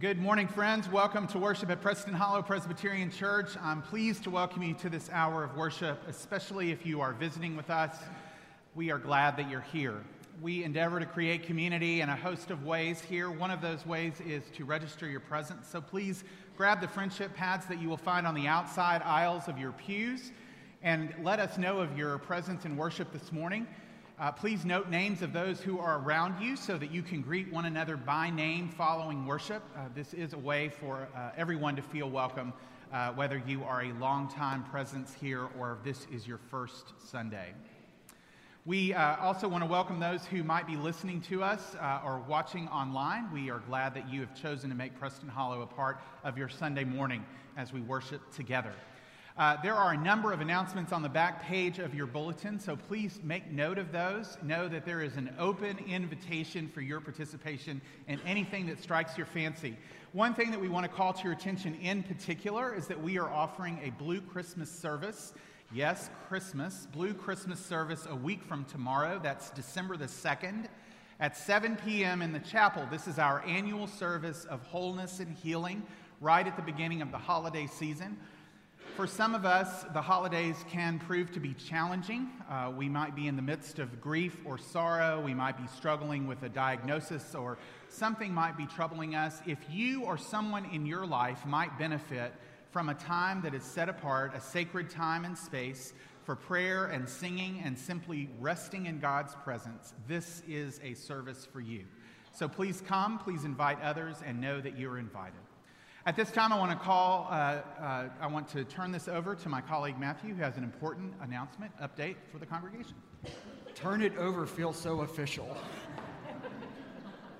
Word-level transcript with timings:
Good 0.00 0.18
morning, 0.18 0.48
friends. 0.48 0.88
Welcome 0.88 1.26
to 1.26 1.38
worship 1.38 1.68
at 1.68 1.82
Preston 1.82 2.14
Hollow 2.14 2.40
Presbyterian 2.40 3.10
Church. 3.10 3.50
I'm 3.62 3.82
pleased 3.82 4.24
to 4.24 4.30
welcome 4.30 4.62
you 4.62 4.72
to 4.76 4.88
this 4.88 5.10
hour 5.12 5.44
of 5.44 5.58
worship, 5.58 6.00
especially 6.08 6.70
if 6.70 6.86
you 6.86 7.02
are 7.02 7.12
visiting 7.12 7.54
with 7.54 7.68
us. 7.68 7.94
We 8.74 8.90
are 8.90 8.96
glad 8.96 9.36
that 9.36 9.50
you're 9.50 9.60
here. 9.60 10.02
We 10.40 10.64
endeavor 10.64 11.00
to 11.00 11.04
create 11.04 11.42
community 11.42 12.00
in 12.00 12.08
a 12.08 12.16
host 12.16 12.50
of 12.50 12.64
ways 12.64 13.02
here. 13.02 13.30
One 13.30 13.50
of 13.50 13.60
those 13.60 13.84
ways 13.84 14.14
is 14.26 14.42
to 14.56 14.64
register 14.64 15.06
your 15.06 15.20
presence. 15.20 15.68
So 15.68 15.82
please 15.82 16.24
grab 16.56 16.80
the 16.80 16.88
friendship 16.88 17.34
pads 17.34 17.66
that 17.66 17.78
you 17.78 17.90
will 17.90 17.98
find 17.98 18.26
on 18.26 18.34
the 18.34 18.46
outside 18.46 19.02
aisles 19.02 19.48
of 19.48 19.58
your 19.58 19.72
pews 19.72 20.32
and 20.82 21.12
let 21.22 21.40
us 21.40 21.58
know 21.58 21.78
of 21.78 21.98
your 21.98 22.16
presence 22.16 22.64
in 22.64 22.74
worship 22.74 23.12
this 23.12 23.32
morning. 23.32 23.66
Uh, 24.20 24.30
please 24.30 24.66
note 24.66 24.90
names 24.90 25.22
of 25.22 25.32
those 25.32 25.62
who 25.62 25.78
are 25.78 25.98
around 25.98 26.38
you 26.42 26.54
so 26.54 26.76
that 26.76 26.90
you 26.90 27.00
can 27.00 27.22
greet 27.22 27.50
one 27.50 27.64
another 27.64 27.96
by 27.96 28.28
name 28.28 28.68
following 28.68 29.24
worship. 29.24 29.62
Uh, 29.74 29.84
this 29.94 30.12
is 30.12 30.34
a 30.34 30.38
way 30.38 30.68
for 30.68 31.08
uh, 31.16 31.30
everyone 31.38 31.74
to 31.74 31.80
feel 31.80 32.10
welcome, 32.10 32.52
uh, 32.92 33.12
whether 33.12 33.38
you 33.46 33.64
are 33.64 33.84
a 33.84 33.94
long-time 33.94 34.62
presence 34.64 35.14
here 35.18 35.48
or 35.58 35.78
this 35.84 36.06
is 36.12 36.28
your 36.28 36.36
first 36.50 36.92
Sunday. 37.02 37.54
We 38.66 38.92
uh, 38.92 39.16
also 39.16 39.48
want 39.48 39.64
to 39.64 39.70
welcome 39.70 39.98
those 39.98 40.26
who 40.26 40.44
might 40.44 40.66
be 40.66 40.76
listening 40.76 41.22
to 41.22 41.42
us 41.42 41.74
uh, 41.80 42.02
or 42.04 42.18
watching 42.28 42.68
online. 42.68 43.32
We 43.32 43.48
are 43.50 43.60
glad 43.60 43.94
that 43.94 44.06
you 44.10 44.20
have 44.20 44.34
chosen 44.34 44.68
to 44.68 44.76
make 44.76 44.98
Preston 44.98 45.30
Hollow 45.30 45.62
a 45.62 45.66
part 45.66 45.98
of 46.24 46.36
your 46.36 46.50
Sunday 46.50 46.84
morning 46.84 47.24
as 47.56 47.72
we 47.72 47.80
worship 47.80 48.20
together. 48.34 48.74
Uh, 49.40 49.56
there 49.62 49.74
are 49.74 49.94
a 49.94 49.96
number 49.96 50.34
of 50.34 50.42
announcements 50.42 50.92
on 50.92 51.00
the 51.00 51.08
back 51.08 51.42
page 51.42 51.78
of 51.78 51.94
your 51.94 52.06
bulletin, 52.06 52.60
so 52.60 52.76
please 52.76 53.20
make 53.22 53.50
note 53.50 53.78
of 53.78 53.90
those. 53.90 54.36
Know 54.42 54.68
that 54.68 54.84
there 54.84 55.00
is 55.00 55.16
an 55.16 55.34
open 55.38 55.78
invitation 55.88 56.68
for 56.68 56.82
your 56.82 57.00
participation 57.00 57.80
in 58.06 58.20
anything 58.26 58.66
that 58.66 58.82
strikes 58.82 59.16
your 59.16 59.24
fancy. 59.24 59.78
One 60.12 60.34
thing 60.34 60.50
that 60.50 60.60
we 60.60 60.68
want 60.68 60.84
to 60.84 60.92
call 60.92 61.14
to 61.14 61.24
your 61.24 61.32
attention 61.32 61.74
in 61.76 62.02
particular 62.02 62.74
is 62.74 62.86
that 62.88 63.02
we 63.02 63.18
are 63.18 63.30
offering 63.30 63.80
a 63.82 63.88
Blue 63.92 64.20
Christmas 64.20 64.70
service. 64.70 65.32
Yes, 65.72 66.10
Christmas, 66.28 66.86
Blue 66.92 67.14
Christmas 67.14 67.64
service 67.64 68.06
a 68.10 68.14
week 68.14 68.44
from 68.44 68.66
tomorrow. 68.66 69.18
That's 69.22 69.48
December 69.48 69.96
the 69.96 70.04
2nd 70.04 70.66
at 71.18 71.34
7 71.34 71.76
p.m. 71.76 72.20
in 72.20 72.34
the 72.34 72.40
chapel. 72.40 72.86
This 72.90 73.08
is 73.08 73.18
our 73.18 73.42
annual 73.46 73.86
service 73.86 74.44
of 74.44 74.60
wholeness 74.64 75.18
and 75.18 75.34
healing 75.34 75.82
right 76.20 76.46
at 76.46 76.56
the 76.56 76.62
beginning 76.62 77.00
of 77.00 77.10
the 77.10 77.16
holiday 77.16 77.66
season. 77.66 78.18
For 79.00 79.06
some 79.06 79.34
of 79.34 79.46
us, 79.46 79.86
the 79.94 80.02
holidays 80.02 80.62
can 80.68 80.98
prove 80.98 81.32
to 81.32 81.40
be 81.40 81.54
challenging. 81.54 82.28
Uh, 82.50 82.70
we 82.76 82.86
might 82.86 83.16
be 83.16 83.28
in 83.28 83.36
the 83.36 83.40
midst 83.40 83.78
of 83.78 83.98
grief 83.98 84.36
or 84.44 84.58
sorrow. 84.58 85.22
We 85.22 85.32
might 85.32 85.56
be 85.56 85.66
struggling 85.68 86.26
with 86.26 86.42
a 86.42 86.50
diagnosis 86.50 87.34
or 87.34 87.56
something 87.88 88.30
might 88.30 88.58
be 88.58 88.66
troubling 88.66 89.14
us. 89.14 89.40
If 89.46 89.58
you 89.70 90.04
or 90.04 90.18
someone 90.18 90.66
in 90.66 90.84
your 90.84 91.06
life 91.06 91.46
might 91.46 91.78
benefit 91.78 92.34
from 92.72 92.90
a 92.90 92.94
time 92.94 93.40
that 93.40 93.54
is 93.54 93.62
set 93.62 93.88
apart, 93.88 94.34
a 94.34 94.40
sacred 94.42 94.90
time 94.90 95.24
and 95.24 95.38
space 95.38 95.94
for 96.24 96.36
prayer 96.36 96.84
and 96.84 97.08
singing 97.08 97.62
and 97.64 97.78
simply 97.78 98.28
resting 98.38 98.84
in 98.84 99.00
God's 99.00 99.34
presence, 99.36 99.94
this 100.08 100.42
is 100.46 100.78
a 100.84 100.92
service 100.92 101.48
for 101.50 101.62
you. 101.62 101.86
So 102.34 102.48
please 102.48 102.82
come, 102.86 103.18
please 103.18 103.44
invite 103.44 103.80
others, 103.80 104.16
and 104.26 104.42
know 104.42 104.60
that 104.60 104.78
you're 104.78 104.98
invited. 104.98 105.40
At 106.06 106.16
this 106.16 106.30
time, 106.30 106.50
I 106.50 106.58
want 106.58 106.70
to 106.70 106.78
call, 106.78 107.28
uh, 107.30 107.58
uh, 107.78 108.08
I 108.22 108.26
want 108.26 108.48
to 108.52 108.64
turn 108.64 108.90
this 108.90 109.06
over 109.06 109.34
to 109.34 109.48
my 109.50 109.60
colleague 109.60 109.98
Matthew, 109.98 110.34
who 110.34 110.42
has 110.42 110.56
an 110.56 110.64
important 110.64 111.12
announcement, 111.20 111.72
update 111.78 112.16
for 112.32 112.38
the 112.38 112.46
congregation. 112.46 112.94
Turn 113.74 114.00
it 114.00 114.16
over 114.16 114.46
feels 114.46 114.78
so 114.78 115.02
official. 115.02 115.54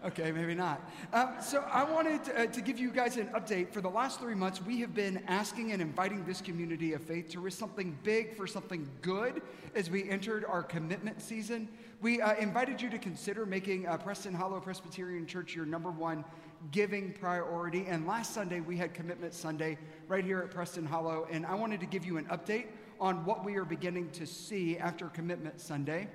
okay, 0.04 0.30
maybe 0.30 0.54
not. 0.54 0.78
Um, 1.14 1.36
so, 1.40 1.64
I 1.72 1.84
wanted 1.84 2.22
to, 2.24 2.38
uh, 2.42 2.46
to, 2.48 2.60
give 2.60 2.78
you 2.78 2.90
guys 2.90 3.16
an 3.16 3.28
update. 3.28 3.72
For 3.72 3.80
the 3.80 3.88
last 3.88 4.20
three 4.20 4.34
months, 4.34 4.60
we 4.60 4.78
have 4.80 4.94
been 4.94 5.22
asking 5.26 5.72
and 5.72 5.80
inviting 5.80 6.26
this 6.26 6.42
community 6.42 6.92
of 6.92 7.00
faith 7.00 7.30
to 7.30 7.40
risk 7.40 7.58
something 7.58 7.98
big 8.02 8.36
for 8.36 8.46
something 8.46 8.86
good 9.00 9.40
as 9.74 9.88
we 9.88 10.06
entered 10.10 10.44
our 10.44 10.62
commitment 10.62 11.22
season. 11.22 11.66
We 12.02 12.20
uh, 12.20 12.34
invited 12.34 12.82
you 12.82 12.90
to 12.90 12.98
consider 12.98 13.46
making 13.46 13.86
uh, 13.86 13.96
Preston 13.96 14.34
Hollow 14.34 14.60
Presbyterian 14.60 15.26
Church 15.26 15.54
your 15.54 15.64
number 15.64 15.90
one 15.90 16.26
giving 16.70 17.12
priority. 17.12 17.86
And 17.86 18.06
last 18.06 18.34
Sunday, 18.34 18.60
we 18.60 18.76
had 18.76 18.94
Commitment 18.94 19.34
Sunday 19.34 19.78
right 20.08 20.24
here 20.24 20.40
at 20.40 20.50
Preston 20.50 20.84
Hollow. 20.84 21.26
And 21.30 21.46
I 21.46 21.54
wanted 21.54 21.80
to 21.80 21.86
give 21.86 22.04
you 22.04 22.16
an 22.18 22.26
update 22.26 22.66
on 23.00 23.24
what 23.24 23.44
we 23.44 23.56
are 23.56 23.64
beginning 23.64 24.10
to 24.10 24.26
see 24.26 24.78
after 24.78 25.08
Commitment 25.08 25.60
Sunday. 25.60 26.08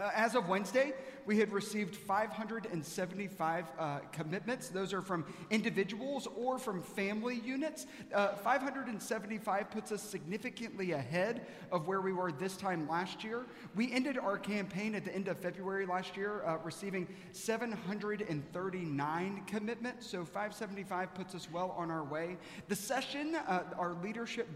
Uh, 0.00 0.10
as 0.14 0.34
of 0.34 0.48
Wednesday, 0.48 0.92
we 1.30 1.38
had 1.38 1.52
received 1.52 1.94
575 1.94 3.64
uh, 3.78 4.00
commitments. 4.10 4.68
Those 4.68 4.92
are 4.92 5.00
from 5.00 5.24
individuals 5.50 6.26
or 6.36 6.58
from 6.58 6.82
family 6.82 7.40
units. 7.44 7.86
Uh, 8.12 8.34
575 8.34 9.70
puts 9.70 9.92
us 9.92 10.02
significantly 10.02 10.90
ahead 10.90 11.46
of 11.70 11.86
where 11.86 12.00
we 12.00 12.12
were 12.12 12.32
this 12.32 12.56
time 12.56 12.88
last 12.88 13.22
year. 13.22 13.46
We 13.76 13.92
ended 13.92 14.18
our 14.18 14.38
campaign 14.38 14.96
at 14.96 15.04
the 15.04 15.14
end 15.14 15.28
of 15.28 15.38
February 15.38 15.86
last 15.86 16.16
year, 16.16 16.42
uh, 16.44 16.56
receiving 16.64 17.06
739 17.30 19.42
commitments. 19.46 20.08
So 20.08 20.24
575 20.24 21.14
puts 21.14 21.36
us 21.36 21.48
well 21.52 21.76
on 21.78 21.92
our 21.92 22.02
way. 22.02 22.38
The 22.66 22.74
session, 22.74 23.36
uh, 23.36 23.62
our 23.78 23.94
leadership 24.02 24.48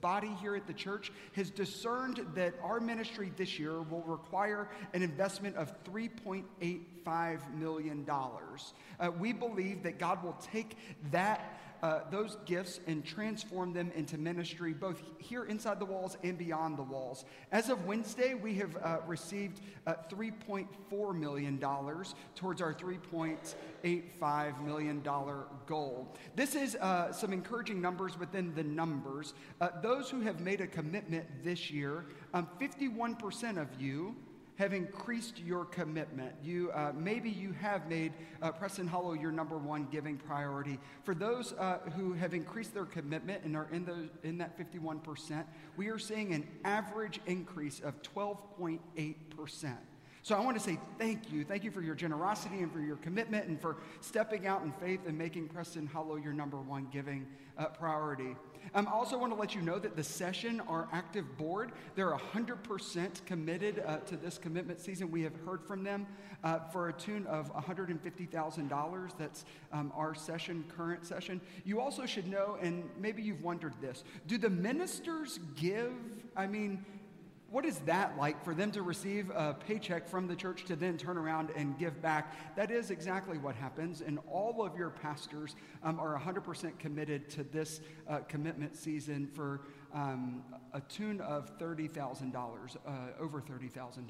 body 0.00 0.30
here 0.40 0.54
at 0.54 0.66
the 0.66 0.72
church 0.72 1.12
has 1.32 1.50
discerned 1.50 2.20
that 2.34 2.54
our 2.62 2.80
ministry 2.80 3.32
this 3.36 3.58
year 3.58 3.82
will 3.82 4.02
require 4.02 4.68
an 4.92 5.02
investment 5.02 5.56
of 5.56 5.72
$3.85 5.84 7.54
million. 7.54 8.06
Uh, 8.08 9.10
we 9.18 9.32
believe 9.32 9.82
that 9.82 9.98
God 9.98 10.22
will 10.24 10.36
take 10.52 10.76
that 11.10 11.60
uh, 11.82 12.00
those 12.10 12.36
gifts 12.44 12.80
and 12.86 13.04
transform 13.04 13.72
them 13.72 13.90
into 13.94 14.18
ministry, 14.18 14.72
both 14.72 15.02
here 15.18 15.44
inside 15.44 15.78
the 15.78 15.84
walls 15.84 16.16
and 16.22 16.36
beyond 16.36 16.76
the 16.76 16.82
walls. 16.82 17.24
As 17.52 17.68
of 17.68 17.86
Wednesday, 17.86 18.34
we 18.34 18.54
have 18.54 18.76
uh, 18.76 18.98
received 19.06 19.60
uh, 19.86 19.94
$3.4 20.10 21.14
million 21.18 21.58
towards 22.34 22.62
our 22.62 22.74
$3.85 22.74 24.64
million 24.64 25.02
goal. 25.66 26.14
This 26.36 26.54
is 26.54 26.76
uh, 26.76 27.12
some 27.12 27.32
encouraging 27.32 27.80
numbers 27.80 28.18
within 28.18 28.54
the 28.54 28.64
numbers. 28.64 29.34
Uh, 29.60 29.68
those 29.82 30.10
who 30.10 30.20
have 30.20 30.40
made 30.40 30.60
a 30.60 30.66
commitment 30.66 31.26
this 31.42 31.70
year, 31.70 32.04
um, 32.34 32.48
51% 32.60 33.60
of 33.60 33.68
you 33.80 34.14
have 34.60 34.74
increased 34.74 35.38
your 35.38 35.64
commitment. 35.64 36.34
You, 36.44 36.70
uh, 36.72 36.92
maybe 36.94 37.30
you 37.30 37.52
have 37.52 37.88
made 37.88 38.12
uh, 38.42 38.52
Preston 38.52 38.86
Hollow 38.86 39.14
your 39.14 39.32
number 39.32 39.56
one 39.56 39.88
giving 39.90 40.18
priority. 40.18 40.78
For 41.02 41.14
those 41.14 41.54
uh, 41.54 41.78
who 41.96 42.12
have 42.12 42.34
increased 42.34 42.74
their 42.74 42.84
commitment 42.84 43.42
and 43.44 43.56
are 43.56 43.68
in, 43.72 43.86
the, 43.86 44.10
in 44.22 44.36
that 44.36 44.58
51%, 44.58 45.44
we 45.78 45.88
are 45.88 45.98
seeing 45.98 46.34
an 46.34 46.46
average 46.62 47.20
increase 47.24 47.80
of 47.80 48.02
12.8%. 48.02 49.76
So 50.22 50.36
I 50.36 50.40
want 50.40 50.56
to 50.58 50.62
say 50.62 50.78
thank 50.98 51.32
you. 51.32 51.44
Thank 51.44 51.64
you 51.64 51.70
for 51.70 51.80
your 51.80 51.94
generosity 51.94 52.58
and 52.58 52.70
for 52.70 52.80
your 52.80 52.96
commitment 52.96 53.46
and 53.48 53.60
for 53.60 53.78
stepping 54.00 54.46
out 54.46 54.62
in 54.62 54.72
faith 54.72 55.00
and 55.06 55.16
making 55.16 55.48
Preston 55.48 55.86
Hollow 55.86 56.16
your 56.16 56.34
number 56.34 56.58
one 56.58 56.88
giving 56.92 57.26
uh, 57.56 57.66
priority. 57.66 58.36
Um, 58.74 58.86
I 58.86 58.92
also 58.92 59.18
want 59.18 59.32
to 59.32 59.38
let 59.38 59.54
you 59.54 59.62
know 59.62 59.78
that 59.78 59.96
the 59.96 60.04
session, 60.04 60.60
our 60.68 60.88
active 60.92 61.24
board, 61.38 61.72
they're 61.94 62.12
100% 62.12 63.24
committed 63.24 63.82
uh, 63.86 63.96
to 63.98 64.16
this 64.18 64.36
commitment 64.36 64.78
season. 64.78 65.10
We 65.10 65.22
have 65.22 65.34
heard 65.46 65.64
from 65.64 65.82
them 65.82 66.06
uh, 66.44 66.60
for 66.70 66.90
a 66.90 66.92
tune 66.92 67.26
of 67.26 67.52
$150,000. 67.54 69.10
That's 69.18 69.44
um, 69.72 69.90
our 69.96 70.14
session, 70.14 70.64
current 70.76 71.04
session. 71.06 71.40
You 71.64 71.80
also 71.80 72.04
should 72.04 72.28
know, 72.28 72.58
and 72.60 72.88
maybe 72.98 73.22
you've 73.22 73.42
wondered 73.42 73.74
this 73.80 74.04
do 74.26 74.36
the 74.36 74.50
ministers 74.50 75.40
give? 75.56 75.92
I 76.36 76.46
mean, 76.46 76.84
what 77.50 77.64
is 77.64 77.78
that 77.80 78.16
like 78.16 78.42
for 78.44 78.54
them 78.54 78.70
to 78.70 78.82
receive 78.82 79.30
a 79.30 79.54
paycheck 79.54 80.06
from 80.08 80.28
the 80.28 80.36
church 80.36 80.64
to 80.66 80.76
then 80.76 80.96
turn 80.96 81.18
around 81.18 81.50
and 81.56 81.76
give 81.78 82.00
back? 82.00 82.32
That 82.56 82.70
is 82.70 82.90
exactly 82.90 83.38
what 83.38 83.56
happens, 83.56 84.02
and 84.02 84.20
all 84.30 84.64
of 84.64 84.76
your 84.76 84.90
pastors 84.90 85.56
um, 85.82 85.98
are 85.98 86.18
100% 86.18 86.78
committed 86.78 87.28
to 87.30 87.42
this 87.42 87.80
uh, 88.08 88.18
commitment 88.28 88.76
season 88.76 89.28
for 89.34 89.62
um, 89.92 90.44
a 90.72 90.80
tune 90.82 91.20
of 91.20 91.58
$30,000, 91.58 92.76
uh, 92.86 92.90
over 93.18 93.40
$30,000. 93.40 94.04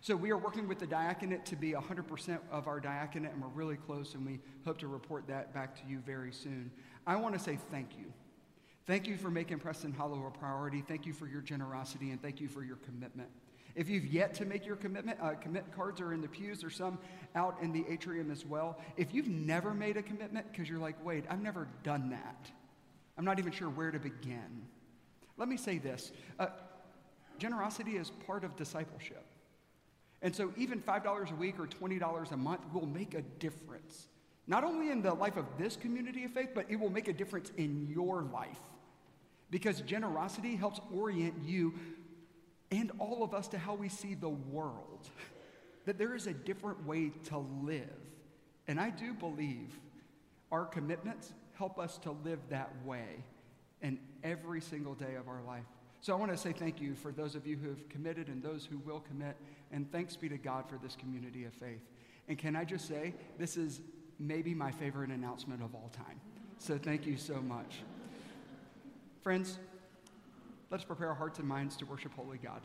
So 0.00 0.16
we 0.16 0.30
are 0.30 0.38
working 0.38 0.66
with 0.66 0.80
the 0.80 0.86
diaconate 0.86 1.46
to 1.46 1.56
be 1.56 1.72
100% 1.72 2.38
of 2.50 2.66
our 2.66 2.80
diaconate, 2.80 3.32
and 3.32 3.40
we're 3.40 3.48
really 3.48 3.76
close, 3.76 4.14
and 4.14 4.26
we 4.26 4.40
hope 4.64 4.78
to 4.78 4.88
report 4.88 5.28
that 5.28 5.54
back 5.54 5.76
to 5.76 5.88
you 5.88 6.00
very 6.04 6.32
soon. 6.32 6.72
I 7.06 7.14
want 7.14 7.34
to 7.34 7.40
say 7.40 7.58
thank 7.70 7.96
you. 7.96 8.12
Thank 8.86 9.08
you 9.08 9.16
for 9.16 9.30
making 9.30 9.58
Preston 9.58 9.92
Hollow 9.92 10.24
a 10.26 10.38
priority. 10.38 10.80
Thank 10.80 11.06
you 11.06 11.12
for 11.12 11.26
your 11.26 11.40
generosity 11.40 12.12
and 12.12 12.22
thank 12.22 12.40
you 12.40 12.46
for 12.46 12.62
your 12.62 12.76
commitment. 12.76 13.28
If 13.74 13.88
you've 13.90 14.06
yet 14.06 14.32
to 14.34 14.44
make 14.44 14.64
your 14.64 14.76
commitment, 14.76 15.18
uh, 15.20 15.34
commit 15.34 15.64
cards 15.74 16.00
are 16.00 16.12
in 16.12 16.22
the 16.22 16.28
pews. 16.28 16.62
or 16.62 16.70
some 16.70 16.98
out 17.34 17.56
in 17.60 17.72
the 17.72 17.84
atrium 17.90 18.30
as 18.30 18.46
well. 18.46 18.78
If 18.96 19.12
you've 19.12 19.28
never 19.28 19.74
made 19.74 19.96
a 19.96 20.02
commitment 20.02 20.50
because 20.50 20.68
you're 20.68 20.78
like, 20.78 20.94
wait, 21.04 21.24
I've 21.28 21.42
never 21.42 21.68
done 21.82 22.10
that, 22.10 22.50
I'm 23.18 23.24
not 23.24 23.38
even 23.38 23.52
sure 23.52 23.68
where 23.68 23.90
to 23.90 23.98
begin. 23.98 24.62
Let 25.36 25.48
me 25.48 25.56
say 25.56 25.78
this 25.78 26.12
uh, 26.38 26.46
generosity 27.38 27.96
is 27.96 28.10
part 28.24 28.44
of 28.44 28.56
discipleship. 28.56 29.24
And 30.22 30.34
so 30.34 30.52
even 30.56 30.80
$5 30.80 31.30
a 31.30 31.34
week 31.34 31.58
or 31.58 31.66
$20 31.66 32.32
a 32.32 32.36
month 32.36 32.62
will 32.72 32.86
make 32.86 33.14
a 33.14 33.22
difference 33.22 34.08
not 34.46 34.64
only 34.64 34.90
in 34.90 35.02
the 35.02 35.12
life 35.12 35.36
of 35.36 35.44
this 35.58 35.76
community 35.76 36.24
of 36.24 36.30
faith, 36.30 36.50
but 36.54 36.66
it 36.68 36.76
will 36.76 36.90
make 36.90 37.08
a 37.08 37.12
difference 37.12 37.50
in 37.56 37.88
your 37.90 38.22
life. 38.22 38.60
Because 39.50 39.80
generosity 39.82 40.56
helps 40.56 40.80
orient 40.92 41.34
you 41.44 41.74
and 42.70 42.90
all 42.98 43.22
of 43.22 43.32
us 43.32 43.48
to 43.48 43.58
how 43.58 43.74
we 43.74 43.88
see 43.88 44.14
the 44.14 44.28
world. 44.28 45.08
That 45.84 45.98
there 45.98 46.14
is 46.14 46.26
a 46.26 46.32
different 46.32 46.84
way 46.84 47.12
to 47.24 47.38
live. 47.38 47.84
And 48.66 48.80
I 48.80 48.90
do 48.90 49.14
believe 49.14 49.78
our 50.50 50.64
commitments 50.64 51.32
help 51.54 51.78
us 51.78 51.98
to 51.98 52.10
live 52.24 52.40
that 52.50 52.70
way 52.84 53.22
in 53.82 53.98
every 54.24 54.60
single 54.60 54.94
day 54.94 55.14
of 55.14 55.28
our 55.28 55.42
life. 55.46 55.64
So 56.00 56.12
I 56.12 56.16
want 56.16 56.32
to 56.32 56.36
say 56.36 56.52
thank 56.52 56.80
you 56.80 56.94
for 56.94 57.12
those 57.12 57.34
of 57.34 57.46
you 57.46 57.56
who 57.56 57.68
have 57.68 57.88
committed 57.88 58.28
and 58.28 58.42
those 58.42 58.64
who 58.64 58.78
will 58.78 59.00
commit. 59.00 59.36
And 59.72 59.90
thanks 59.90 60.16
be 60.16 60.28
to 60.28 60.38
God 60.38 60.68
for 60.68 60.78
this 60.82 60.96
community 60.96 61.44
of 61.44 61.52
faith. 61.52 61.82
And 62.28 62.36
can 62.38 62.56
I 62.56 62.64
just 62.64 62.86
say, 62.86 63.14
this 63.38 63.56
is 63.56 63.80
maybe 64.18 64.54
my 64.54 64.70
favorite 64.70 65.10
announcement 65.10 65.62
of 65.62 65.74
all 65.74 65.90
time. 65.92 66.20
So 66.58 66.78
thank 66.78 67.06
you 67.06 67.16
so 67.16 67.40
much. 67.40 67.82
Friends, 69.26 69.58
let's 70.70 70.84
prepare 70.84 71.08
our 71.08 71.14
hearts 71.16 71.40
and 71.40 71.48
minds 71.48 71.76
to 71.78 71.84
worship 71.84 72.14
Holy 72.14 72.38
God. 72.38 72.60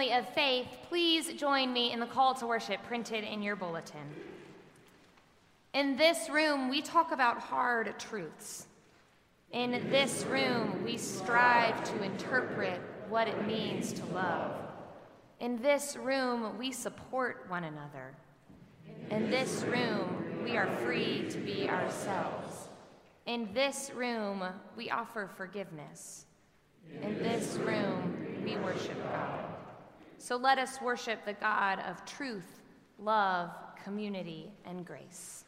Family 0.00 0.16
of 0.16 0.28
faith, 0.30 0.66
please 0.88 1.30
join 1.34 1.74
me 1.74 1.92
in 1.92 2.00
the 2.00 2.06
call 2.06 2.32
to 2.36 2.46
worship 2.46 2.82
printed 2.84 3.22
in 3.22 3.42
your 3.42 3.54
bulletin. 3.54 4.14
In 5.74 5.98
this 5.98 6.30
room, 6.30 6.70
we 6.70 6.80
talk 6.80 7.12
about 7.12 7.38
hard 7.38 7.98
truths. 7.98 8.66
In 9.52 9.72
this 9.90 10.24
room, 10.24 10.82
we 10.86 10.96
strive 10.96 11.84
to 11.84 12.02
interpret 12.02 12.80
what 13.10 13.28
it 13.28 13.46
means 13.46 13.92
to 13.92 14.06
love. 14.06 14.52
In 15.38 15.60
this 15.60 15.98
room, 15.98 16.56
we 16.56 16.72
support 16.72 17.44
one 17.48 17.64
another. 17.64 18.14
In 19.10 19.30
this 19.30 19.64
room, 19.64 20.40
we 20.42 20.56
are 20.56 20.74
free 20.76 21.26
to 21.28 21.36
be 21.36 21.68
ourselves. 21.68 22.68
In 23.26 23.50
this 23.52 23.90
room, 23.94 24.44
we 24.78 24.88
offer 24.88 25.28
forgiveness. 25.36 26.24
In 27.02 27.22
this 27.22 27.58
room, 27.58 28.40
we 28.42 28.56
worship 28.56 28.96
God. 29.12 29.49
So 30.20 30.36
let 30.36 30.58
us 30.58 30.82
worship 30.82 31.24
the 31.24 31.32
God 31.32 31.80
of 31.88 32.04
truth, 32.04 32.60
love, 32.98 33.50
community, 33.82 34.52
and 34.66 34.84
grace. 34.84 35.46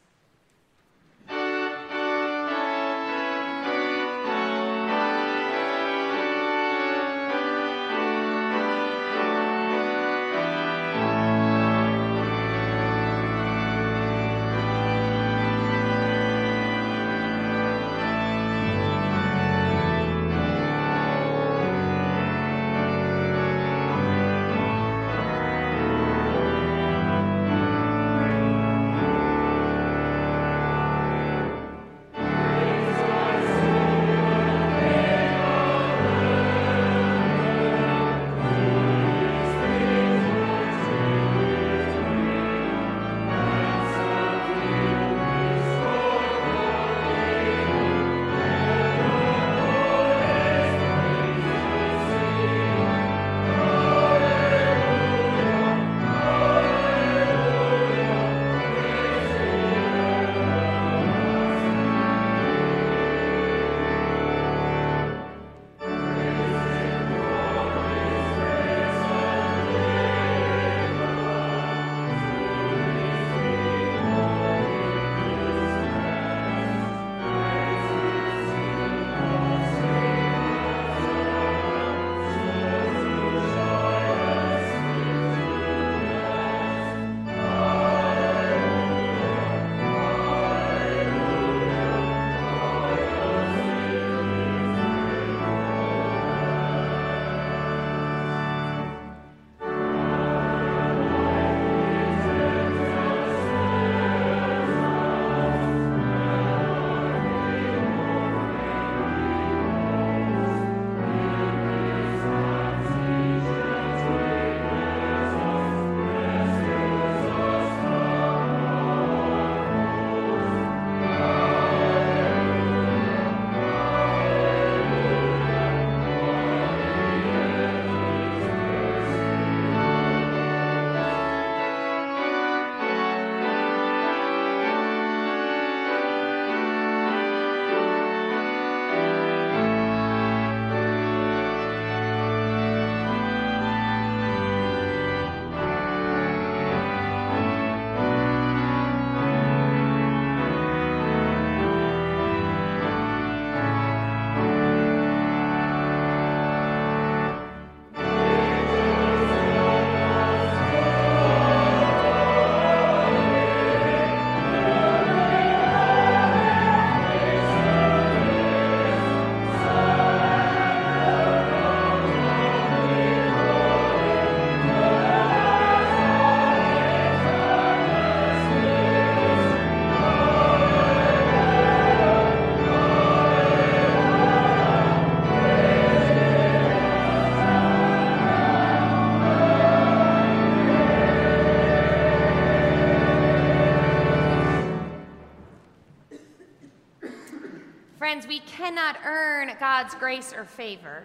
God's 199.73 199.95
grace 199.95 200.33
or 200.33 200.45
favor. 200.45 201.03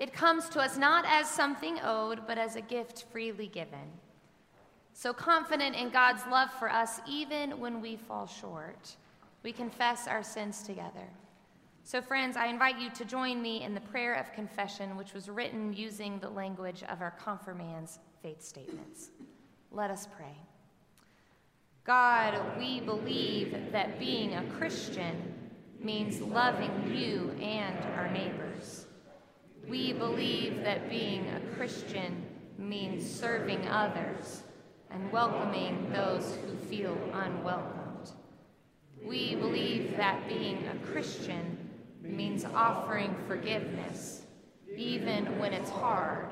It 0.00 0.12
comes 0.12 0.48
to 0.48 0.58
us 0.58 0.76
not 0.76 1.04
as 1.06 1.30
something 1.30 1.78
owed, 1.84 2.26
but 2.26 2.36
as 2.36 2.56
a 2.56 2.60
gift 2.60 3.04
freely 3.12 3.46
given. 3.46 3.92
So 4.92 5.12
confident 5.12 5.76
in 5.76 5.90
God's 5.90 6.22
love 6.28 6.50
for 6.50 6.68
us, 6.68 7.00
even 7.08 7.60
when 7.60 7.80
we 7.80 7.94
fall 7.94 8.26
short, 8.26 8.96
we 9.44 9.52
confess 9.52 10.08
our 10.08 10.24
sins 10.24 10.64
together. 10.64 11.06
So, 11.84 12.02
friends, 12.02 12.36
I 12.36 12.46
invite 12.46 12.80
you 12.80 12.90
to 12.90 13.04
join 13.04 13.40
me 13.40 13.62
in 13.62 13.72
the 13.72 13.80
prayer 13.82 14.14
of 14.14 14.32
confession, 14.32 14.96
which 14.96 15.14
was 15.14 15.28
written 15.28 15.72
using 15.72 16.18
the 16.18 16.28
language 16.28 16.82
of 16.88 17.00
our 17.00 17.12
confirmands' 17.22 18.00
faith 18.20 18.42
statements. 18.42 19.10
Let 19.70 19.92
us 19.92 20.08
pray. 20.16 20.36
God, 21.84 22.58
we 22.58 22.80
believe 22.80 23.70
that 23.70 24.00
being 24.00 24.34
a 24.34 24.42
Christian 24.58 25.39
means 25.82 26.20
loving 26.20 26.92
you 26.94 27.30
and 27.40 27.78
our 27.96 28.10
neighbors. 28.10 28.86
We 29.68 29.92
believe 29.92 30.62
that 30.64 30.90
being 30.90 31.26
a 31.28 31.54
Christian 31.56 32.24
means 32.58 33.08
serving 33.08 33.66
others 33.68 34.42
and 34.90 35.10
welcoming 35.12 35.90
those 35.92 36.36
who 36.36 36.56
feel 36.66 36.96
unwelcomed. 37.12 38.10
We 39.02 39.34
believe 39.34 39.96
that 39.96 40.28
being 40.28 40.66
a 40.66 40.86
Christian 40.92 41.70
means 42.02 42.44
offering 42.44 43.14
forgiveness, 43.26 44.22
even 44.76 45.38
when 45.38 45.52
it's 45.52 45.70
hard, 45.70 46.28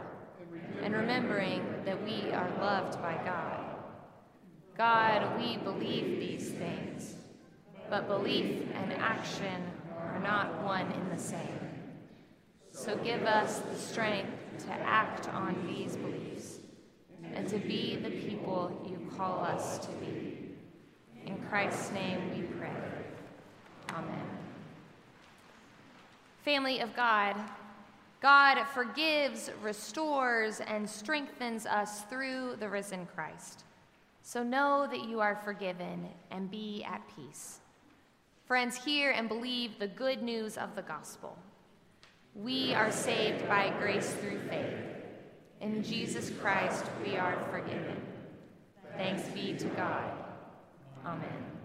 and 0.83 0.95
remembering 0.95 1.65
that 1.85 2.03
we 2.05 2.31
are 2.33 2.51
loved 2.61 3.01
by 3.01 3.19
God. 3.25 3.65
God, 4.77 5.39
we 5.41 5.57
believe 5.57 6.21
these 6.21 6.51
things, 6.53 7.15
but 7.91 8.09
belief 8.09 8.67
and 8.75 8.93
action 8.95 9.63
are 9.99 10.19
not 10.21 10.63
one 10.63 10.91
in 10.93 11.09
the 11.09 11.23
same. 11.23 11.59
So 12.73 12.97
give 12.97 13.25
us 13.25 13.59
the 13.59 13.77
strength 13.77 14.31
to 14.67 14.73
act 14.73 15.29
on 15.29 15.67
these 15.67 15.97
beliefs 15.97 16.59
and 17.35 17.49
to 17.49 17.59
be 17.59 17.97
the 17.97 18.11
people 18.11 18.87
you 18.89 19.11
call 19.17 19.41
us 19.41 19.79
to 19.79 19.93
be. 19.95 20.55
In 21.27 21.37
Christ's 21.49 21.91
name 21.93 22.31
we 22.35 22.43
pray. 22.59 22.71
Amen. 23.93 24.27
Family 26.45 26.81
of 26.81 26.95
God, 26.95 27.37
God 28.21 28.65
forgives, 28.75 29.51
restores, 29.63 30.61
and 30.61 30.89
strengthens 30.89 31.67
us 31.67 32.03
through 32.03 32.57
the 32.59 32.69
risen 32.69 33.07
Christ. 33.15 33.65
So 34.23 34.43
know 34.43 34.87
that 34.91 35.09
you 35.09 35.21
are 35.21 35.41
forgiven 35.45 36.09
and 36.31 36.51
be 36.51 36.85
at 36.85 37.03
peace. 37.15 37.61
Friends, 38.49 38.83
hear 38.83 39.11
and 39.11 39.29
believe 39.29 39.79
the 39.79 39.89
good 39.89 40.23
news 40.23 40.57
of 40.57 40.75
the 40.75 40.81
gospel. 40.81 41.37
We 42.35 42.73
are 42.73 42.91
saved 42.91 43.47
by 43.47 43.75
grace 43.79 44.11
through 44.23 44.41
faith. 44.49 44.75
In 45.61 45.83
Jesus 45.85 46.31
Christ, 46.41 46.87
we 47.05 47.19
are 47.19 47.37
forgiven. 47.51 48.01
Thanks 48.97 49.29
be 49.29 49.53
to 49.53 49.67
God. 49.67 50.11
Amen. 51.05 51.58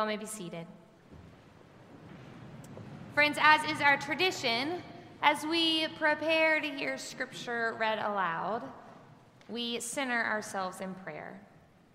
All 0.00 0.06
may 0.06 0.16
be 0.16 0.24
seated. 0.24 0.66
Friends, 3.14 3.36
as 3.38 3.62
is 3.70 3.82
our 3.82 3.98
tradition, 3.98 4.82
as 5.20 5.44
we 5.44 5.88
prepare 5.98 6.58
to 6.58 6.68
hear 6.70 6.96
scripture 6.96 7.76
read 7.78 7.98
aloud, 7.98 8.62
we 9.50 9.78
center 9.78 10.24
ourselves 10.24 10.80
in 10.80 10.94
prayer. 10.94 11.38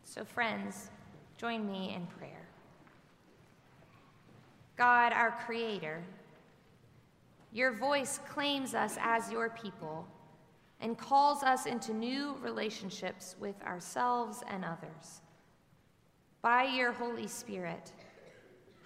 So, 0.04 0.24
friends, 0.24 0.92
join 1.40 1.66
me 1.66 1.96
in 1.96 2.06
prayer. 2.20 2.48
God, 4.78 5.12
our 5.12 5.32
Creator, 5.32 6.04
your 7.54 7.72
voice 7.72 8.20
claims 8.30 8.76
us 8.76 8.98
as 9.02 9.32
your 9.32 9.50
people 9.50 10.06
and 10.80 10.96
calls 10.96 11.42
us 11.42 11.66
into 11.66 11.92
new 11.92 12.36
relationships 12.44 13.36
with 13.40 13.60
ourselves 13.64 14.44
and 14.48 14.64
others. 14.64 15.22
By 16.46 16.66
your 16.66 16.92
Holy 16.92 17.26
Spirit, 17.26 17.92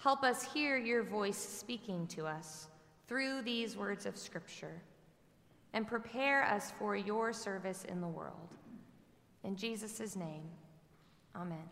help 0.01 0.23
us 0.23 0.43
hear 0.43 0.77
your 0.77 1.03
voice 1.03 1.35
speaking 1.35 2.07
to 2.07 2.25
us 2.25 2.69
through 3.05 3.41
these 3.41 3.75
words 3.75 4.05
of 4.05 4.15
Scripture 4.17 4.81
and 5.73 5.85
prepare 5.85 6.45
us 6.45 6.71
for 6.79 6.95
your 6.95 7.33
service 7.33 7.83
in 7.83 7.99
the 7.99 8.07
world. 8.07 8.55
In 9.43 9.57
Jesus' 9.57 10.15
name, 10.15 10.43
amen. 11.35 11.67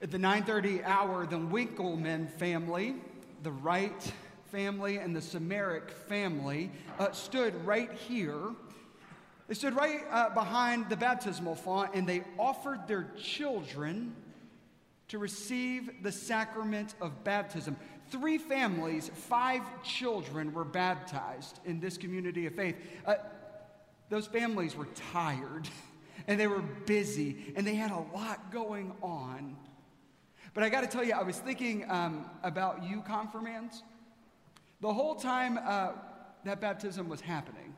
At 0.00 0.10
the 0.10 0.18
9:30 0.18 0.82
hour, 0.84 1.26
the 1.26 1.40
Winkleman 1.40 2.26
family, 2.26 2.94
the 3.42 3.52
Wright 3.52 4.12
family, 4.50 4.96
and 4.96 5.14
the 5.14 5.20
Samaric 5.20 5.90
family 5.90 6.70
uh, 6.98 7.12
stood 7.12 7.54
right 7.66 7.92
here 7.92 8.54
they 9.48 9.54
stood 9.54 9.74
right 9.74 10.00
uh, 10.10 10.30
behind 10.30 10.88
the 10.88 10.96
baptismal 10.96 11.54
font 11.54 11.90
and 11.94 12.06
they 12.06 12.22
offered 12.38 12.86
their 12.86 13.10
children 13.20 14.14
to 15.08 15.18
receive 15.18 16.02
the 16.02 16.12
sacrament 16.12 16.94
of 17.00 17.24
baptism. 17.24 17.76
Three 18.10 18.38
families, 18.38 19.10
five 19.14 19.62
children 19.82 20.52
were 20.52 20.64
baptized 20.64 21.58
in 21.64 21.80
this 21.80 21.98
community 21.98 22.46
of 22.46 22.54
faith. 22.54 22.76
Uh, 23.04 23.16
those 24.08 24.26
families 24.26 24.76
were 24.76 24.88
tired 25.12 25.68
and 26.26 26.38
they 26.38 26.46
were 26.46 26.62
busy 26.62 27.52
and 27.56 27.66
they 27.66 27.74
had 27.74 27.90
a 27.90 28.04
lot 28.14 28.52
going 28.52 28.92
on. 29.02 29.56
But 30.54 30.64
I 30.64 30.68
got 30.68 30.82
to 30.82 30.86
tell 30.86 31.04
you, 31.04 31.14
I 31.14 31.22
was 31.22 31.38
thinking 31.38 31.90
um, 31.90 32.30
about 32.42 32.84
you, 32.84 33.02
confirmands, 33.02 33.82
the 34.80 34.92
whole 34.92 35.14
time 35.14 35.58
uh, 35.62 35.92
that 36.44 36.60
baptism 36.60 37.08
was 37.08 37.20
happening. 37.20 37.74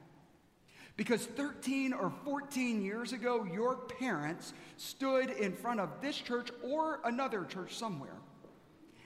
Because 0.96 1.26
13 1.26 1.92
or 1.92 2.12
14 2.24 2.82
years 2.82 3.12
ago, 3.12 3.44
your 3.52 3.76
parents 3.76 4.52
stood 4.76 5.30
in 5.30 5.52
front 5.52 5.80
of 5.80 5.90
this 6.00 6.16
church 6.16 6.50
or 6.62 7.00
another 7.04 7.44
church 7.44 7.76
somewhere, 7.76 8.16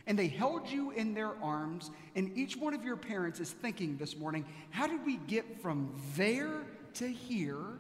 and 0.07 0.19
they 0.19 0.29
held 0.29 0.69
you 0.69 0.91
in 0.91 1.15
their 1.15 1.35
arms, 1.43 1.91
and 2.15 2.37
each 2.37 2.57
one 2.57 2.75
of 2.75 2.85
your 2.85 2.97
parents 2.97 3.41
is 3.41 3.53
thinking 3.53 3.97
this 3.97 4.17
morning, 4.17 4.45
how 4.71 4.87
did 4.87 5.05
we 5.07 5.17
get 5.17 5.63
from 5.63 5.95
there 6.15 6.67
to 6.95 7.09
here? 7.09 7.79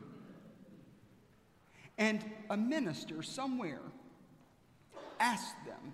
And 1.98 2.24
a 2.48 2.56
minister 2.56 3.22
somewhere 3.22 3.82
asked 5.20 5.56
them 5.66 5.92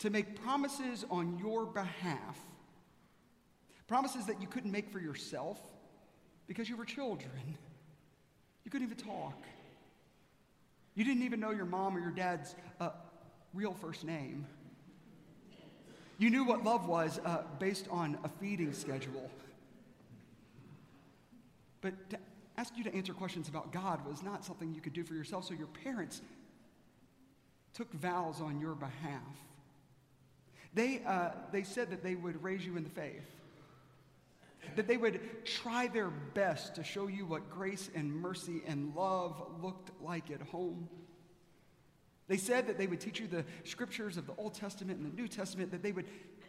to 0.00 0.10
make 0.10 0.42
promises 0.42 1.04
on 1.10 1.38
your 1.38 1.64
behalf, 1.64 2.38
promises 3.86 4.26
that 4.26 4.40
you 4.40 4.48
couldn't 4.48 4.72
make 4.72 4.90
for 4.90 4.98
yourself 4.98 5.60
because 6.46 6.68
you 6.68 6.76
were 6.76 6.84
children. 6.84 7.56
You 8.64 8.70
couldn't 8.70 8.86
even 8.86 9.04
talk. 9.04 9.42
You 10.94 11.04
didn't 11.04 11.22
even 11.22 11.40
know 11.40 11.50
your 11.50 11.64
mom 11.64 11.96
or 11.96 12.00
your 12.00 12.10
dad's 12.10 12.54
uh, 12.80 12.90
real 13.52 13.74
first 13.74 14.04
name. 14.04 14.46
You 16.18 16.30
knew 16.30 16.44
what 16.44 16.62
love 16.62 16.86
was 16.86 17.18
uh, 17.24 17.42
based 17.58 17.88
on 17.90 18.18
a 18.22 18.28
feeding 18.28 18.72
schedule. 18.72 19.30
But 21.80 22.10
to 22.10 22.18
ask 22.56 22.76
you 22.76 22.84
to 22.84 22.94
answer 22.94 23.12
questions 23.12 23.48
about 23.48 23.72
God 23.72 24.06
was 24.06 24.22
not 24.22 24.44
something 24.44 24.72
you 24.72 24.80
could 24.80 24.92
do 24.92 25.02
for 25.02 25.14
yourself, 25.14 25.44
so 25.44 25.54
your 25.54 25.66
parents 25.66 26.22
took 27.74 27.92
vows 27.92 28.40
on 28.40 28.60
your 28.60 28.74
behalf. 28.74 29.20
They, 30.72 31.02
uh, 31.06 31.30
they 31.52 31.64
said 31.64 31.90
that 31.90 32.02
they 32.02 32.14
would 32.14 32.42
raise 32.42 32.64
you 32.64 32.76
in 32.76 32.84
the 32.84 32.90
faith 32.90 33.33
that 34.76 34.88
they 34.88 34.96
would 34.96 35.20
try 35.44 35.86
their 35.86 36.10
best 36.10 36.74
to 36.76 36.84
show 36.84 37.06
you 37.06 37.26
what 37.26 37.50
grace 37.50 37.90
and 37.94 38.12
mercy 38.12 38.62
and 38.66 38.94
love 38.94 39.42
looked 39.62 39.90
like 40.02 40.30
at 40.30 40.40
home. 40.42 40.88
They 42.26 42.36
said 42.36 42.68
that 42.68 42.78
they 42.78 42.86
would 42.86 43.00
teach 43.00 43.20
you 43.20 43.26
the 43.26 43.44
scriptures 43.64 44.16
of 44.16 44.26
the 44.26 44.34
Old 44.38 44.54
Testament 44.54 44.98
and 44.98 45.12
the 45.12 45.14
New 45.14 45.28
Testament, 45.28 45.70
that 45.72 45.82
they 45.82 45.92
would 45.92 46.06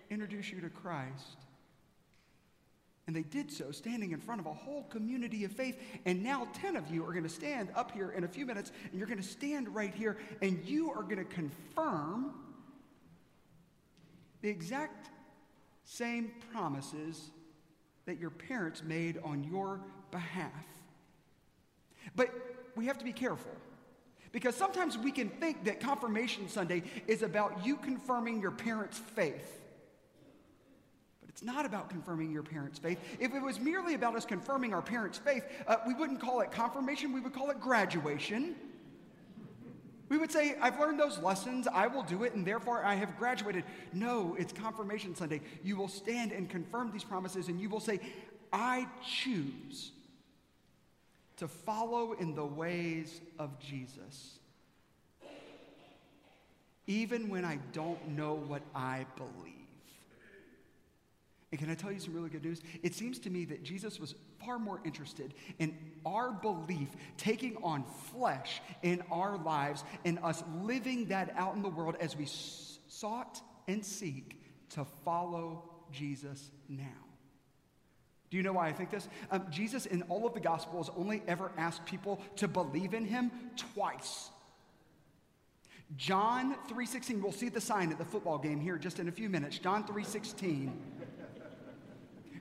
introduce 0.10 0.52
you 0.52 0.62
to 0.62 0.70
Christ. 0.70 1.38
And 3.08 3.16
they 3.16 3.24
did 3.24 3.52
so, 3.52 3.72
standing 3.72 4.12
in 4.12 4.20
front 4.20 4.42
of 4.42 4.48
a 4.48 4.54
whole 4.54 4.84
community 4.84 5.44
of 5.44 5.52
faith. 5.52 5.80
And 6.06 6.24
now 6.24 6.48
10 6.54 6.76
of 6.76 6.89
you 6.89 7.06
are 7.06 7.12
going 7.12 7.24
to 7.24 7.30
stand 7.30 7.70
up 7.76 7.92
here 7.92 8.12
in 8.12 8.24
a 8.24 8.28
few 8.28 8.46
minutes, 8.46 8.72
and 8.89 8.98
you're 8.98 9.08
going 9.08 9.22
to 9.22 9.28
stand 9.28 9.74
right 9.76 9.94
here, 9.94 10.18
and 10.42 10.63
you 10.66 10.92
are 10.92 11.04
going 11.04 11.18
to 11.18 11.26
confirm 11.26 12.34
the 14.42 14.50
exact 14.50 15.10
same 15.84 16.32
promises 16.52 17.30
that 18.06 18.20
your 18.20 18.30
parents 18.30 18.84
made 18.84 19.20
on 19.24 19.44
your 19.44 19.80
behalf. 20.12 20.52
But 22.15 22.30
we 22.76 22.86
have 22.86 22.98
to 23.00 23.06
be 23.06 23.13
careful 23.13 23.52
because 24.32 24.56
sometimes 24.56 24.98
we 24.98 25.12
can 25.12 25.30
think 25.30 25.63
that 25.63 25.80
Confirmation 25.80 26.50
Sunday 26.50 26.84
is 27.08 27.22
about 27.22 27.65
you 27.65 27.78
confirming 27.78 28.41
your 28.41 28.52
parents' 28.52 29.00
faith. 29.00 29.62
But 31.22 31.30
it's 31.30 31.41
not 31.41 31.65
about 31.65 31.89
confirming 31.89 32.32
your 32.32 32.44
parents' 32.44 32.78
faith. 32.78 33.00
If 33.20 33.34
it 33.34 33.41
was 33.41 33.60
merely 33.60 33.94
about 33.94 34.15
us 34.15 34.26
confirming 34.26 34.74
our 34.74 34.82
parents' 34.82 35.18
faith, 35.18 35.44
uh, 35.68 35.78
we 35.88 35.94
wouldn't 35.94 36.20
call 36.20 36.41
it 36.41 36.52
confirmation, 36.52 37.13
we 37.13 37.22
would 37.22 37.34
call 37.34 37.50
it 37.50 37.60
graduation. 37.60 38.56
We 40.08 40.18
would 40.18 40.32
say, 40.32 40.56
I've 40.62 40.80
learned 40.80 41.00
those 41.00 41.18
lessons, 41.18 41.68
I 41.68 41.88
will 41.88 42.04
do 42.04 42.24
it, 42.24 42.36
and 42.36 42.46
therefore 42.46 42.84
I 42.84 42.96
have 42.96 43.18
graduated. 43.18 43.63
No, 43.91 44.36
it's 44.38 44.54
Confirmation 44.54 45.15
Sunday. 45.15 45.41
You 45.63 45.78
will 45.78 45.88
stand 45.88 46.32
and 46.32 46.50
confirm 46.50 46.91
these 46.91 47.04
promises, 47.04 47.48
and 47.48 47.60
you 47.60 47.70
will 47.70 47.80
say, 47.80 48.00
I 48.54 48.88
choose 49.04 49.91
to 51.38 51.48
follow 51.48 52.13
in 52.13 52.36
the 52.36 52.46
ways 52.46 53.20
of 53.39 53.60
Jesus, 53.60 54.39
even 56.88 57.30
when 57.30 57.44
I 57.44 57.60
don't 57.74 58.10
know 58.10 58.36
what 58.36 58.62
I 58.74 59.06
believe. 59.18 59.55
And 61.56 61.60
can 61.62 61.72
I 61.72 61.76
tell 61.76 61.89
you 61.89 62.02
some 62.02 62.13
really 62.13 62.28
good 62.28 62.44
news? 62.44 62.62
It 62.84 62.94
seems 62.94 63.18
to 63.20 63.30
me 63.30 63.46
that 63.46 63.63
Jesus 63.63 63.98
was 63.98 64.13
far 64.44 64.60
more 64.60 64.82
interested 64.84 65.34
in 65.58 65.74
our 66.06 66.34
belief 66.34 66.89
taking 67.15 67.56
on 67.63 67.86
flesh 68.12 68.62
in 68.84 69.02
our 69.10 69.38
lives 69.38 69.86
and 70.04 70.20
us 70.22 70.44
living 70.63 71.06
that 71.06 71.34
out 71.38 71.56
in 71.56 71.62
the 71.62 71.70
world 71.70 71.96
as 72.02 72.18
we 72.18 72.26
sought 72.28 73.41
and 73.70 73.86
seek 73.86 74.38
to 74.72 74.84
follow 75.06 75.63
Jesus 75.94 76.52
now. 76.68 76.84
Do 78.30 78.36
you 78.36 78.44
know 78.44 78.52
why 78.52 78.68
I 78.68 78.74
think 78.74 78.91
this? 78.91 79.08
Um, 79.32 79.46
Jesus, 79.50 79.86
in 79.86 80.02
all 80.10 80.28
of 80.28 80.34
the 80.34 80.41
Gospels, 80.41 80.89
only 80.98 81.24
ever 81.26 81.54
asked 81.56 81.86
people 81.86 82.20
to 82.36 82.50
believe 82.50 82.94
in 82.94 83.06
him 83.06 83.32
twice. 83.56 84.30
John 85.96 86.56
3:16, 86.68 87.22
we'll 87.22 87.32
see 87.32 87.50
the 87.50 87.62
sign 87.62 87.91
at 87.91 87.98
the 87.98 88.06
football 88.06 88.38
game 88.38 88.60
here 88.60 88.78
just 88.78 89.00
in 89.00 89.08
a 89.08 89.12
few 89.12 89.30
minutes. 89.30 89.58
John 89.60 89.86
3:16. 89.86 90.74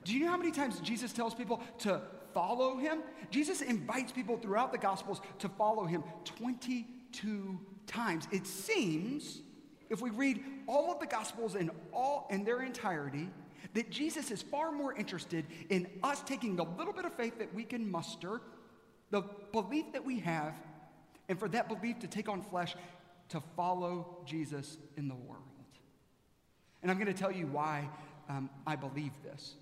Do 0.05 0.13
you 0.13 0.23
know 0.23 0.31
how 0.31 0.37
many 0.37 0.51
times 0.51 0.79
Jesus 0.79 1.11
tells 1.11 1.33
people 1.33 1.61
to 1.79 1.99
follow 2.33 2.77
him? 2.77 2.99
Jesus 3.31 3.61
invites 3.61 4.11
people 4.11 4.37
throughout 4.37 4.71
the 4.71 4.77
Gospels 4.77 5.19
to 5.39 5.49
follow 5.49 5.85
him 5.85 6.03
22 6.23 7.59
times. 7.87 8.27
It 8.31 8.45
seems, 8.45 9.41
if 9.89 10.01
we 10.01 10.11
read 10.11 10.43
all 10.67 10.91
of 10.91 10.99
the 10.99 11.07
Gospels 11.07 11.55
in 11.55 11.71
all 11.91 12.27
in 12.29 12.43
their 12.43 12.61
entirety, 12.61 13.29
that 13.73 13.89
Jesus 13.89 14.29
is 14.29 14.43
far 14.43 14.71
more 14.71 14.93
interested 14.93 15.43
in 15.69 15.87
us 16.03 16.21
taking 16.21 16.55
the 16.55 16.65
little 16.65 16.93
bit 16.93 17.05
of 17.05 17.13
faith 17.15 17.39
that 17.39 17.51
we 17.53 17.63
can 17.63 17.89
muster, 17.89 18.41
the 19.09 19.23
belief 19.51 19.91
that 19.93 20.05
we 20.05 20.19
have, 20.19 20.53
and 21.29 21.39
for 21.39 21.49
that 21.49 21.67
belief 21.67 21.97
to 21.99 22.07
take 22.07 22.29
on 22.29 22.43
flesh 22.43 22.75
to 23.29 23.41
follow 23.55 24.17
Jesus 24.23 24.77
in 24.97 25.07
the 25.07 25.15
world. 25.15 25.41
And 26.83 26.91
I'm 26.91 26.99
going 26.99 27.11
to 27.11 27.19
tell 27.19 27.31
you 27.31 27.47
why 27.47 27.89
um, 28.29 28.51
I 28.67 28.75
believe 28.75 29.11
this. 29.23 29.55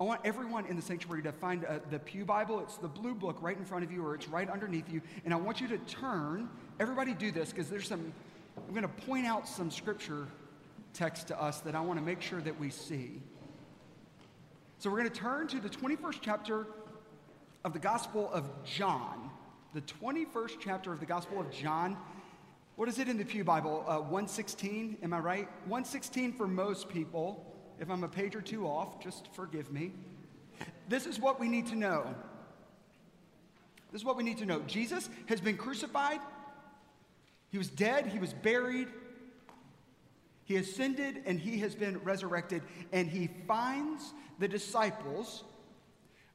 I 0.00 0.04
want 0.04 0.20
everyone 0.24 0.64
in 0.66 0.76
the 0.76 0.82
sanctuary 0.82 1.22
to 1.22 1.32
find 1.32 1.64
uh, 1.64 1.80
the 1.90 1.98
Pew 1.98 2.24
Bible. 2.24 2.60
It's 2.60 2.76
the 2.76 2.86
blue 2.86 3.16
book 3.16 3.38
right 3.40 3.58
in 3.58 3.64
front 3.64 3.82
of 3.82 3.90
you, 3.90 4.06
or 4.06 4.14
it's 4.14 4.28
right 4.28 4.48
underneath 4.48 4.88
you. 4.88 5.02
And 5.24 5.34
I 5.34 5.36
want 5.36 5.60
you 5.60 5.66
to 5.66 5.78
turn. 5.78 6.48
Everybody 6.78 7.14
do 7.14 7.32
this 7.32 7.50
because 7.50 7.68
there's 7.68 7.88
some, 7.88 8.12
I'm 8.56 8.72
going 8.72 8.82
to 8.82 9.06
point 9.06 9.26
out 9.26 9.48
some 9.48 9.72
scripture 9.72 10.28
text 10.94 11.26
to 11.28 11.42
us 11.42 11.58
that 11.62 11.74
I 11.74 11.80
want 11.80 11.98
to 11.98 12.04
make 12.04 12.22
sure 12.22 12.40
that 12.42 12.60
we 12.60 12.70
see. 12.70 13.20
So 14.78 14.88
we're 14.88 14.98
going 14.98 15.10
to 15.10 15.16
turn 15.16 15.48
to 15.48 15.58
the 15.58 15.68
21st 15.68 16.18
chapter 16.20 16.68
of 17.64 17.72
the 17.72 17.80
Gospel 17.80 18.30
of 18.32 18.44
John. 18.62 19.32
The 19.74 19.80
21st 19.80 20.58
chapter 20.60 20.92
of 20.92 21.00
the 21.00 21.06
Gospel 21.06 21.40
of 21.40 21.50
John. 21.50 21.96
What 22.76 22.88
is 22.88 23.00
it 23.00 23.08
in 23.08 23.18
the 23.18 23.24
Pew 23.24 23.42
Bible? 23.42 23.84
Uh, 23.84 23.96
116, 23.96 24.98
am 25.02 25.12
I 25.12 25.18
right? 25.18 25.48
116 25.64 26.34
for 26.34 26.46
most 26.46 26.88
people. 26.88 27.57
If 27.80 27.90
I'm 27.90 28.04
a 28.04 28.08
page 28.08 28.34
or 28.34 28.40
two 28.40 28.66
off, 28.66 29.00
just 29.00 29.28
forgive 29.34 29.72
me. 29.72 29.92
This 30.88 31.06
is 31.06 31.20
what 31.20 31.38
we 31.38 31.48
need 31.48 31.66
to 31.68 31.76
know. 31.76 32.14
This 33.92 34.02
is 34.02 34.04
what 34.04 34.16
we 34.16 34.22
need 34.22 34.38
to 34.38 34.46
know. 34.46 34.60
Jesus 34.66 35.08
has 35.26 35.40
been 35.40 35.56
crucified, 35.56 36.20
he 37.50 37.58
was 37.58 37.68
dead, 37.68 38.06
he 38.06 38.18
was 38.18 38.34
buried, 38.34 38.88
he 40.44 40.56
ascended, 40.56 41.22
and 41.26 41.38
he 41.38 41.58
has 41.58 41.74
been 41.74 41.98
resurrected. 41.98 42.62
And 42.92 43.08
he 43.08 43.28
finds 43.46 44.14
the 44.38 44.48
disciples 44.48 45.44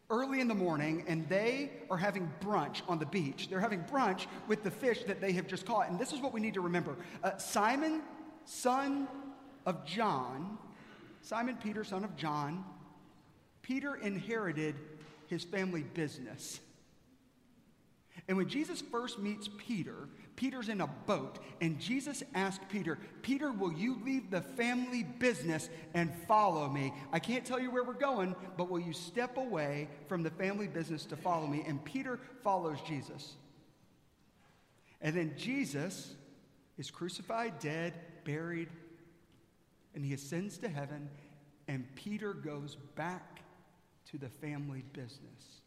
early 0.10 0.40
in 0.40 0.48
the 0.48 0.56
morning, 0.56 1.04
and 1.08 1.28
they 1.30 1.72
are 1.90 1.98
having 1.98 2.32
brunch 2.42 2.82
on 2.88 3.00
the 3.00 3.06
beach. 3.06 3.50
They're 3.50 3.60
having 3.60 3.84
brunch 3.84 4.28
with 4.48 4.64
the 4.64 4.72
fish 4.72 5.04
that 5.06 5.20
they 5.20 5.32
have 5.34 5.48
just 5.48 5.66
caught. 5.66 5.90
And 5.90 6.00
this 6.00 6.14
is 6.14 6.20
what 6.20 6.34
we 6.34 6.40
need 6.40 6.54
to 6.54 6.62
remember 6.62 6.96
uh, 7.24 7.38
Simon, 7.38 8.02
son 8.46 9.08
of 9.66 9.86
John, 9.86 10.58
Simon 11.24 11.58
Peter, 11.64 11.86
son 11.86 12.04
of 12.04 12.18
John, 12.18 12.66
Peter 13.62 13.96
inherited 13.96 14.76
his 15.28 15.44
family 15.44 15.82
business. 15.82 16.60
And 18.28 18.36
when 18.38 18.50
Jesus 18.50 18.82
first 18.82 19.20
meets 19.20 19.50
Peter, 19.58 20.10
Peter's 20.36 20.68
in 20.68 20.82
a 20.82 20.88
boat, 20.88 21.40
and 21.62 21.80
Jesus 21.80 22.24
asked 22.36 22.68
Peter, 22.70 23.00
Peter, 23.22 23.54
will 23.54 23.72
you 23.72 24.02
leave 24.04 24.30
the 24.32 24.42
family 24.42 25.04
business 25.04 25.70
and 25.94 26.14
follow 26.28 26.70
me? 26.70 26.94
I 27.14 27.20
can't 27.20 27.46
tell 27.46 27.60
you 27.60 27.72
where 27.72 27.86
we're 27.86 27.94
going, 27.94 28.36
but 28.58 28.70
will 28.70 28.80
you 28.80 28.94
step 28.94 29.38
away 29.38 29.88
from 30.10 30.24
the 30.24 30.30
family 30.30 30.68
business 30.68 31.06
to 31.06 31.16
follow 31.16 31.48
me? 31.48 31.64
And 31.66 31.84
Peter 31.84 32.20
follows 32.44 32.80
Jesus. 32.86 33.36
And 35.02 35.16
then 35.16 35.34
Jesus 35.38 36.16
is 36.78 36.92
crucified, 36.92 37.60
dead, 37.60 37.94
buried, 38.26 38.70
and 39.96 40.04
he 40.04 40.14
ascends 40.14 40.58
to 40.60 40.70
heaven, 40.70 41.10
and 41.68 41.86
Peter 41.96 42.34
goes 42.34 42.78
back 42.96 43.42
to 44.12 44.18
the 44.18 44.30
family 44.30 44.84
business. 44.94 45.62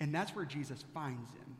And 0.00 0.14
that's 0.14 0.34
where 0.34 0.44
Jesus 0.44 0.84
finds 0.94 1.30
him. 1.30 1.56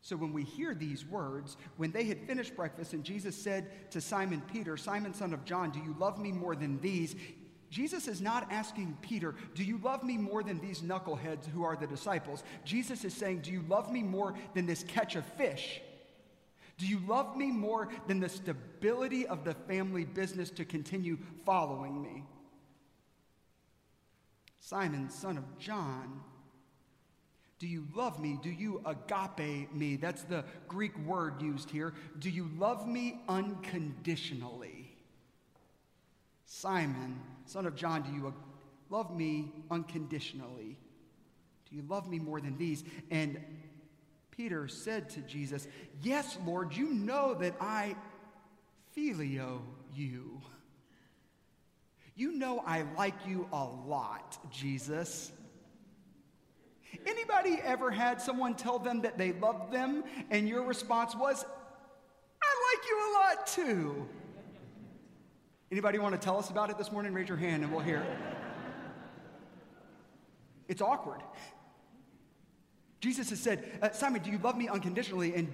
So 0.00 0.16
when 0.16 0.32
we 0.32 0.42
hear 0.42 0.74
these 0.74 1.06
words, 1.06 1.56
when 1.76 1.92
they 1.92 2.04
had 2.04 2.26
finished 2.26 2.56
breakfast, 2.56 2.92
and 2.92 3.04
Jesus 3.04 3.36
said 3.36 3.90
to 3.92 4.00
Simon 4.00 4.42
Peter, 4.52 4.76
Simon, 4.76 5.14
son 5.14 5.32
of 5.32 5.44
John, 5.44 5.70
do 5.70 5.78
you 5.78 5.94
love 5.98 6.18
me 6.18 6.32
more 6.32 6.56
than 6.56 6.80
these? 6.80 7.14
Jesus 7.70 8.08
is 8.08 8.20
not 8.20 8.50
asking 8.50 8.98
Peter, 9.00 9.34
Do 9.54 9.64
you 9.64 9.78
love 9.78 10.02
me 10.04 10.18
more 10.18 10.42
than 10.42 10.60
these 10.60 10.82
knuckleheads 10.82 11.48
who 11.48 11.64
are 11.64 11.76
the 11.76 11.86
disciples? 11.86 12.42
Jesus 12.64 13.04
is 13.04 13.14
saying, 13.14 13.40
Do 13.40 13.52
you 13.52 13.64
love 13.68 13.90
me 13.90 14.02
more 14.02 14.34
than 14.54 14.66
this 14.66 14.82
catch 14.82 15.16
of 15.16 15.24
fish? 15.24 15.80
Do 16.82 16.88
you 16.88 16.98
love 17.06 17.36
me 17.36 17.52
more 17.52 17.88
than 18.08 18.18
the 18.18 18.28
stability 18.28 19.24
of 19.28 19.44
the 19.44 19.54
family 19.54 20.04
business 20.04 20.50
to 20.50 20.64
continue 20.64 21.16
following 21.46 22.02
me? 22.02 22.24
Simon, 24.58 25.08
son 25.08 25.38
of 25.38 25.44
John, 25.60 26.20
do 27.60 27.68
you 27.68 27.86
love 27.94 28.18
me? 28.18 28.36
Do 28.42 28.50
you 28.50 28.82
agape 28.84 29.72
me? 29.72 29.94
That's 29.94 30.24
the 30.24 30.44
Greek 30.66 30.98
word 31.06 31.40
used 31.40 31.70
here. 31.70 31.94
Do 32.18 32.28
you 32.28 32.50
love 32.58 32.88
me 32.88 33.20
unconditionally? 33.28 34.96
Simon, 36.46 37.20
son 37.46 37.64
of 37.64 37.76
John, 37.76 38.02
do 38.02 38.12
you 38.12 38.34
love 38.90 39.16
me 39.16 39.52
unconditionally? 39.70 40.76
Do 41.70 41.76
you 41.76 41.84
love 41.88 42.08
me 42.08 42.18
more 42.18 42.40
than 42.40 42.58
these? 42.58 42.82
And 43.12 43.38
Peter 44.32 44.66
said 44.66 45.10
to 45.10 45.20
Jesus, 45.20 45.68
Yes, 46.02 46.36
Lord, 46.44 46.74
you 46.74 46.92
know 46.92 47.34
that 47.34 47.54
I 47.60 47.94
phileo 48.96 49.60
you. 49.94 50.40
You 52.14 52.32
know 52.32 52.62
I 52.66 52.82
like 52.96 53.14
you 53.26 53.48
a 53.52 53.64
lot, 53.64 54.38
Jesus. 54.50 55.32
Anybody 57.06 57.58
ever 57.62 57.90
had 57.90 58.20
someone 58.20 58.54
tell 58.54 58.78
them 58.78 59.02
that 59.02 59.16
they 59.16 59.32
loved 59.32 59.72
them 59.72 60.04
and 60.30 60.48
your 60.48 60.62
response 60.62 61.14
was, 61.14 61.44
I 62.42 62.74
like 62.74 62.88
you 62.88 62.98
a 62.98 63.10
lot 63.14 63.46
too? 63.46 64.08
Anybody 65.70 65.98
want 65.98 66.14
to 66.14 66.20
tell 66.20 66.38
us 66.38 66.50
about 66.50 66.68
it 66.68 66.76
this 66.76 66.92
morning? 66.92 67.14
Raise 67.14 67.28
your 67.28 67.38
hand 67.38 67.62
and 67.62 67.72
we'll 67.72 67.80
hear 67.80 68.00
it. 68.00 68.18
It's 70.68 70.82
awkward. 70.82 71.22
Jesus 73.02 73.30
has 73.30 73.40
said, 73.40 73.64
uh, 73.82 73.90
Simon, 73.90 74.22
do 74.22 74.30
you 74.30 74.38
love 74.38 74.56
me 74.56 74.68
unconditionally? 74.68 75.34
And 75.34 75.48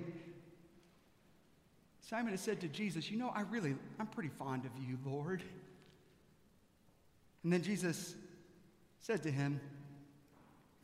Simon 2.02 2.32
has 2.32 2.42
said 2.42 2.60
to 2.60 2.68
Jesus, 2.68 3.10
You 3.10 3.16
know, 3.16 3.32
I 3.34 3.40
really, 3.40 3.74
I'm 3.98 4.06
pretty 4.06 4.28
fond 4.28 4.66
of 4.66 4.70
you, 4.86 4.98
Lord. 5.04 5.42
And 7.42 7.50
then 7.50 7.62
Jesus 7.62 8.14
said 9.00 9.22
to 9.22 9.30
him, 9.30 9.60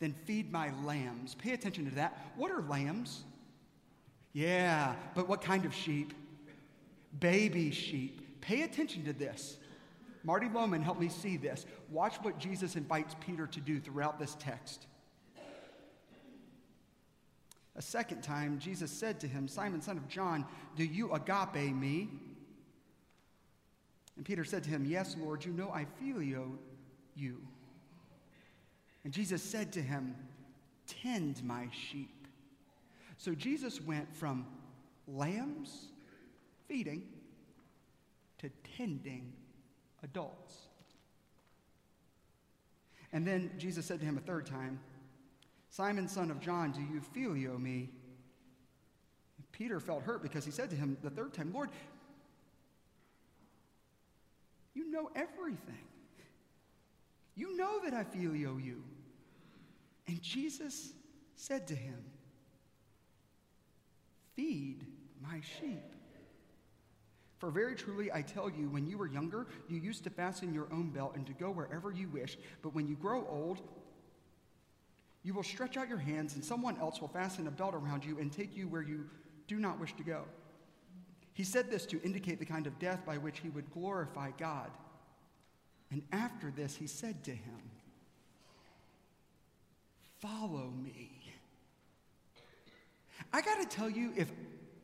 Then 0.01 0.15
feed 0.25 0.51
my 0.51 0.73
lambs. 0.85 1.35
Pay 1.35 1.53
attention 1.53 1.85
to 1.85 1.95
that. 1.97 2.19
What 2.35 2.51
are 2.51 2.63
lambs? 2.63 3.25
Yeah, 4.33 4.95
but 5.15 5.29
what 5.29 5.43
kind 5.43 5.67
of 5.67 5.75
sheep? 5.75 6.15
Baby 7.21 7.73
sheep. 7.73 8.41
Pay 8.41 8.63
attention 8.63 9.05
to 9.05 9.13
this. 9.13 9.59
Marty 10.25 10.49
Loman 10.49 10.83
helped 10.83 11.01
me 11.01 11.11
see 11.11 11.37
this. 11.37 11.67
Watch 11.91 12.17
what 12.23 12.39
Jesus 12.39 12.75
invites 12.75 13.15
Peter 13.21 13.47
to 13.49 13.61
do 13.61 13.79
throughout 13.81 14.19
this 14.19 14.35
text. 14.41 14.87
A 17.77 17.83
second 17.83 18.23
time, 18.23 18.59
Jesus 18.59 18.91
said 18.91 19.19
to 19.21 19.27
him, 19.27 19.49
Simon, 19.49 19.81
son 19.81 19.97
of 19.97 20.09
John, 20.09 20.45
do 20.77 20.85
you 20.85 21.13
agape 21.13 21.75
me? 21.75 22.09
And 24.17 24.25
Peter 24.25 24.45
said 24.45 24.63
to 24.65 24.71
him, 24.71 24.85
Yes, 24.85 25.17
Lord, 25.19 25.45
you 25.45 25.53
know 25.53 25.71
I 25.73 25.87
phileo 26.01 26.53
you. 27.17 27.41
And 29.03 29.13
Jesus 29.13 29.43
said 29.43 29.73
to 29.73 29.83
him, 29.83 30.15
Tend 30.87 31.43
my 31.43 31.69
sheep. 31.73 32.29
So 33.17 33.35
Jesus 33.35 33.81
went 33.81 34.15
from 34.15 34.47
lambs 35.09 35.89
feeding 36.69 37.03
to 38.39 38.51
tending 38.77 39.33
adults. 40.03 40.55
And 43.13 43.27
then 43.27 43.51
Jesus 43.59 43.87
said 43.87 44.01
to 44.01 44.07
him 44.07 44.17
a 44.17 44.21
third 44.21 44.47
time, 44.47 44.79
Simon, 45.75 46.07
son 46.07 46.31
of 46.31 46.39
John, 46.39 46.71
do 46.71 46.81
you 46.81 47.01
phileo 47.01 47.61
me? 47.61 47.91
Peter 49.51 49.81
felt 49.81 50.05
hurt 50.05 50.23
because 50.23 50.45
he 50.45 50.53
said 50.53 50.71
to 50.71 50.77
him 50.77 50.97
the 51.03 51.11
third 51.11 51.35
time, 51.35 51.53
Lord, 51.53 51.69
you 54.73 54.89
know 54.89 55.11
everything. 55.17 55.85
You 57.35 57.57
know 57.57 57.81
that 57.83 57.93
I 57.93 58.05
phileo 58.05 58.39
you. 58.39 58.51
owe 58.51 58.57
you. 58.57 58.85
And 60.07 60.23
Jesus 60.23 60.93
said 61.35 61.67
to 61.67 61.75
him, 61.75 62.05
Feed 64.37 64.87
my 65.21 65.41
sheep. 65.59 65.83
For 67.39 67.51
very 67.51 67.75
truly 67.75 68.13
I 68.13 68.23
tell 68.23 68.49
you, 68.49 68.71
when 68.71 68.87
you 68.87 68.97
were 68.97 69.09
younger, 69.09 69.49
you 69.69 69.79
used 69.79 70.05
to 70.05 70.11
fasten 70.11 70.55
your 70.55 70.69
own 70.73 70.91
belt 70.91 71.17
and 71.17 71.27
to 71.27 71.33
go 71.33 71.51
wherever 71.51 71.91
you 71.91 72.09
wished. 72.11 72.39
But 72.63 72.77
when 72.77 72.87
you 72.87 72.95
grow 72.95 73.27
old, 73.29 73.61
you 75.25 75.33
will 75.33 75.43
stretch 75.43 75.77
out 75.77 75.89
your 75.89 75.99
hands, 75.99 76.35
and 76.35 76.45
someone 76.45 76.79
else 76.79 77.01
will 77.01 77.09
fasten 77.09 77.47
a 77.47 77.51
belt 77.51 77.75
around 77.75 78.05
you 78.05 78.19
and 78.19 78.31
take 78.31 78.55
you 78.55 78.69
where 78.69 78.83
you 78.83 79.07
do 79.49 79.57
not 79.57 79.81
wish 79.81 79.95
to 79.95 80.03
go. 80.03 80.25
He 81.33 81.43
said 81.43 81.71
this 81.71 81.87
to 81.87 82.01
indicate 82.03 82.39
the 82.39 82.45
kind 82.45 82.67
of 82.67 82.79
death 82.79 83.05
by 83.05 83.19
which 83.19 83.41
he 83.41 83.49
would 83.49 83.73
glorify 83.73 84.31
God. 84.39 84.71
And 85.91 86.03
after 86.13 86.51
this, 86.51 86.77
he 86.77 86.87
said 86.87 87.25
to 87.25 87.31
him, 87.31 87.71
Follow 90.21 90.73
me. 90.83 91.11
I 93.33 93.43
got 93.43 93.61
to 93.61 93.67
tell 93.67 93.91
you, 93.91 94.13
if 94.17 94.31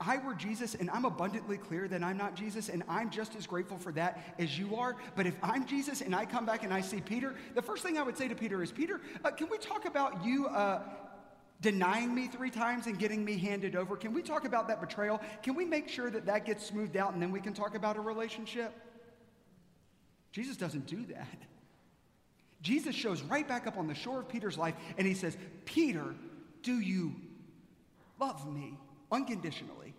I 0.00 0.16
were 0.16 0.34
Jesus, 0.34 0.74
and 0.74 0.88
I'm 0.90 1.04
abundantly 1.04 1.58
clear 1.58 1.86
that 1.88 2.02
I'm 2.02 2.16
not 2.16 2.34
Jesus, 2.34 2.70
and 2.70 2.82
I'm 2.88 3.10
just 3.10 3.36
as 3.36 3.46
grateful 3.46 3.76
for 3.76 3.92
that 3.92 4.34
as 4.38 4.58
you 4.58 4.76
are. 4.76 4.96
But 5.14 5.26
if 5.26 5.34
I'm 5.42 5.66
Jesus 5.66 6.00
and 6.00 6.14
I 6.14 6.24
come 6.24 6.46
back 6.46 6.64
and 6.64 6.72
I 6.72 6.80
see 6.80 7.00
Peter, 7.02 7.34
the 7.54 7.60
first 7.60 7.82
thing 7.82 7.98
I 7.98 8.02
would 8.02 8.16
say 8.16 8.26
to 8.26 8.34
Peter 8.34 8.62
is, 8.62 8.72
Peter, 8.72 9.00
uh, 9.24 9.30
can 9.30 9.48
we 9.50 9.58
talk 9.58 9.84
about 9.84 10.24
you 10.24 10.46
uh, 10.46 10.82
denying 11.60 12.14
me 12.14 12.28
three 12.28 12.50
times 12.50 12.86
and 12.86 12.98
getting 12.98 13.22
me 13.22 13.36
handed 13.36 13.76
over? 13.76 13.94
Can 13.96 14.14
we 14.14 14.22
talk 14.22 14.46
about 14.46 14.68
that 14.68 14.80
betrayal? 14.80 15.20
Can 15.42 15.54
we 15.54 15.66
make 15.66 15.88
sure 15.88 16.10
that 16.10 16.24
that 16.26 16.46
gets 16.46 16.64
smoothed 16.64 16.96
out 16.96 17.12
and 17.12 17.20
then 17.20 17.30
we 17.30 17.40
can 17.40 17.52
talk 17.52 17.74
about 17.74 17.96
a 17.96 18.00
relationship? 18.00 18.72
Jesus 20.32 20.56
doesn't 20.56 20.86
do 20.86 21.04
that. 21.06 21.38
Jesus 22.62 22.94
shows 22.94 23.22
right 23.22 23.46
back 23.46 23.66
up 23.66 23.76
on 23.76 23.86
the 23.86 23.94
shore 23.94 24.20
of 24.20 24.28
Peter's 24.28 24.56
life 24.56 24.74
and 24.96 25.06
he 25.06 25.14
says, 25.14 25.36
Peter, 25.64 26.14
do 26.62 26.78
you 26.80 27.14
love 28.18 28.50
me 28.50 28.78
unconditionally? 29.10 29.89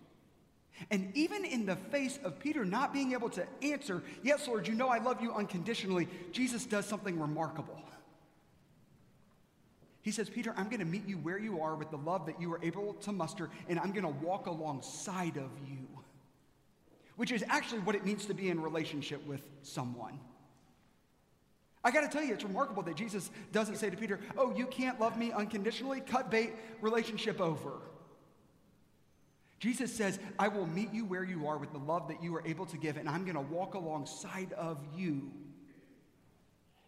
And 0.90 1.10
even 1.14 1.44
in 1.44 1.66
the 1.66 1.76
face 1.76 2.18
of 2.24 2.38
Peter 2.38 2.64
not 2.64 2.92
being 2.92 3.12
able 3.12 3.30
to 3.30 3.46
answer, 3.62 4.02
Yes, 4.22 4.46
Lord, 4.48 4.66
you 4.66 4.74
know 4.74 4.88
I 4.88 4.98
love 4.98 5.20
you 5.20 5.32
unconditionally, 5.32 6.08
Jesus 6.32 6.64
does 6.64 6.86
something 6.86 7.18
remarkable. 7.18 7.82
He 10.02 10.10
says, 10.10 10.28
Peter, 10.28 10.52
I'm 10.56 10.66
going 10.66 10.80
to 10.80 10.84
meet 10.84 11.06
you 11.06 11.16
where 11.18 11.38
you 11.38 11.62
are 11.62 11.76
with 11.76 11.90
the 11.90 11.96
love 11.96 12.26
that 12.26 12.40
you 12.40 12.52
are 12.52 12.60
able 12.62 12.94
to 12.94 13.12
muster, 13.12 13.50
and 13.68 13.78
I'm 13.78 13.92
going 13.92 14.02
to 14.02 14.24
walk 14.24 14.46
alongside 14.46 15.36
of 15.36 15.50
you, 15.68 15.86
which 17.14 17.30
is 17.30 17.44
actually 17.48 17.80
what 17.80 17.94
it 17.94 18.04
means 18.04 18.26
to 18.26 18.34
be 18.34 18.48
in 18.48 18.60
relationship 18.60 19.24
with 19.26 19.42
someone. 19.62 20.18
I 21.84 21.92
got 21.92 22.02
to 22.02 22.08
tell 22.08 22.24
you, 22.24 22.34
it's 22.34 22.44
remarkable 22.44 22.82
that 22.84 22.96
Jesus 22.96 23.30
doesn't 23.52 23.76
say 23.76 23.90
to 23.90 23.96
Peter, 23.96 24.18
Oh, 24.36 24.52
you 24.54 24.66
can't 24.66 25.00
love 25.00 25.16
me 25.16 25.32
unconditionally, 25.32 26.00
cut 26.00 26.30
bait, 26.30 26.52
relationship 26.80 27.40
over. 27.40 27.72
Jesus 29.62 29.94
says, 29.94 30.18
I 30.40 30.48
will 30.48 30.66
meet 30.66 30.92
you 30.92 31.04
where 31.04 31.22
you 31.22 31.46
are 31.46 31.56
with 31.56 31.70
the 31.70 31.78
love 31.78 32.08
that 32.08 32.20
you 32.20 32.34
are 32.34 32.44
able 32.44 32.66
to 32.66 32.76
give, 32.76 32.96
and 32.96 33.08
I'm 33.08 33.22
going 33.22 33.36
to 33.36 33.40
walk 33.40 33.74
alongside 33.74 34.52
of 34.54 34.78
you. 34.96 35.30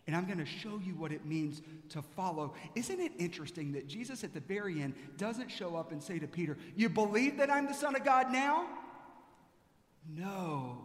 And 0.08 0.16
I'm 0.16 0.26
going 0.26 0.40
to 0.40 0.44
show 0.44 0.80
you 0.84 0.96
what 0.96 1.12
it 1.12 1.24
means 1.24 1.62
to 1.90 2.02
follow. 2.02 2.52
Isn't 2.74 2.98
it 2.98 3.12
interesting 3.16 3.70
that 3.74 3.86
Jesus 3.86 4.24
at 4.24 4.34
the 4.34 4.40
very 4.40 4.82
end 4.82 4.94
doesn't 5.18 5.52
show 5.52 5.76
up 5.76 5.92
and 5.92 6.02
say 6.02 6.18
to 6.18 6.26
Peter, 6.26 6.58
You 6.74 6.88
believe 6.88 7.36
that 7.36 7.48
I'm 7.48 7.68
the 7.68 7.74
Son 7.74 7.94
of 7.94 8.04
God 8.04 8.32
now? 8.32 8.66
No. 10.12 10.78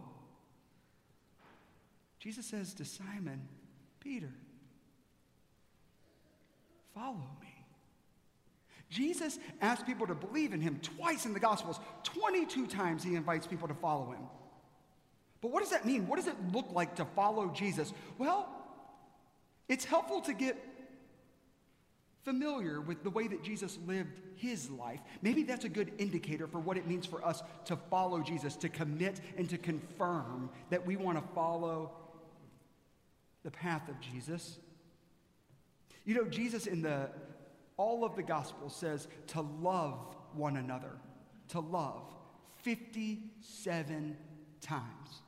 Jesus 2.20 2.46
says 2.46 2.76
to 2.76 2.86
Simon, 2.86 3.48
Peter, 4.00 4.30
follow 6.94 7.32
me. 7.42 7.49
Jesus 8.90 9.38
asks 9.62 9.84
people 9.84 10.08
to 10.08 10.16
believe 10.16 10.54
in 10.54 10.62
him 10.62 10.80
twice 10.82 11.26
in 11.26 11.34
the 11.34 11.40
Gospels. 11.40 11.80
22 12.04 12.68
times 12.68 13.04
he 13.04 13.16
invites 13.16 13.46
people 13.46 13.68
to 13.68 13.74
follow 13.76 14.12
him. 14.12 14.24
But 15.42 15.52
what 15.52 15.62
does 15.62 15.70
that 15.72 15.86
mean? 15.86 16.08
What 16.08 16.18
does 16.18 16.28
it 16.28 16.36
look 16.52 16.72
like 16.72 16.96
to 16.96 17.06
follow 17.06 17.50
Jesus? 17.50 17.94
Well, 18.18 18.50
it's 19.68 19.86
helpful 19.86 20.22
to 20.22 20.34
get 20.34 20.58
familiar 22.24 22.82
with 22.82 23.04
the 23.04 23.10
way 23.10 23.28
that 23.28 23.44
Jesus 23.44 23.78
lived 23.88 24.20
his 24.36 24.70
life. 24.70 25.00
Maybe 25.22 25.44
that's 25.44 25.66
a 25.66 25.70
good 25.70 25.94
indicator 25.98 26.48
for 26.48 26.60
what 26.60 26.78
it 26.78 26.88
means 26.88 27.06
for 27.06 27.24
us 27.26 27.42
to 27.66 27.76
follow 27.76 28.22
Jesus, 28.22 28.56
to 28.58 28.70
commit 28.70 29.22
and 29.38 29.50
to 29.50 29.58
confirm 29.58 30.50
that 30.70 30.86
we 30.86 30.96
want 30.96 31.18
to 31.18 31.34
follow 31.34 31.92
the 33.44 33.52
path 33.52 33.88
of 33.88 34.00
Jesus. 34.02 34.58
You 36.06 36.16
know, 36.16 36.26
Jesus 36.26 36.68
in 36.68 36.82
the 36.82 37.10
all 37.80 38.04
of 38.04 38.18
the 38.18 38.22
gospel 38.22 38.70
says 38.70 39.08
to 39.28 39.40
love 39.40 39.98
one 40.34 40.58
another, 40.58 40.92
to 41.48 41.62
love 41.62 42.04
57 42.58 44.18
times. 44.60 45.22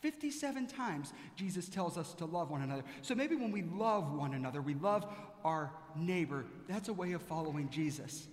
57 0.00 0.66
times 0.66 1.14
Jesus 1.34 1.66
tells 1.66 1.96
us 1.96 2.12
to 2.12 2.26
love 2.26 2.50
one 2.50 2.60
another. 2.60 2.84
So 3.00 3.14
maybe 3.14 3.36
when 3.36 3.50
we 3.50 3.62
love 3.62 4.12
one 4.12 4.34
another, 4.34 4.60
we 4.60 4.74
love 4.74 5.06
our 5.46 5.72
neighbor. 5.96 6.44
That's 6.68 6.90
a 6.90 6.92
way 6.92 7.12
of 7.12 7.22
following 7.22 7.70
Jesus. 7.70 8.28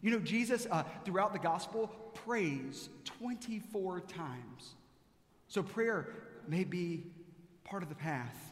You 0.00 0.12
know, 0.12 0.20
Jesus 0.20 0.68
uh, 0.70 0.84
throughout 1.04 1.32
the 1.32 1.40
gospel 1.40 1.88
prays 2.14 2.88
24 3.04 4.02
times. 4.02 4.76
So 5.48 5.64
prayer 5.64 6.12
may 6.46 6.62
be 6.62 7.06
part 7.64 7.82
of 7.82 7.88
the 7.88 7.96
path. 7.96 8.47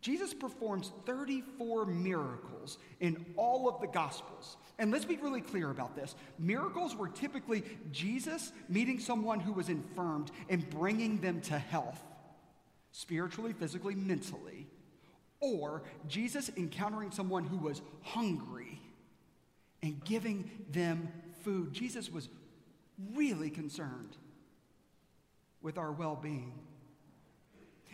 Jesus 0.00 0.32
performs 0.32 0.92
34 1.06 1.86
miracles 1.86 2.78
in 3.00 3.24
all 3.36 3.68
of 3.68 3.80
the 3.80 3.88
Gospels. 3.88 4.56
And 4.78 4.92
let's 4.92 5.04
be 5.04 5.16
really 5.16 5.40
clear 5.40 5.70
about 5.70 5.96
this. 5.96 6.14
Miracles 6.38 6.94
were 6.94 7.08
typically 7.08 7.64
Jesus 7.90 8.52
meeting 8.68 9.00
someone 9.00 9.40
who 9.40 9.52
was 9.52 9.68
infirmed 9.68 10.30
and 10.48 10.68
bringing 10.70 11.20
them 11.20 11.40
to 11.42 11.58
health, 11.58 12.00
spiritually, 12.92 13.52
physically, 13.52 13.96
mentally, 13.96 14.68
or 15.40 15.82
Jesus 16.06 16.50
encountering 16.56 17.10
someone 17.10 17.44
who 17.44 17.58
was 17.58 17.82
hungry 18.02 18.80
and 19.82 20.02
giving 20.04 20.50
them 20.70 21.08
food. 21.42 21.72
Jesus 21.72 22.10
was 22.10 22.28
really 23.14 23.50
concerned 23.50 24.16
with 25.60 25.78
our 25.78 25.92
well 25.92 26.16
being. 26.16 26.52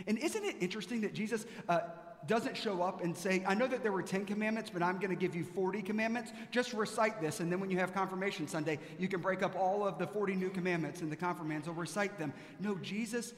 And 0.06 0.18
isn't 0.18 0.44
it 0.44 0.56
interesting 0.60 1.00
that 1.02 1.14
Jesus 1.14 1.46
uh, 1.68 1.80
doesn't 2.26 2.56
show 2.56 2.82
up 2.82 3.02
and 3.02 3.16
say, 3.16 3.44
I 3.46 3.54
know 3.54 3.66
that 3.66 3.82
there 3.82 3.92
were 3.92 4.02
10 4.02 4.24
commandments, 4.24 4.70
but 4.70 4.82
I'm 4.82 4.98
going 4.98 5.10
to 5.10 5.16
give 5.16 5.34
you 5.34 5.44
40 5.44 5.82
commandments? 5.82 6.32
Just 6.50 6.72
recite 6.72 7.20
this, 7.20 7.40
and 7.40 7.50
then 7.50 7.60
when 7.60 7.70
you 7.70 7.78
have 7.78 7.92
confirmation 7.92 8.48
Sunday, 8.48 8.78
you 8.98 9.08
can 9.08 9.20
break 9.20 9.42
up 9.42 9.54
all 9.56 9.86
of 9.86 9.98
the 9.98 10.06
40 10.06 10.34
new 10.34 10.50
commandments, 10.50 11.00
and 11.00 11.10
the 11.10 11.16
confirmands 11.16 11.66
will 11.66 11.74
recite 11.74 12.18
them. 12.18 12.32
No, 12.60 12.76
Jesus 12.76 13.32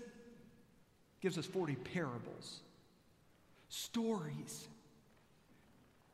gives 1.21 1.39
us 1.39 1.47
40 1.47 1.77
parables, 1.77 2.61
stories. 3.69 4.69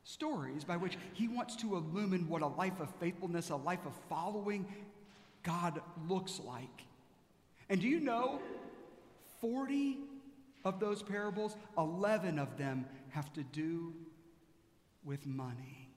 Stories 0.04 0.64
by 0.64 0.76
which 0.76 0.98
he 1.14 1.28
wants 1.28 1.56
to 1.56 1.76
illumine 1.76 2.28
what 2.28 2.42
a 2.42 2.46
life 2.46 2.80
of 2.80 2.92
faithfulness, 2.96 3.50
a 3.50 3.56
life 3.56 3.86
of 3.86 3.94
following 4.08 4.66
God 5.42 5.80
looks 6.08 6.40
like. 6.40 6.82
And 7.68 7.80
do 7.80 7.88
you 7.88 8.00
know 8.00 8.40
40 9.40 9.98
of 10.64 10.80
those 10.80 11.02
parables, 11.02 11.56
11 11.76 12.38
of 12.38 12.56
them 12.56 12.86
have 13.10 13.32
to 13.34 13.42
do 13.42 13.94
with 15.04 15.26
money. 15.26 15.88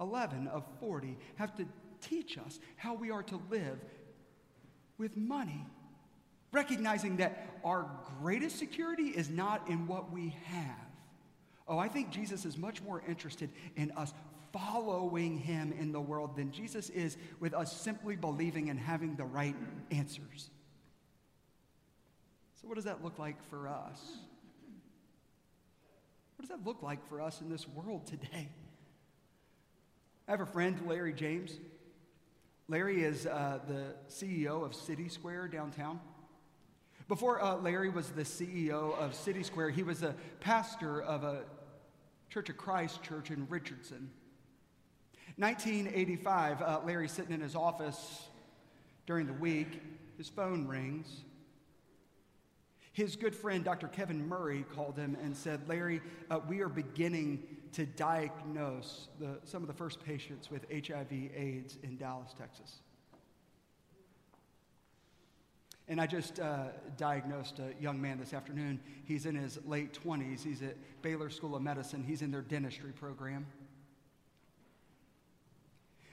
11 0.00 0.48
of 0.48 0.64
40 0.80 1.16
have 1.36 1.54
to 1.56 1.66
teach 2.00 2.36
us 2.38 2.58
how 2.76 2.94
we 2.94 3.10
are 3.10 3.22
to 3.22 3.40
live 3.50 3.78
with 4.98 5.16
money, 5.16 5.66
recognizing 6.52 7.16
that 7.16 7.46
our 7.64 7.88
greatest 8.20 8.58
security 8.58 9.08
is 9.08 9.30
not 9.30 9.68
in 9.68 9.86
what 9.86 10.12
we 10.12 10.34
have. 10.44 10.86
Oh, 11.68 11.78
I 11.78 11.88
think 11.88 12.10
Jesus 12.10 12.44
is 12.44 12.56
much 12.56 12.82
more 12.82 13.02
interested 13.08 13.50
in 13.76 13.90
us 13.92 14.12
following 14.52 15.38
him 15.38 15.72
in 15.78 15.92
the 15.92 16.00
world 16.00 16.36
than 16.36 16.52
Jesus 16.52 16.88
is 16.90 17.16
with 17.40 17.52
us 17.52 17.78
simply 17.78 18.16
believing 18.16 18.70
and 18.70 18.78
having 18.78 19.16
the 19.16 19.24
right 19.24 19.56
answers. 19.90 20.50
What 22.66 22.74
does 22.74 22.84
that 22.84 23.04
look 23.04 23.18
like 23.18 23.40
for 23.48 23.68
us? 23.68 24.00
What 26.36 26.48
does 26.48 26.48
that 26.48 26.66
look 26.66 26.82
like 26.82 27.08
for 27.08 27.20
us 27.20 27.40
in 27.40 27.48
this 27.48 27.66
world 27.68 28.06
today? 28.06 28.48
I 30.26 30.30
have 30.32 30.40
a 30.40 30.46
friend, 30.46 30.76
Larry 30.84 31.12
James. 31.12 31.52
Larry 32.68 33.04
is 33.04 33.24
uh, 33.26 33.60
the 33.68 33.94
CEO 34.10 34.64
of 34.64 34.74
City 34.74 35.08
Square 35.08 35.48
downtown. 35.48 36.00
Before 37.06 37.40
uh, 37.40 37.56
Larry 37.58 37.88
was 37.88 38.08
the 38.08 38.24
CEO 38.24 38.98
of 38.98 39.14
City 39.14 39.44
Square, 39.44 39.70
he 39.70 39.84
was 39.84 40.02
a 40.02 40.16
pastor 40.40 41.00
of 41.00 41.22
a 41.22 41.44
Church 42.30 42.50
of 42.50 42.56
Christ 42.56 43.00
church 43.04 43.30
in 43.30 43.46
Richardson. 43.48 44.10
1985, 45.36 46.62
uh, 46.62 46.80
Larry's 46.84 47.12
sitting 47.12 47.32
in 47.32 47.40
his 47.40 47.54
office 47.54 48.24
during 49.06 49.28
the 49.28 49.32
week. 49.32 49.80
His 50.18 50.28
phone 50.28 50.66
rings. 50.66 51.22
His 52.96 53.14
good 53.14 53.34
friend, 53.34 53.62
Dr. 53.62 53.88
Kevin 53.88 54.26
Murray, 54.26 54.64
called 54.74 54.96
him 54.96 55.18
and 55.22 55.36
said, 55.36 55.68
Larry, 55.68 56.00
uh, 56.30 56.40
we 56.48 56.62
are 56.62 56.68
beginning 56.70 57.42
to 57.72 57.84
diagnose 57.84 59.08
the, 59.20 59.36
some 59.44 59.62
of 59.62 59.66
the 59.66 59.74
first 59.74 60.02
patients 60.02 60.50
with 60.50 60.64
HIV 60.72 61.12
AIDS 61.12 61.76
in 61.82 61.98
Dallas, 61.98 62.34
Texas. 62.38 62.76
And 65.88 66.00
I 66.00 66.06
just 66.06 66.40
uh, 66.40 66.68
diagnosed 66.96 67.58
a 67.58 67.78
young 67.78 68.00
man 68.00 68.18
this 68.18 68.32
afternoon. 68.32 68.80
He's 69.04 69.26
in 69.26 69.34
his 69.34 69.58
late 69.66 69.92
20s. 70.02 70.42
He's 70.42 70.62
at 70.62 70.78
Baylor 71.02 71.28
School 71.28 71.54
of 71.54 71.60
Medicine. 71.60 72.02
He's 72.02 72.22
in 72.22 72.30
their 72.30 72.40
dentistry 72.40 72.92
program. 72.92 73.44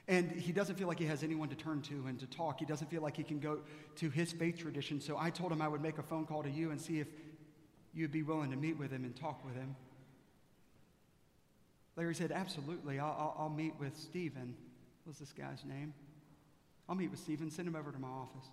And 0.06 0.30
he 0.30 0.52
doesn't 0.52 0.76
feel 0.76 0.86
like 0.86 0.98
he 0.98 1.06
has 1.06 1.22
anyone 1.22 1.48
to 1.48 1.54
turn 1.54 1.80
to 1.82 2.04
and 2.06 2.18
to 2.20 2.26
talk. 2.26 2.58
He 2.60 2.66
doesn't 2.66 2.90
feel 2.90 3.00
like 3.00 3.16
he 3.16 3.22
can 3.22 3.40
go 3.40 3.60
to 3.96 4.10
his 4.10 4.32
faith 4.32 4.58
tradition. 4.58 5.00
So 5.00 5.16
I 5.18 5.30
told 5.30 5.50
him 5.50 5.62
I 5.62 5.68
would 5.68 5.80
make 5.80 5.96
a 5.98 6.02
phone 6.02 6.26
call 6.26 6.42
to 6.42 6.50
you 6.50 6.70
and 6.70 6.80
see 6.80 7.00
if 7.00 7.06
you'd 7.94 8.12
be 8.12 8.22
willing 8.22 8.50
to 8.50 8.56
meet 8.56 8.78
with 8.78 8.90
him 8.90 9.04
and 9.04 9.16
talk 9.16 9.42
with 9.44 9.54
him. 9.54 9.76
Larry 11.96 12.14
said, 12.14 12.32
Absolutely. 12.32 12.98
I'll, 12.98 13.16
I'll, 13.18 13.36
I'll 13.38 13.50
meet 13.50 13.74
with 13.78 13.96
Stephen. 13.96 14.54
What's 15.04 15.20
this 15.20 15.32
guy's 15.32 15.64
name? 15.64 15.94
I'll 16.88 16.96
meet 16.96 17.10
with 17.10 17.20
Stephen. 17.20 17.50
Send 17.50 17.68
him 17.68 17.76
over 17.76 17.90
to 17.90 17.98
my 17.98 18.08
office. 18.08 18.48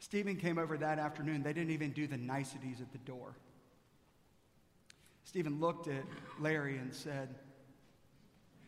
Stephen 0.00 0.36
came 0.36 0.58
over 0.58 0.76
that 0.78 0.98
afternoon. 0.98 1.42
They 1.42 1.52
didn't 1.52 1.70
even 1.70 1.92
do 1.92 2.06
the 2.06 2.16
niceties 2.16 2.80
at 2.80 2.90
the 2.90 2.98
door. 2.98 3.36
Stephen 5.24 5.60
looked 5.60 5.86
at 5.86 6.02
Larry 6.40 6.78
and 6.78 6.92
said, 6.92 7.34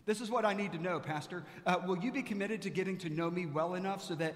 this 0.05 0.21
is 0.21 0.31
what 0.31 0.45
I 0.45 0.53
need 0.53 0.73
to 0.73 0.79
know, 0.79 0.99
Pastor. 0.99 1.45
Uh, 1.65 1.77
will 1.87 1.99
you 1.99 2.11
be 2.11 2.23
committed 2.23 2.63
to 2.63 2.71
getting 2.71 2.99
to 2.99 3.09
know 3.09 3.31
me 3.31 3.47
well 3.47 3.75
enough 3.75 4.03
so 4.03 4.15
that 4.17 4.35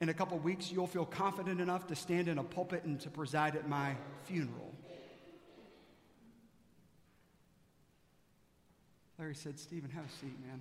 in 0.00 0.08
a 0.10 0.14
couple 0.14 0.38
weeks 0.38 0.70
you'll 0.70 0.86
feel 0.86 1.06
confident 1.06 1.60
enough 1.60 1.86
to 1.86 1.96
stand 1.96 2.28
in 2.28 2.38
a 2.38 2.44
pulpit 2.44 2.84
and 2.84 3.00
to 3.00 3.10
preside 3.10 3.56
at 3.56 3.68
my 3.68 3.96
funeral? 4.24 4.74
Larry 9.18 9.34
said, 9.34 9.58
Stephen, 9.58 9.88
have 9.90 10.04
a 10.04 10.10
seat, 10.10 10.38
man. 10.46 10.60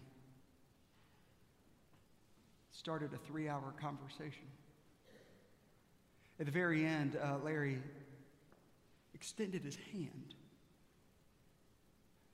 Started 2.71 3.11
a 3.13 3.17
three 3.17 3.49
hour 3.49 3.73
conversation. 3.81 4.45
At 6.39 6.45
the 6.45 6.51
very 6.51 6.85
end, 6.85 7.17
uh, 7.21 7.37
Larry 7.43 7.79
extended 9.13 9.63
his 9.63 9.77
hand. 9.91 10.35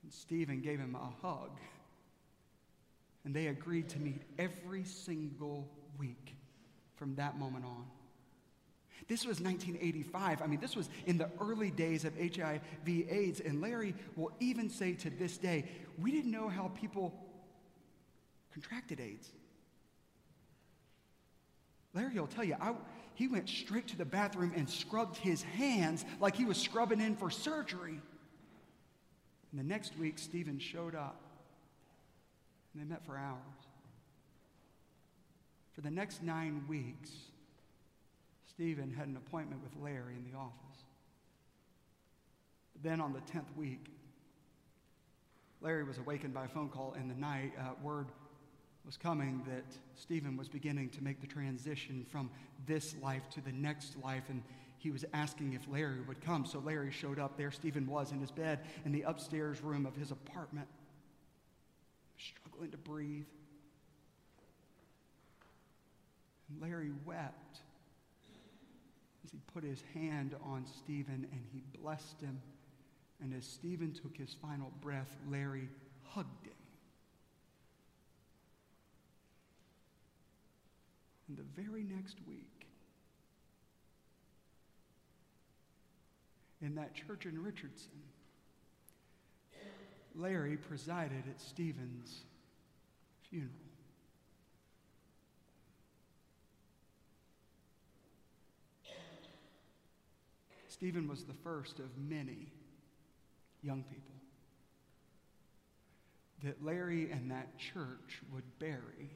And 0.03 0.13
Stephen 0.13 0.61
gave 0.61 0.79
him 0.79 0.95
a 0.95 1.25
hug 1.25 1.57
and 3.27 3.35
they 3.35 3.47
agreed 3.47 3.89
to 3.89 3.99
meet 3.99 4.21
every 4.39 4.85
single 4.85 5.67
week 5.99 6.37
from 6.95 7.13
that 7.15 7.37
moment 7.37 7.65
on. 7.65 7.83
This 9.09 9.25
was 9.25 9.41
1985. 9.41 10.41
I 10.41 10.47
mean, 10.47 10.61
this 10.61 10.77
was 10.77 10.87
in 11.05 11.17
the 11.17 11.29
early 11.41 11.69
days 11.69 12.05
of 12.05 12.13
HIV 12.17 12.61
AIDS. 12.87 13.41
And 13.41 13.59
Larry 13.59 13.95
will 14.15 14.31
even 14.39 14.69
say 14.69 14.93
to 14.93 15.09
this 15.09 15.37
day, 15.37 15.65
we 15.99 16.09
didn't 16.13 16.31
know 16.31 16.47
how 16.47 16.71
people 16.79 17.13
contracted 18.53 19.01
AIDS. 19.01 19.29
Larry 21.93 22.17
will 22.17 22.27
tell 22.27 22.45
you, 22.45 22.55
I, 22.61 22.75
he 23.13 23.27
went 23.27 23.49
straight 23.49 23.89
to 23.89 23.97
the 23.97 24.05
bathroom 24.05 24.53
and 24.55 24.69
scrubbed 24.69 25.17
his 25.17 25.43
hands 25.43 26.05
like 26.21 26.37
he 26.37 26.45
was 26.45 26.55
scrubbing 26.57 27.01
in 27.01 27.17
for 27.17 27.29
surgery. 27.29 27.99
And 29.51 29.59
the 29.59 29.65
next 29.65 29.97
week, 29.97 30.17
Stephen 30.17 30.59
showed 30.59 30.95
up 30.95 31.26
and 32.77 32.85
they 32.85 32.93
met 32.93 33.03
for 33.05 33.17
hours. 33.17 33.39
For 35.73 35.81
the 35.81 35.91
next 35.91 36.23
nine 36.23 36.63
weeks, 36.67 37.11
Stephen 38.49 38.93
had 38.93 39.07
an 39.07 39.17
appointment 39.17 39.61
with 39.63 39.71
Larry 39.81 40.13
in 40.15 40.29
the 40.31 40.37
office. 40.37 40.83
Then 42.83 43.01
on 43.01 43.13
the 43.13 43.19
10th 43.19 43.55
week, 43.55 43.85
Larry 45.61 45.83
was 45.83 45.97
awakened 45.97 46.33
by 46.33 46.45
a 46.45 46.47
phone 46.47 46.69
call 46.69 46.95
in 46.99 47.07
the 47.07 47.15
night. 47.15 47.53
Uh, 47.59 47.71
word 47.81 48.07
was 48.85 48.95
coming 48.95 49.41
that 49.47 49.65
Stephen 49.95 50.37
was 50.37 50.47
beginning 50.47 50.89
to 50.89 51.03
make 51.03 51.19
the 51.19 51.27
transition 51.27 52.05
from 52.09 52.29
this 52.67 52.95
life 53.01 53.27
to 53.31 53.41
the 53.41 53.51
next 53.51 53.97
life, 54.03 54.23
and 54.29 54.43
he 54.77 54.91
was 54.91 55.03
asking 55.13 55.53
if 55.53 55.67
Larry 55.67 56.01
would 56.07 56.21
come. 56.21 56.45
So 56.45 56.59
Larry 56.59 56.91
showed 56.91 57.17
up. 57.17 57.37
There 57.37 57.51
Stephen 57.51 57.87
was 57.87 58.11
in 58.11 58.19
his 58.19 58.31
bed 58.31 58.59
in 58.85 58.91
the 58.91 59.01
upstairs 59.01 59.61
room 59.63 59.87
of 59.87 59.95
his 59.95 60.11
apartment 60.11 60.67
struggling 62.57 62.71
to 62.71 62.77
breathe. 62.77 63.25
And 66.49 66.61
Larry 66.61 66.91
wept 67.05 67.59
as 69.25 69.31
he 69.31 69.39
put 69.53 69.63
his 69.63 69.83
hand 69.93 70.35
on 70.43 70.65
Stephen 70.65 71.27
and 71.31 71.41
he 71.53 71.61
blessed 71.79 72.21
him. 72.21 72.41
And 73.21 73.33
as 73.33 73.45
Stephen 73.45 73.93
took 73.93 74.15
his 74.15 74.35
final 74.41 74.71
breath, 74.81 75.15
Larry 75.29 75.69
hugged 76.03 76.47
him. 76.47 76.53
And 81.27 81.37
the 81.37 81.61
very 81.61 81.83
next 81.83 82.17
week, 82.27 82.67
in 86.61 86.75
that 86.75 86.95
church 86.95 87.25
in 87.25 87.43
Richardson, 87.43 87.91
Larry 90.15 90.57
presided 90.57 91.23
at 91.29 91.39
Stephen's 91.39 92.23
funeral. 93.29 93.51
Stephen 100.67 101.07
was 101.07 101.23
the 101.23 101.33
first 101.33 101.79
of 101.79 101.85
many 101.97 102.51
young 103.63 103.83
people 103.83 104.13
that 106.43 106.63
Larry 106.63 107.09
and 107.11 107.31
that 107.31 107.57
church 107.57 108.21
would 108.31 108.43
bury. 108.59 109.09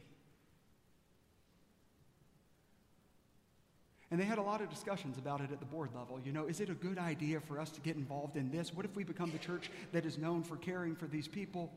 And 4.10 4.20
they 4.20 4.26
had 4.26 4.40
a 4.40 4.42
lot 4.42 4.60
of 4.60 4.70
discussions 4.70 5.18
about 5.18 5.40
it 5.40 5.52
at 5.52 5.60
the 5.60 5.66
board 5.66 5.92
level. 5.96 6.20
You 6.20 6.34
know, 6.34 6.48
is 6.48 6.60
it 6.60 6.70
a 6.70 6.74
good 6.74 6.98
idea 6.98 7.40
for 7.40 7.60
us 7.60 7.70
to 7.72 7.82
get 7.82 7.96
involved 7.96 8.36
in 8.36 8.52
this? 8.52 8.74
What 8.74 8.84
if 8.84 8.96
we 8.96 9.04
become 9.04 9.32
the 9.32 9.38
church 9.38 9.70
that 9.94 10.06
is 10.06 10.18
known 10.18 10.44
for 10.44 10.58
caring 10.58 10.96
for 10.96 11.06
these 11.06 11.28
people? 11.28 11.72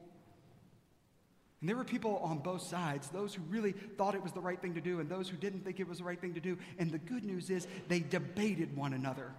And 1.64 1.68
there 1.70 1.79
were 1.79 1.85
people 1.85 2.18
on 2.18 2.40
both 2.40 2.61
sides, 2.61 3.09
those 3.09 3.33
who 3.33 3.40
really 3.48 3.72
thought 3.72 4.14
it 4.14 4.22
was 4.22 4.33
the 4.33 4.40
right 4.42 4.61
thing 4.61 4.74
to 4.74 4.83
do 4.83 5.00
and 5.00 5.09
those 5.09 5.31
who 5.31 5.38
didn't 5.38 5.64
think 5.64 5.81
it 5.81 5.88
was 5.88 5.96
the 5.96 6.05
right 6.05 6.20
thing 6.20 6.35
to 6.35 6.40
do. 6.40 6.59
And 6.79 6.90
the 6.90 6.98
good 6.98 7.24
news 7.24 7.48
is 7.48 7.66
they 7.88 8.00
debated 8.00 8.77
one 8.77 8.92
another. 8.92 9.33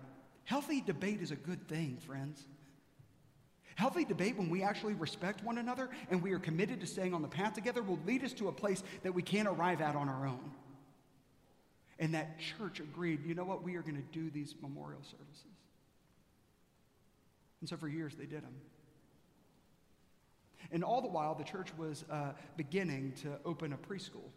Healthy 0.44 0.82
debate 0.82 1.22
is 1.22 1.30
a 1.30 1.36
good 1.36 1.68
thing, 1.68 2.00
friends. 2.04 2.44
Healthy 3.76 4.06
debate, 4.06 4.40
when 4.40 4.50
we 4.50 4.64
actually 4.64 4.96
respect 4.96 5.44
one 5.44 5.60
another 5.60 5.88
and 6.10 6.24
we 6.24 6.32
are 6.32 6.40
committed 6.40 6.80
to 6.80 6.88
staying 6.88 7.14
on 7.14 7.22
the 7.22 7.28
path 7.28 7.54
together, 7.54 7.84
will 7.84 8.00
lead 8.08 8.24
us 8.24 8.34
to 8.34 8.48
a 8.48 8.52
place 8.52 8.82
that 9.04 9.14
we 9.14 9.22
can't 9.22 9.48
arrive 9.48 9.80
at 9.80 9.96
on 9.96 10.10
our 10.10 10.26
own. 10.26 10.52
And 12.00 12.16
that 12.16 12.40
church 12.58 12.80
agreed, 12.80 13.24
you 13.24 13.36
know 13.36 13.46
what, 13.46 13.62
we 13.62 13.76
are 13.76 13.84
going 13.84 13.98
to 13.98 14.20
do 14.20 14.32
these 14.32 14.56
memorial 14.64 15.04
services. 15.04 15.46
And 17.62 17.70
so 17.70 17.78
for 17.78 17.88
years 17.88 18.16
they 18.16 18.26
did 18.26 18.42
them. 18.42 18.56
And 20.72 20.84
all 20.84 21.02
the 21.02 21.08
while, 21.08 21.36
the 21.36 21.44
church 21.44 21.70
was 21.78 22.06
uh, 22.10 22.32
beginning 22.58 23.14
to 23.22 23.38
open 23.46 23.74
a 23.74 23.78
preschool. 23.78 24.30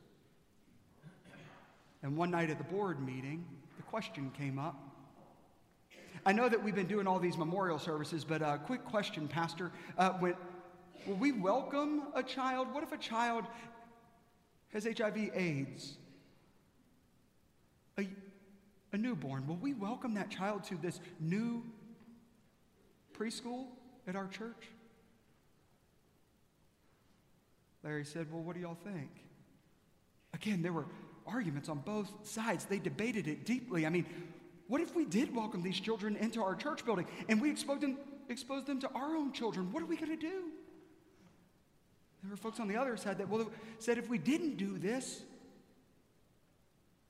And 2.02 2.16
one 2.16 2.30
night 2.30 2.50
at 2.50 2.58
the 2.58 2.64
board 2.64 3.04
meeting, 3.04 3.44
the 3.76 3.82
question 3.82 4.30
came 4.36 4.58
up. 4.58 4.76
I 6.24 6.32
know 6.32 6.48
that 6.48 6.62
we've 6.62 6.74
been 6.74 6.86
doing 6.86 7.06
all 7.06 7.18
these 7.18 7.36
memorial 7.36 7.78
services, 7.78 8.24
but 8.24 8.42
a 8.42 8.46
uh, 8.46 8.56
quick 8.58 8.84
question, 8.84 9.28
Pastor. 9.28 9.72
Uh, 9.96 10.12
will 10.20 11.16
we 11.16 11.32
welcome 11.32 12.02
a 12.14 12.22
child? 12.22 12.72
What 12.72 12.82
if 12.82 12.92
a 12.92 12.98
child 12.98 13.44
has 14.72 14.84
HIV 14.84 15.30
AIDS? 15.34 15.96
A, 17.98 18.06
a 18.92 18.98
newborn. 18.98 19.46
Will 19.46 19.56
we 19.56 19.74
welcome 19.74 20.14
that 20.14 20.30
child 20.30 20.64
to 20.64 20.76
this 20.76 21.00
new 21.18 21.64
preschool 23.16 23.66
at 24.06 24.14
our 24.14 24.28
church? 24.28 24.68
Larry 27.88 28.05
said, 28.05 28.31
Well, 28.31 28.42
what 28.42 28.55
do 28.55 28.61
y'all 28.61 28.77
think? 28.85 29.09
Again, 30.35 30.61
there 30.61 30.74
were 30.74 30.85
arguments 31.27 31.70
on 31.70 31.79
both 31.79 32.11
sides. 32.22 32.66
They 32.66 32.79
debated 32.79 33.27
it 33.27 33.46
deeply. 33.46 33.87
I 33.87 33.88
mean, 33.88 34.05
what 34.66 34.83
if 34.83 34.94
we 34.94 35.07
did 35.07 35.35
welcome 35.35 35.62
these 35.62 35.81
children 35.81 36.14
into 36.16 36.42
our 36.42 36.55
church 36.55 36.85
building 36.85 37.07
and 37.31 37.40
we 37.40 37.51
exposed 37.51 37.81
them, 37.81 37.96
exposed 38.29 38.66
them 38.66 38.79
to 38.81 38.90
our 38.90 39.16
own 39.16 39.33
children? 39.33 39.72
What 39.72 39.83
are 39.83 39.87
we 39.87 39.96
going 39.96 40.11
to 40.11 40.20
do? 40.20 40.51
There 42.22 42.31
were 42.31 42.37
folks 42.37 42.61
on 42.61 42.68
the 42.68 42.77
other 42.77 42.94
side 42.98 43.16
that 43.18 43.29
well, 43.31 43.51
said 43.79 43.96
if 43.96 44.11
we 44.11 44.18
didn't 44.18 44.59
do 44.59 44.77
this, 44.77 45.22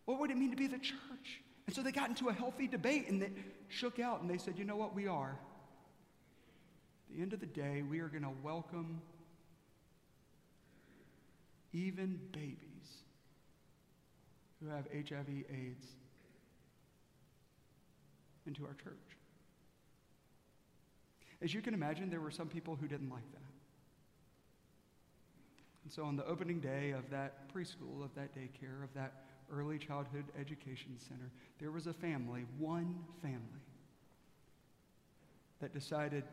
what 0.05 0.21
would 0.21 0.31
it 0.31 0.37
mean 0.37 0.53
to 0.53 0.57
be 0.57 0.69
the 0.69 0.79
church? 0.79 1.41
And 1.67 1.75
so 1.75 1.83
they 1.83 1.91
got 1.91 2.09
into 2.09 2.29
a 2.29 2.33
healthy 2.33 2.69
debate 2.69 3.09
and 3.09 3.21
they 3.21 3.33
shook 3.67 3.99
out 3.99 4.21
and 4.21 4.31
they 4.31 4.39
said, 4.39 4.57
you 4.57 4.65
know 4.65 4.77
what, 4.77 4.95
we 4.95 5.09
are. 5.09 5.37
At 7.11 7.17
the 7.17 7.21
end 7.21 7.33
of 7.33 7.41
the 7.41 7.47
day, 7.47 7.83
we 7.83 7.99
are 7.99 8.09
going 8.09 8.23
to 8.23 8.33
welcome 8.45 9.03
even 11.73 12.19
babies 12.33 12.59
who 14.61 14.69
have 14.69 14.87
HIV 14.93 15.29
AIDS 15.29 15.87
into 18.47 18.65
our 18.65 18.75
church. 18.75 18.97
As 21.41 21.55
you 21.55 21.61
can 21.61 21.75
imagine, 21.75 22.11
there 22.11 22.21
were 22.21 22.31
some 22.31 22.49
people 22.49 22.75
who 22.75 22.89
didn't 22.89 23.11
like 23.11 23.31
that. 23.33 23.43
And 25.85 25.93
so 25.93 26.05
on 26.05 26.17
the 26.17 26.27
opening 26.27 26.61
day 26.61 26.91
of 26.91 27.09
that 27.11 27.53
preschool, 27.55 28.05
of 28.05 28.15
that 28.17 28.35
daycare, 28.35 28.83
of 28.83 28.93
that 28.95 29.23
early 29.53 29.79
childhood 29.79 30.25
education 30.39 30.97
center, 30.99 31.31
there 31.61 31.71
was 31.71 31.87
a 31.87 31.93
family, 31.93 32.45
one 32.59 32.99
family, 33.23 33.63
that 35.61 35.73
decided 35.73 36.25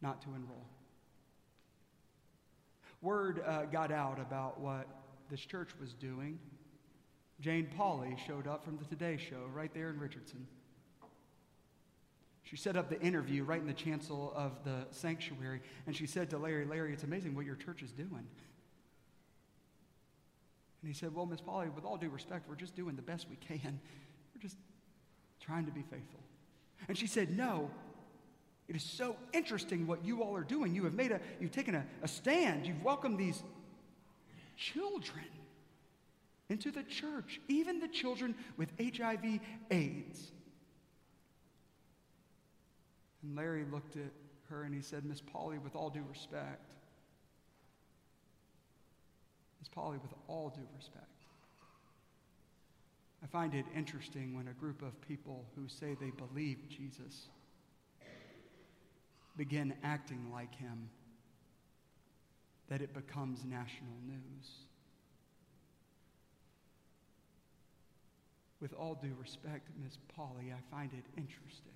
not 0.00 0.22
to 0.22 0.28
enroll. 0.28 0.66
Word 3.02 3.42
uh, 3.44 3.64
got 3.64 3.90
out 3.90 4.20
about 4.20 4.60
what 4.60 4.86
this 5.28 5.40
church 5.40 5.70
was 5.80 5.92
doing. 5.92 6.38
Jane 7.40 7.68
Pauley 7.76 8.16
showed 8.26 8.46
up 8.46 8.64
from 8.64 8.78
the 8.78 8.84
Today 8.84 9.16
Show 9.16 9.48
right 9.52 9.72
there 9.74 9.90
in 9.90 9.98
Richardson. 9.98 10.46
She 12.44 12.56
set 12.56 12.76
up 12.76 12.88
the 12.88 13.00
interview 13.00 13.42
right 13.42 13.60
in 13.60 13.66
the 13.66 13.72
chancel 13.72 14.32
of 14.36 14.52
the 14.64 14.86
sanctuary, 14.90 15.62
and 15.86 15.96
she 15.96 16.06
said 16.06 16.30
to 16.30 16.38
Larry, 16.38 16.64
Larry, 16.64 16.92
it's 16.92 17.02
amazing 17.02 17.34
what 17.34 17.44
your 17.44 17.56
church 17.56 17.82
is 17.82 17.90
doing. 17.90 18.26
And 20.82 20.88
he 20.88 20.92
said, 20.92 21.14
Well, 21.14 21.26
Miss 21.26 21.40
Pauley, 21.40 21.72
with 21.74 21.84
all 21.84 21.96
due 21.96 22.10
respect, 22.10 22.48
we're 22.48 22.56
just 22.56 22.76
doing 22.76 22.94
the 22.94 23.02
best 23.02 23.26
we 23.28 23.36
can. 23.36 23.80
We're 24.34 24.42
just 24.42 24.56
trying 25.40 25.66
to 25.66 25.72
be 25.72 25.82
faithful. 25.82 26.20
And 26.88 26.96
she 26.96 27.06
said, 27.06 27.36
No, 27.36 27.70
it 28.72 28.76
is 28.76 28.84
so 28.84 29.16
interesting 29.34 29.86
what 29.86 30.02
you 30.02 30.22
all 30.22 30.34
are 30.34 30.44
doing. 30.44 30.74
You 30.74 30.84
have 30.84 30.94
made 30.94 31.12
a, 31.12 31.20
you've 31.38 31.52
taken 31.52 31.74
a, 31.74 31.84
a 32.02 32.08
stand. 32.08 32.66
You've 32.66 32.82
welcomed 32.82 33.18
these 33.18 33.42
children 34.56 35.26
into 36.48 36.70
the 36.70 36.82
church, 36.82 37.38
even 37.48 37.80
the 37.80 37.88
children 37.88 38.34
with 38.56 38.72
HIV 38.80 39.40
AIDS. 39.70 40.32
And 43.22 43.36
Larry 43.36 43.66
looked 43.70 43.96
at 43.96 44.10
her 44.48 44.62
and 44.62 44.74
he 44.74 44.80
said, 44.80 45.04
Miss 45.04 45.20
Pauley, 45.20 45.62
with 45.62 45.76
all 45.76 45.90
due 45.90 46.04
respect, 46.08 46.72
Miss 49.60 49.68
Pauley, 49.68 50.00
with 50.00 50.14
all 50.28 50.48
due 50.48 50.66
respect, 50.78 51.04
I 53.22 53.26
find 53.26 53.52
it 53.54 53.66
interesting 53.76 54.34
when 54.34 54.48
a 54.48 54.54
group 54.54 54.80
of 54.80 54.98
people 55.06 55.44
who 55.56 55.68
say 55.68 55.94
they 56.00 56.10
believe 56.16 56.70
Jesus 56.70 57.28
begin 59.36 59.74
acting 59.82 60.30
like 60.32 60.54
him 60.54 60.88
that 62.68 62.80
it 62.80 62.94
becomes 62.94 63.44
national 63.44 63.94
news. 64.06 64.50
With 68.60 68.72
all 68.74 68.94
due 68.94 69.14
respect, 69.20 69.68
Ms. 69.82 69.98
Pauley, 70.16 70.52
I 70.52 70.60
find 70.70 70.92
it 70.92 71.04
interesting 71.16 71.72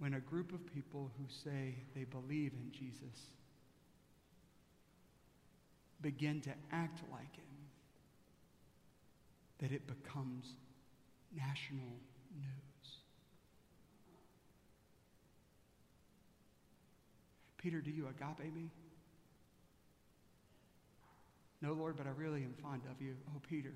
when 0.00 0.14
a 0.14 0.20
group 0.20 0.52
of 0.52 0.66
people 0.74 1.10
who 1.18 1.24
say 1.28 1.74
they 1.94 2.04
believe 2.04 2.52
in 2.54 2.72
Jesus 2.72 3.30
begin 6.00 6.40
to 6.40 6.50
act 6.72 7.02
like 7.12 7.36
him, 7.36 7.44
that 9.58 9.72
it 9.72 9.86
becomes 9.86 10.46
national 11.36 11.98
news. 12.34 12.69
Peter, 17.60 17.80
do 17.82 17.90
you 17.90 18.08
agape 18.08 18.54
me? 18.54 18.70
No, 21.60 21.74
Lord, 21.74 21.96
but 21.98 22.06
I 22.06 22.10
really 22.16 22.42
am 22.42 22.54
fond 22.62 22.80
of 22.90 23.02
you. 23.02 23.14
Oh, 23.28 23.40
Peter, 23.50 23.68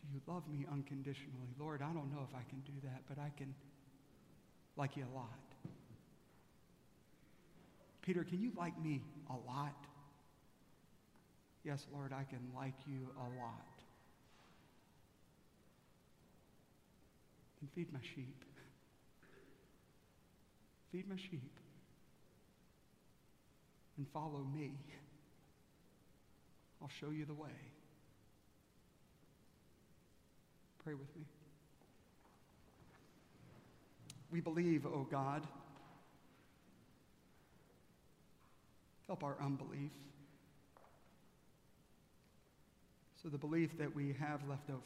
do 0.00 0.06
you 0.10 0.20
love 0.26 0.48
me 0.48 0.64
unconditionally? 0.72 1.52
Lord, 1.60 1.82
I 1.82 1.92
don't 1.92 2.10
know 2.10 2.26
if 2.26 2.34
I 2.34 2.48
can 2.48 2.60
do 2.60 2.72
that, 2.84 3.02
but 3.06 3.18
I 3.18 3.30
can 3.36 3.54
like 4.78 4.96
you 4.96 5.04
a 5.04 5.14
lot. 5.14 5.28
Peter, 8.00 8.24
can 8.24 8.40
you 8.40 8.52
like 8.56 8.80
me 8.82 9.02
a 9.28 9.34
lot? 9.46 9.76
Yes, 11.62 11.84
Lord, 11.92 12.12
I 12.12 12.24
can 12.24 12.40
like 12.54 12.74
you 12.86 13.08
a 13.18 13.28
lot. 13.38 13.66
And 17.60 17.68
feed 17.74 17.92
my 17.92 18.00
sheep. 18.14 18.44
Feed 20.90 21.06
my 21.06 21.16
sheep. 21.16 21.52
And 23.96 24.06
follow 24.12 24.44
me. 24.54 24.72
I'll 26.82 26.90
show 27.00 27.10
you 27.10 27.24
the 27.24 27.34
way. 27.34 27.48
Pray 30.84 30.94
with 30.94 31.14
me. 31.16 31.24
We 34.30 34.40
believe, 34.40 34.86
O 34.86 34.90
oh 34.92 35.06
God. 35.10 35.46
Help 39.06 39.24
our 39.24 39.36
unbelief. 39.40 39.90
So 43.22 43.28
the 43.28 43.38
belief 43.38 43.78
that 43.78 43.94
we 43.94 44.14
have 44.20 44.40
left 44.48 44.68
over 44.68 44.80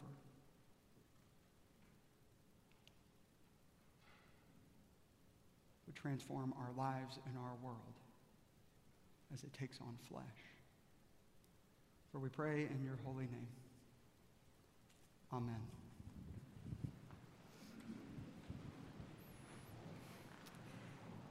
would 5.87 5.97
transform 5.97 6.55
our 6.59 6.71
lives 6.77 7.19
and 7.27 7.37
our 7.37 7.53
world 7.63 8.00
as 9.33 9.43
it 9.45 9.53
takes 9.53 9.79
on 9.81 9.97
flesh. 10.09 10.25
For 12.13 12.19
we 12.19 12.29
pray 12.29 12.67
in 12.71 12.83
your 12.85 12.99
holy 13.05 13.25
name. 13.25 13.47
Amen. 15.33 15.61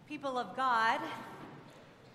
People 0.08 0.38
of 0.38 0.56
God, 0.56 1.00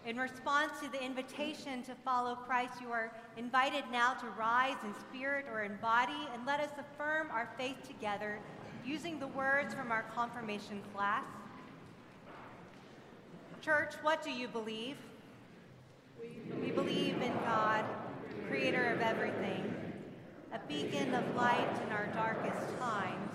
in 0.07 0.17
response 0.17 0.73
to 0.83 0.91
the 0.91 1.03
invitation 1.03 1.83
to 1.85 1.95
follow 1.95 2.35
Christ, 2.35 2.81
you 2.81 2.91
are 2.91 3.13
invited 3.37 3.85
now 3.93 4.15
to 4.15 4.27
rise 4.39 4.77
in 4.85 4.95
spirit 4.95 5.47
or 5.53 5.63
in 5.63 5.77
body 5.77 6.13
and 6.33 6.45
let 6.47 6.61
us 6.61 6.71
affirm 6.79 7.29
our 7.31 7.51
faith 7.57 7.87
together 7.87 8.39
using 8.85 9.21
the 9.21 9.29
words 9.29 9.75
from 9.75 9.93
our 9.93 10.05
confirmation 10.15 10.81
class. 10.95 11.25
Church, 13.61 13.95
what 14.03 14.23
do 14.23 14.31
you 14.31 14.49
believe? 14.49 14.97
We 16.21 16.71
believe 16.71 17.21
in 17.21 17.33
God, 17.45 17.85
creator 18.49 18.87
of 18.95 19.01
everything, 19.01 19.75
a 20.53 20.59
beacon 20.69 21.15
of 21.15 21.35
light 21.37 21.81
in 21.87 21.93
our 21.93 22.07
darkest 22.15 22.79
times. 22.79 23.31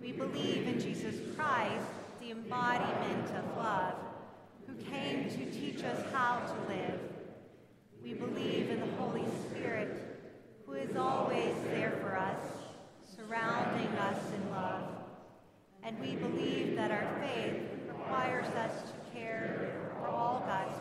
We 0.00 0.12
believe 0.12 0.66
in 0.66 0.80
Jesus 0.80 1.16
Christ, 1.36 1.86
the 2.20 2.30
embodiment 2.30 3.28
of 3.36 3.56
love, 3.56 3.94
who 4.66 4.74
came 4.84 5.28
to 5.28 5.50
teach 5.50 5.82
us 5.84 6.02
how 6.12 6.40
to 6.40 6.72
live. 6.72 7.00
We 8.02 8.14
believe 8.14 8.70
in 8.70 8.80
the 8.80 8.96
Holy 8.96 9.24
Spirit, 9.50 10.18
who 10.66 10.72
is 10.72 10.96
always 10.96 11.54
there 11.64 11.92
for 12.00 12.16
us, 12.16 12.40
surrounding 13.16 13.88
us 13.98 14.18
in 14.34 14.50
love. 14.50 14.84
And 15.82 15.98
we 16.00 16.14
believe 16.14 16.76
that 16.76 16.90
our 16.90 17.06
faith 17.20 17.60
requires 17.88 18.46
us 18.48 18.72
to 18.82 19.18
care 19.18 19.70
for 19.98 20.08
all 20.08 20.44
God's. 20.46 20.79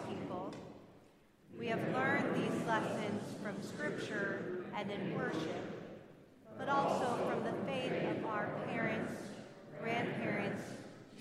We 1.70 1.76
have 1.76 1.93
learned 1.93 2.36
these 2.36 2.65
lessons 2.65 3.36
from 3.43 3.61
Scripture 3.61 4.65
and 4.76 4.89
in 4.89 5.13
worship, 5.13 5.93
but 6.57 6.67
also 6.67 7.05
from 7.30 7.43
the 7.43 7.53
faith 7.72 7.93
of 8.09 8.26
our 8.26 8.49
parents, 8.65 9.22
grandparents, 9.80 10.63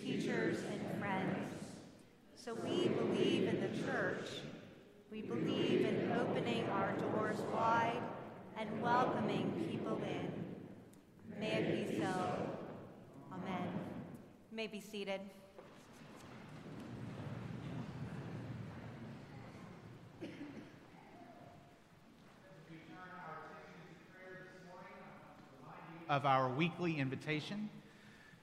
teachers, 0.03 0.61
and 0.73 0.99
friends. 0.99 1.53
So 2.35 2.55
we 2.65 2.89
believe 2.89 3.47
in 3.47 3.61
the 3.61 3.83
church. 3.85 4.27
We 5.13 5.21
believe 5.21 5.85
in 5.85 6.11
opening 6.19 6.65
our 6.71 6.93
doors 6.93 7.41
wide 7.53 8.01
and 8.59 8.81
welcoming 8.81 9.53
people 9.71 10.01
in. 10.03 10.33
May 11.39 11.57
it 11.57 11.91
be 11.91 12.01
so. 12.01 12.09
Amen. 13.35 13.69
You 14.51 14.57
may 14.57 14.67
be 14.67 14.81
seated. 14.81 15.21
Of 26.09 26.27
our 26.27 26.49
weekly 26.49 26.99
invitation 26.99 27.69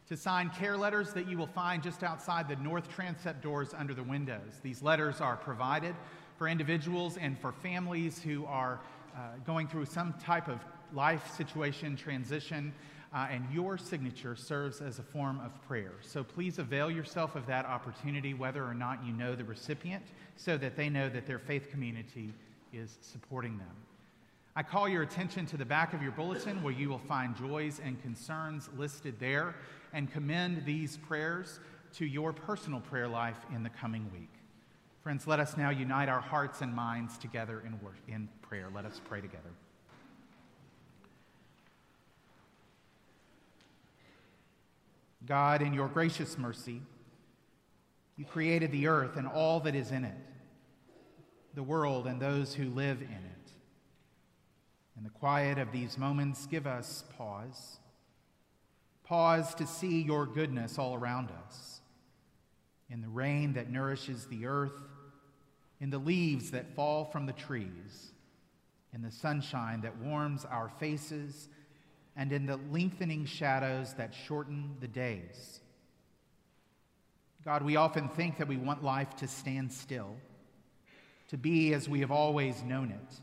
to 0.08 0.16
sign 0.16 0.50
care 0.52 0.78
letters 0.78 1.14
that 1.14 1.28
you 1.28 1.38
will 1.38 1.48
find 1.48 1.82
just 1.82 2.04
outside 2.04 2.48
the 2.48 2.56
north 2.58 2.90
transept 2.90 3.42
doors 3.42 3.74
under 3.76 3.94
the 3.94 4.04
windows. 4.04 4.60
These 4.62 4.84
letters 4.84 5.20
are 5.20 5.36
provided 5.36 5.96
for 6.38 6.48
individuals 6.48 7.18
and 7.18 7.40
for 7.40 7.52
families 7.52 8.22
who 8.22 8.46
are 8.46 8.80
uh, 9.16 9.20
going 9.46 9.68
through 9.68 9.86
some 9.86 10.14
type 10.22 10.48
of 10.48 10.60
life 10.94 11.34
situation, 11.36 11.96
transition, 11.96 12.74
uh, 13.14 13.28
and 13.32 13.46
your 13.52 13.78
signature 13.78 14.36
serves 14.36 14.82
as 14.82 15.00
a 15.00 15.04
form 15.04 15.40
of 15.40 15.52
prayer. 15.68 15.94
So 16.02 16.24
please 16.24 16.60
avail 16.60 16.92
yourself 16.92 17.36
of 17.36 17.48
that 17.48 17.66
opportunity, 17.66 18.34
whether 18.34 18.64
or 18.64 18.74
not 18.74 19.04
you 19.06 19.14
know 19.14 19.36
the 19.36 19.46
recipient, 19.46 20.04
so 20.36 20.58
that 20.58 20.76
they 20.76 20.90
know 20.90 21.10
that 21.10 21.26
their 21.26 21.40
faith 21.40 21.72
community 21.72 22.34
is 22.74 22.98
supporting 23.02 23.58
them. 23.58 23.76
I 24.58 24.64
call 24.64 24.88
your 24.88 25.02
attention 25.02 25.46
to 25.48 25.58
the 25.58 25.66
back 25.66 25.94
of 25.94 26.02
your 26.02 26.14
bulletin 26.14 26.64
where 26.64 26.74
you 26.74 26.88
will 26.88 27.00
find 27.00 27.36
joys 27.36 27.82
and 27.84 28.02
concerns 28.02 28.70
listed 28.78 29.20
there 29.20 29.54
and 29.92 30.10
commend 30.10 30.64
these 30.66 30.96
prayers 30.96 31.60
to 31.96 32.06
your 32.06 32.32
personal 32.32 32.80
prayer 32.80 33.08
life 33.08 33.38
in 33.54 33.64
the 33.64 33.70
coming 33.70 34.10
week. 34.14 34.32
Friends, 35.04 35.28
let 35.28 35.42
us 35.42 35.58
now 35.58 35.72
unite 35.72 36.08
our 36.08 36.22
hearts 36.22 36.62
and 36.62 36.74
minds 36.74 37.18
together 37.18 37.64
in, 37.66 37.78
in 38.14 38.30
prayer. 38.42 38.70
Let 38.74 38.86
us 38.86 39.02
pray 39.04 39.20
together. 39.20 39.52
God, 45.26 45.62
in 45.62 45.74
your 45.74 45.88
gracious 45.90 46.38
mercy, 46.38 46.82
you 48.16 48.24
created 48.24 48.72
the 48.72 48.88
earth 48.88 49.18
and 49.18 49.28
all 49.28 49.60
that 49.62 49.76
is 49.76 49.92
in 49.92 50.06
it, 50.06 50.16
the 51.56 51.64
world 51.64 52.08
and 52.08 52.22
those 52.22 52.54
who 52.54 52.70
live 52.70 53.02
in 53.02 53.10
it. 53.10 53.35
In 54.98 55.04
the 55.04 55.10
quiet 55.10 55.58
of 55.58 55.72
these 55.72 55.98
moments, 55.98 56.46
give 56.46 56.66
us 56.66 57.04
pause. 57.18 57.80
Pause 59.04 59.56
to 59.56 59.68
see 59.68 60.02
your 60.02 60.26
goodness 60.26 60.80
all 60.80 60.96
around 60.96 61.30
us. 61.46 61.82
In 62.90 63.02
the 63.02 63.10
rain 63.10 63.54
that 63.54 63.70
nourishes 63.70 64.26
the 64.26 64.46
earth, 64.46 64.82
in 65.82 65.90
the 65.90 65.98
leaves 65.98 66.52
that 66.52 66.76
fall 66.76 67.06
from 67.06 67.26
the 67.26 67.34
trees, 67.34 68.12
in 68.94 69.02
the 69.02 69.12
sunshine 69.12 69.82
that 69.82 69.98
warms 69.98 70.46
our 70.46 70.70
faces, 70.80 71.50
and 72.16 72.32
in 72.32 72.46
the 72.46 72.58
lengthening 72.72 73.26
shadows 73.26 73.94
that 73.96 74.14
shorten 74.14 74.78
the 74.80 74.88
days. 74.88 75.60
God, 77.44 77.62
we 77.62 77.76
often 77.76 78.08
think 78.10 78.38
that 78.38 78.48
we 78.48 78.58
want 78.58 78.84
life 78.84 79.16
to 79.18 79.28
stand 79.28 79.72
still, 79.72 80.16
to 81.28 81.38
be 81.38 81.74
as 81.74 81.90
we 81.90 82.00
have 82.00 82.12
always 82.12 82.64
known 82.64 82.90
it. 82.92 83.20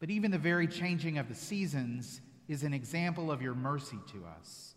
But 0.00 0.10
even 0.10 0.30
the 0.30 0.38
very 0.38 0.66
changing 0.66 1.18
of 1.18 1.28
the 1.28 1.34
seasons 1.34 2.22
is 2.48 2.64
an 2.64 2.72
example 2.72 3.30
of 3.30 3.42
your 3.42 3.54
mercy 3.54 3.98
to 4.12 4.24
us. 4.38 4.74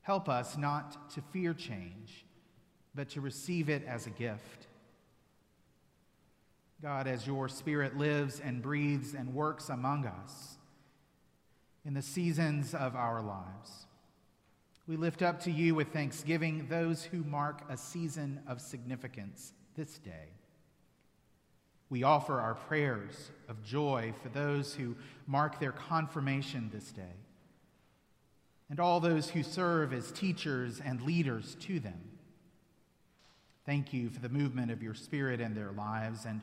Help 0.00 0.28
us 0.28 0.56
not 0.56 1.10
to 1.10 1.20
fear 1.20 1.52
change, 1.52 2.24
but 2.94 3.10
to 3.10 3.20
receive 3.20 3.68
it 3.68 3.84
as 3.86 4.06
a 4.06 4.10
gift. 4.10 4.66
God, 6.80 7.06
as 7.06 7.26
your 7.26 7.48
Spirit 7.48 7.98
lives 7.98 8.40
and 8.40 8.62
breathes 8.62 9.14
and 9.14 9.34
works 9.34 9.68
among 9.68 10.06
us 10.06 10.56
in 11.84 11.92
the 11.92 12.02
seasons 12.02 12.74
of 12.74 12.96
our 12.96 13.20
lives, 13.20 13.86
we 14.86 14.96
lift 14.96 15.20
up 15.20 15.40
to 15.42 15.50
you 15.50 15.74
with 15.74 15.92
thanksgiving 15.92 16.66
those 16.70 17.04
who 17.04 17.22
mark 17.24 17.62
a 17.68 17.76
season 17.76 18.40
of 18.48 18.60
significance 18.62 19.52
this 19.76 19.98
day. 19.98 20.37
We 21.90 22.02
offer 22.02 22.40
our 22.40 22.54
prayers 22.54 23.30
of 23.48 23.62
joy 23.62 24.12
for 24.22 24.28
those 24.28 24.74
who 24.74 24.96
mark 25.26 25.58
their 25.58 25.72
confirmation 25.72 26.70
this 26.72 26.92
day, 26.92 27.16
and 28.68 28.78
all 28.78 29.00
those 29.00 29.30
who 29.30 29.42
serve 29.42 29.92
as 29.92 30.12
teachers 30.12 30.80
and 30.84 31.00
leaders 31.02 31.56
to 31.60 31.80
them. 31.80 32.00
Thank 33.64 33.92
you 33.92 34.10
for 34.10 34.20
the 34.20 34.28
movement 34.28 34.70
of 34.70 34.82
your 34.82 34.94
Spirit 34.94 35.40
in 35.40 35.54
their 35.54 35.72
lives 35.72 36.24
and 36.24 36.42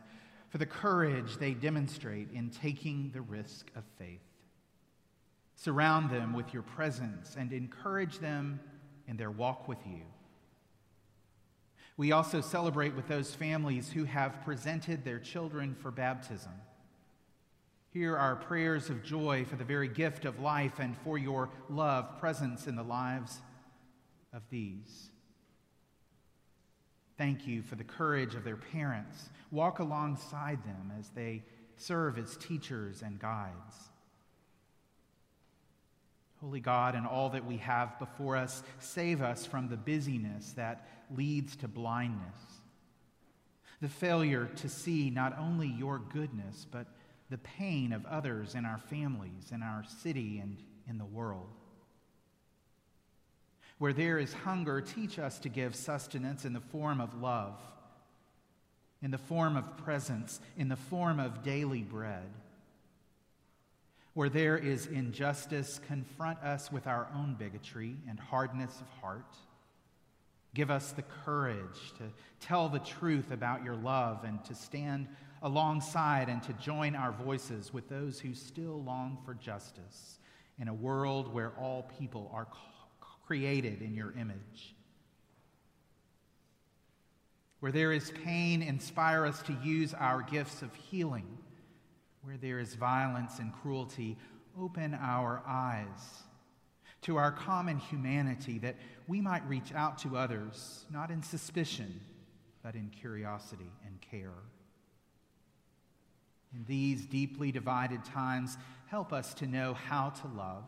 for 0.50 0.58
the 0.58 0.66
courage 0.66 1.38
they 1.38 1.54
demonstrate 1.54 2.32
in 2.32 2.50
taking 2.50 3.12
the 3.14 3.22
risk 3.22 3.70
of 3.76 3.84
faith. 4.00 4.22
Surround 5.56 6.10
them 6.10 6.34
with 6.34 6.54
your 6.54 6.64
presence 6.64 7.36
and 7.38 7.52
encourage 7.52 8.20
them 8.20 8.60
in 9.08 9.18
their 9.18 9.32
walk 9.32 9.68
with 9.68 9.80
you. 9.86 10.02
We 11.98 12.12
also 12.12 12.42
celebrate 12.42 12.96
with 12.96 13.08
those 13.08 13.34
families 13.34 13.90
who 13.90 14.04
have 14.04 14.44
presented 14.44 15.04
their 15.04 15.20
children 15.20 15.76
for 15.76 15.92
baptism. 15.92 16.52
Hear 17.92 18.18
our 18.18 18.36
prayers 18.36 18.90
of 18.90 19.04
joy 19.04 19.46
for 19.46 19.56
the 19.56 19.64
very 19.64 19.88
gift 19.88 20.26
of 20.26 20.42
life 20.42 20.80
and 20.80 20.98
for 20.98 21.18
your 21.18 21.50
love 21.70 22.20
presence 22.20 22.68
in 22.68 22.76
the 22.76 22.84
lives 22.84 23.40
of 24.34 24.42
these. 24.50 25.12
Thank 27.18 27.48
you 27.48 27.62
for 27.62 27.76
the 27.76 27.86
courage 27.86 28.36
of 28.36 28.44
their 28.44 28.58
parents. 28.58 29.30
Walk 29.50 29.80
alongside 29.80 30.62
them 30.66 30.92
as 31.00 31.10
they 31.12 31.44
serve 31.78 32.18
as 32.18 32.36
teachers 32.36 33.02
and 33.02 33.18
guides. 33.18 33.90
Holy 36.42 36.60
God, 36.60 36.96
and 36.96 37.08
all 37.08 37.30
that 37.30 37.46
we 37.46 37.58
have 37.58 37.98
before 37.98 38.36
us, 38.36 38.62
save 38.80 39.22
us 39.22 39.46
from 39.46 39.70
the 39.70 39.78
busyness 39.78 40.52
that 40.54 40.88
leads 41.16 41.56
to 41.58 41.68
blindness, 41.68 42.38
the 43.82 43.90
failure 43.90 44.50
to 44.58 44.70
see 44.70 45.10
not 45.10 45.38
only 45.40 45.68
your 45.68 46.00
goodness, 46.00 46.68
but 46.70 46.88
the 47.30 47.38
pain 47.40 47.94
of 47.94 48.06
others 48.06 48.54
in 48.54 48.66
our 48.66 48.78
families, 48.78 49.52
in 49.52 49.64
our 49.64 49.84
city, 50.02 50.40
and 50.40 50.58
in 50.88 50.98
the 50.98 51.06
world. 51.06 51.50
Where 53.78 53.94
there 53.94 54.20
is 54.20 54.34
hunger, 54.34 54.82
teach 54.82 55.20
us 55.20 55.40
to 55.40 55.50
give 55.50 55.76
sustenance 55.76 56.46
in 56.46 56.54
the 56.54 56.62
form 56.62 57.02
of 57.02 57.22
love, 57.22 57.60
in 59.02 59.12
the 59.12 59.18
form 59.18 59.58
of 59.58 59.78
presence, 59.78 60.40
in 60.58 60.70
the 60.70 60.76
form 60.76 61.20
of 61.20 61.44
daily 61.44 61.82
bread. 61.82 62.30
Where 64.16 64.30
there 64.30 64.58
is 64.58 64.88
injustice, 64.88 65.80
confront 65.88 66.40
us 66.40 66.72
with 66.72 66.88
our 66.88 67.08
own 67.14 67.36
bigotry 67.38 67.98
and 68.10 68.20
hardness 68.20 68.82
of 68.82 68.88
heart. 69.02 69.36
Give 70.54 70.72
us 70.72 70.94
the 70.94 71.04
courage 71.26 71.94
to 71.98 72.06
tell 72.40 72.70
the 72.70 72.80
truth 72.80 73.32
about 73.32 73.64
your 73.64 73.76
love 73.76 74.24
and 74.24 74.44
to 74.46 74.56
stand 74.56 75.10
alongside 75.42 76.30
and 76.30 76.42
to 76.44 76.54
join 76.54 76.96
our 76.96 77.12
voices 77.12 77.74
with 77.74 77.90
those 77.90 78.18
who 78.18 78.34
still 78.34 78.82
long 78.82 79.18
for 79.26 79.34
justice 79.34 80.18
in 80.60 80.70
a 80.70 80.74
world 80.74 81.34
where 81.34 81.52
all 81.60 81.92
people 82.00 82.32
are 82.34 82.48
created 83.28 83.82
in 83.82 83.94
your 83.94 84.14
image. 84.14 84.76
Where 87.60 87.74
there 87.74 87.92
is 87.92 88.14
pain, 88.24 88.62
inspire 88.62 89.26
us 89.26 89.42
to 89.44 89.58
use 89.62 89.94
our 89.94 90.22
gifts 90.22 90.62
of 90.62 90.74
healing. 90.74 91.28
Where 92.26 92.38
there 92.38 92.60
is 92.60 92.74
violence 92.74 93.38
and 93.38 93.54
cruelty, 93.54 94.18
open 94.60 94.96
our 94.96 95.44
eyes 95.46 96.24
to 97.04 97.18
our 97.18 97.32
common 97.32 97.78
humanity 97.78 98.58
that 98.58 98.76
we 99.08 99.22
might 99.22 99.48
reach 99.48 99.72
out 99.76 100.00
to 100.00 100.18
others, 100.18 100.86
not 100.92 101.12
in 101.12 101.22
suspicion, 101.22 102.02
but 102.64 102.74
in 102.74 102.90
curiosity 102.90 103.72
and 103.86 104.02
care. 104.02 104.42
In 106.52 106.66
these 106.68 107.06
deeply 107.06 107.52
divided 107.52 108.04
times, 108.04 108.58
help 108.88 109.14
us 109.14 109.36
to 109.36 109.46
know 109.46 109.76
how 109.76 110.10
to 110.10 110.28
love, 110.36 110.64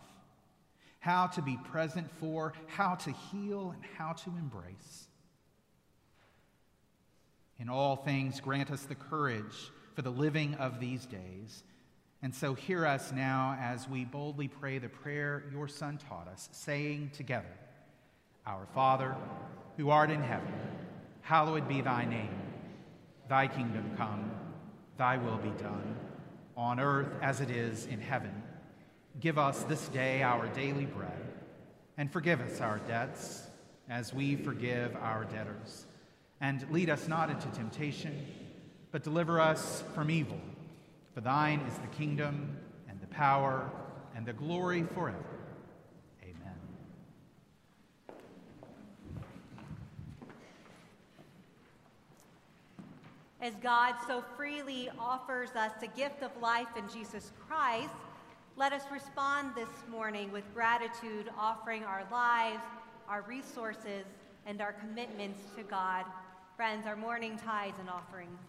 how 1.00 1.26
to 1.26 1.42
be 1.42 1.58
present 1.72 2.08
for, 2.20 2.54
how 2.68 2.94
to 2.94 3.12
heal, 3.12 3.72
and 3.72 3.84
how 3.98 4.14
to 4.14 4.30
embrace. 4.30 5.08
In 7.58 7.68
all 7.68 7.96
things, 7.96 8.40
grant 8.40 8.70
us 8.70 8.84
the 8.84 8.94
courage 8.94 9.72
for 9.98 10.04
the 10.04 10.12
living 10.12 10.54
of 10.56 10.80
these 10.80 11.08
days 11.08 11.64
and 12.22 12.34
so 12.34 12.54
hear 12.54 12.86
us 12.86 13.12
now 13.12 13.58
as 13.60 13.90
we 13.90 14.06
boldly 14.06 14.48
pray 14.48 14.78
the 14.78 14.90
prayer 14.90 15.44
your 15.52 15.68
Son 15.68 15.98
taught 15.98 16.28
us, 16.28 16.50
saying 16.52 17.10
together, 17.16 17.50
Our 18.46 18.68
Father, 18.76 19.16
who 19.76 19.90
art 19.90 20.12
in 20.12 20.22
heaven, 20.22 20.54
hallowed 21.22 21.68
be 21.68 21.82
thy 21.82 22.06
name. 22.06 22.36
Thy 23.28 23.48
kingdom 23.48 23.92
come, 23.98 24.32
thy 24.98 25.18
will 25.18 25.38
be 25.38 25.50
done, 25.62 25.96
on 26.56 26.80
earth 26.80 27.14
as 27.24 27.42
it 27.42 27.50
is 27.50 27.88
in 27.88 28.00
heaven. 28.00 28.44
Give 29.20 29.40
us 29.40 29.64
this 29.64 29.88
day 29.90 30.22
our 30.22 30.48
daily 30.50 30.86
bread, 30.86 31.34
and 31.98 32.12
forgive 32.12 32.40
us 32.40 32.62
our 32.62 32.78
debts 32.88 33.48
as 33.90 34.14
we 34.14 34.36
forgive 34.36 34.96
our 34.96 35.26
debtors. 35.26 35.88
And 36.40 36.70
lead 36.72 36.92
us 36.92 37.08
not 37.08 37.32
into 37.32 37.48
temptation, 37.48 38.26
but 38.98 39.04
deliver 39.04 39.40
us 39.40 39.84
from 39.94 40.10
evil. 40.10 40.40
For 41.14 41.22
thine 41.22 41.60
is 41.70 41.78
the 41.78 41.96
kingdom, 41.96 42.58
and 42.90 43.00
the 43.00 43.06
power, 43.06 43.70
and 44.16 44.26
the 44.26 44.34
glory 44.34 44.88
forever. 44.96 45.38
Amen. 46.24 46.56
As 53.40 53.54
God 53.62 53.94
so 54.08 54.24
freely 54.36 54.90
offers 54.98 55.52
us 55.52 55.74
the 55.80 55.90
gift 55.90 56.24
of 56.24 56.32
life 56.42 56.76
in 56.76 56.90
Jesus 56.92 57.34
Christ, 57.48 57.94
let 58.56 58.74
us 58.74 58.82
respond 58.92 59.52
this 59.56 59.70
morning 59.92 60.32
with 60.32 60.52
gratitude, 60.56 61.30
offering 61.38 61.84
our 61.84 62.04
lives, 62.12 62.64
our 63.08 63.22
resources, 63.28 64.06
and 64.48 64.60
our 64.60 64.74
commitments 64.74 65.42
to 65.56 65.62
God. 65.62 66.04
Friends, 66.56 66.88
our 66.88 66.96
morning 66.96 67.38
tithes 67.38 67.78
and 67.80 67.92
offerings. 67.92 68.40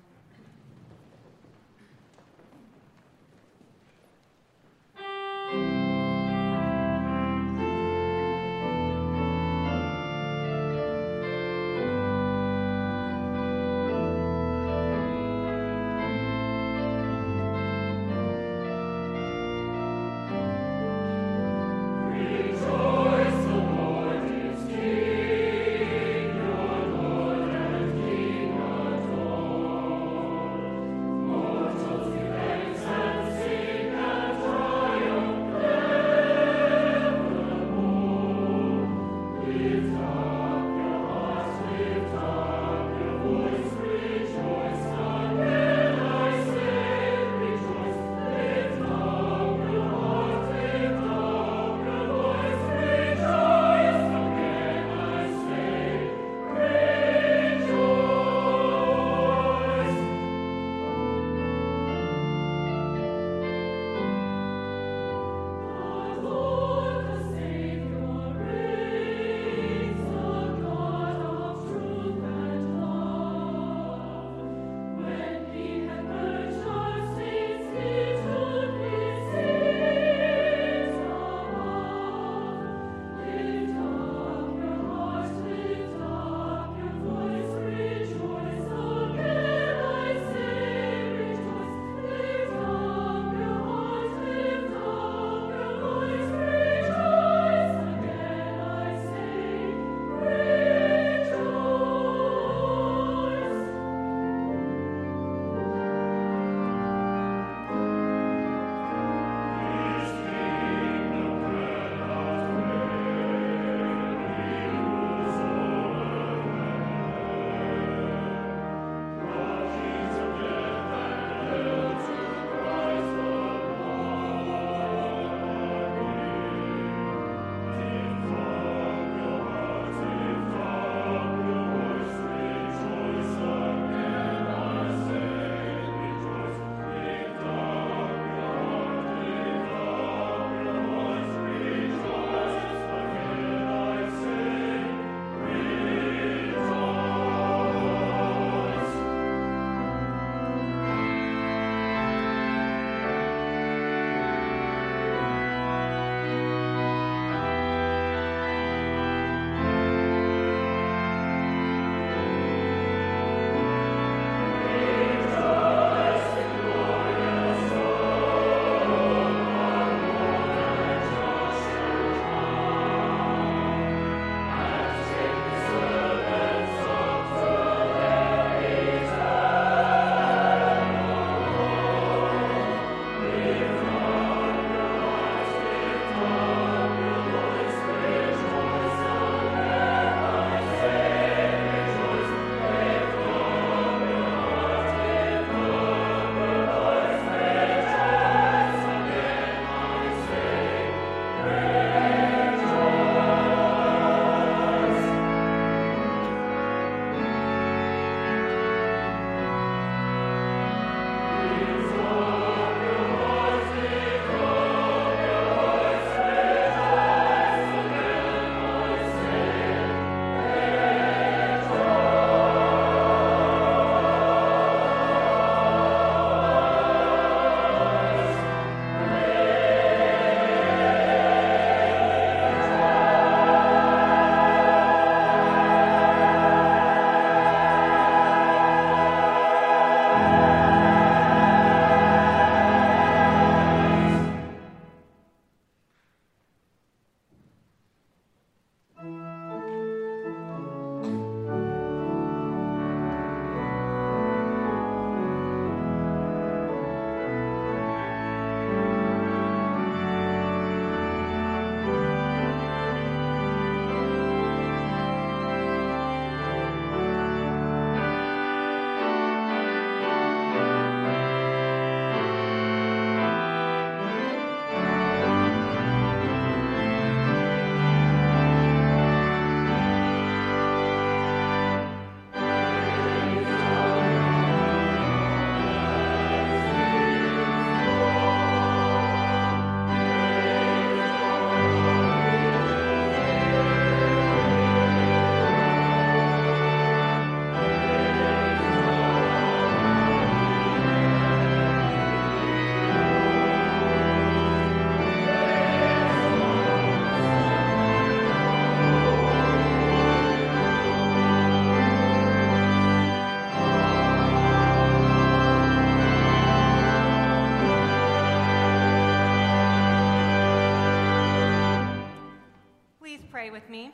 Pray 323.49 323.61
with 323.61 323.71
me? 323.71 323.91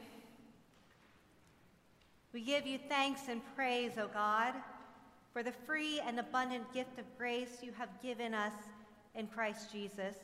We 2.32 2.40
give 2.40 2.66
you 2.66 2.78
thanks 2.88 3.28
and 3.28 3.40
praise, 3.54 3.92
O 3.98 4.08
God, 4.12 4.52
for 5.32 5.44
the 5.44 5.52
free 5.52 6.00
and 6.04 6.18
abundant 6.18 6.72
gift 6.74 6.98
of 6.98 7.04
grace 7.16 7.58
you 7.62 7.70
have 7.78 7.88
given 8.02 8.34
us 8.34 8.52
in 9.14 9.28
Christ 9.28 9.70
Jesus. 9.70 10.16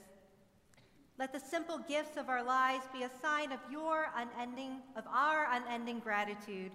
Let 1.19 1.33
the 1.33 1.39
simple 1.39 1.79
gifts 1.89 2.17
of 2.17 2.29
our 2.29 2.43
lives 2.43 2.85
be 2.93 3.05
a 3.05 3.11
sign 3.23 3.53
of 3.53 3.61
your 3.71 4.09
unending 4.17 4.79
of 4.97 5.05
our 5.07 5.47
unending 5.53 6.01
gratitude 6.01 6.73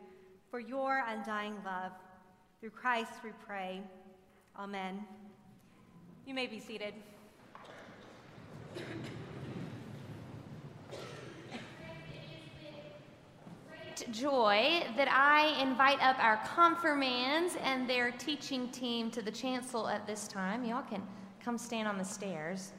for 0.49 0.59
your 0.59 1.03
undying 1.07 1.55
love. 1.65 1.91
Through 2.61 2.69
Christ 2.69 3.11
we 3.23 3.31
pray. 3.45 3.81
Amen. 4.57 5.03
You 6.25 6.33
may 6.33 6.47
be 6.47 6.59
seated. 6.61 6.93
Joy 14.11 14.83
that 14.97 15.07
I 15.09 15.61
invite 15.61 16.01
up 16.01 16.17
our 16.23 16.37
confirmands 16.55 17.55
and 17.63 17.89
their 17.89 18.11
teaching 18.11 18.69
team 18.69 19.11
to 19.11 19.21
the 19.21 19.31
chancel 19.31 19.87
at 19.87 20.05
this 20.07 20.27
time. 20.27 20.63
Y'all 20.65 20.83
can 20.83 21.01
come 21.43 21.57
stand 21.57 21.87
on 21.87 21.97
the 21.97 22.03
stairs. 22.05 22.73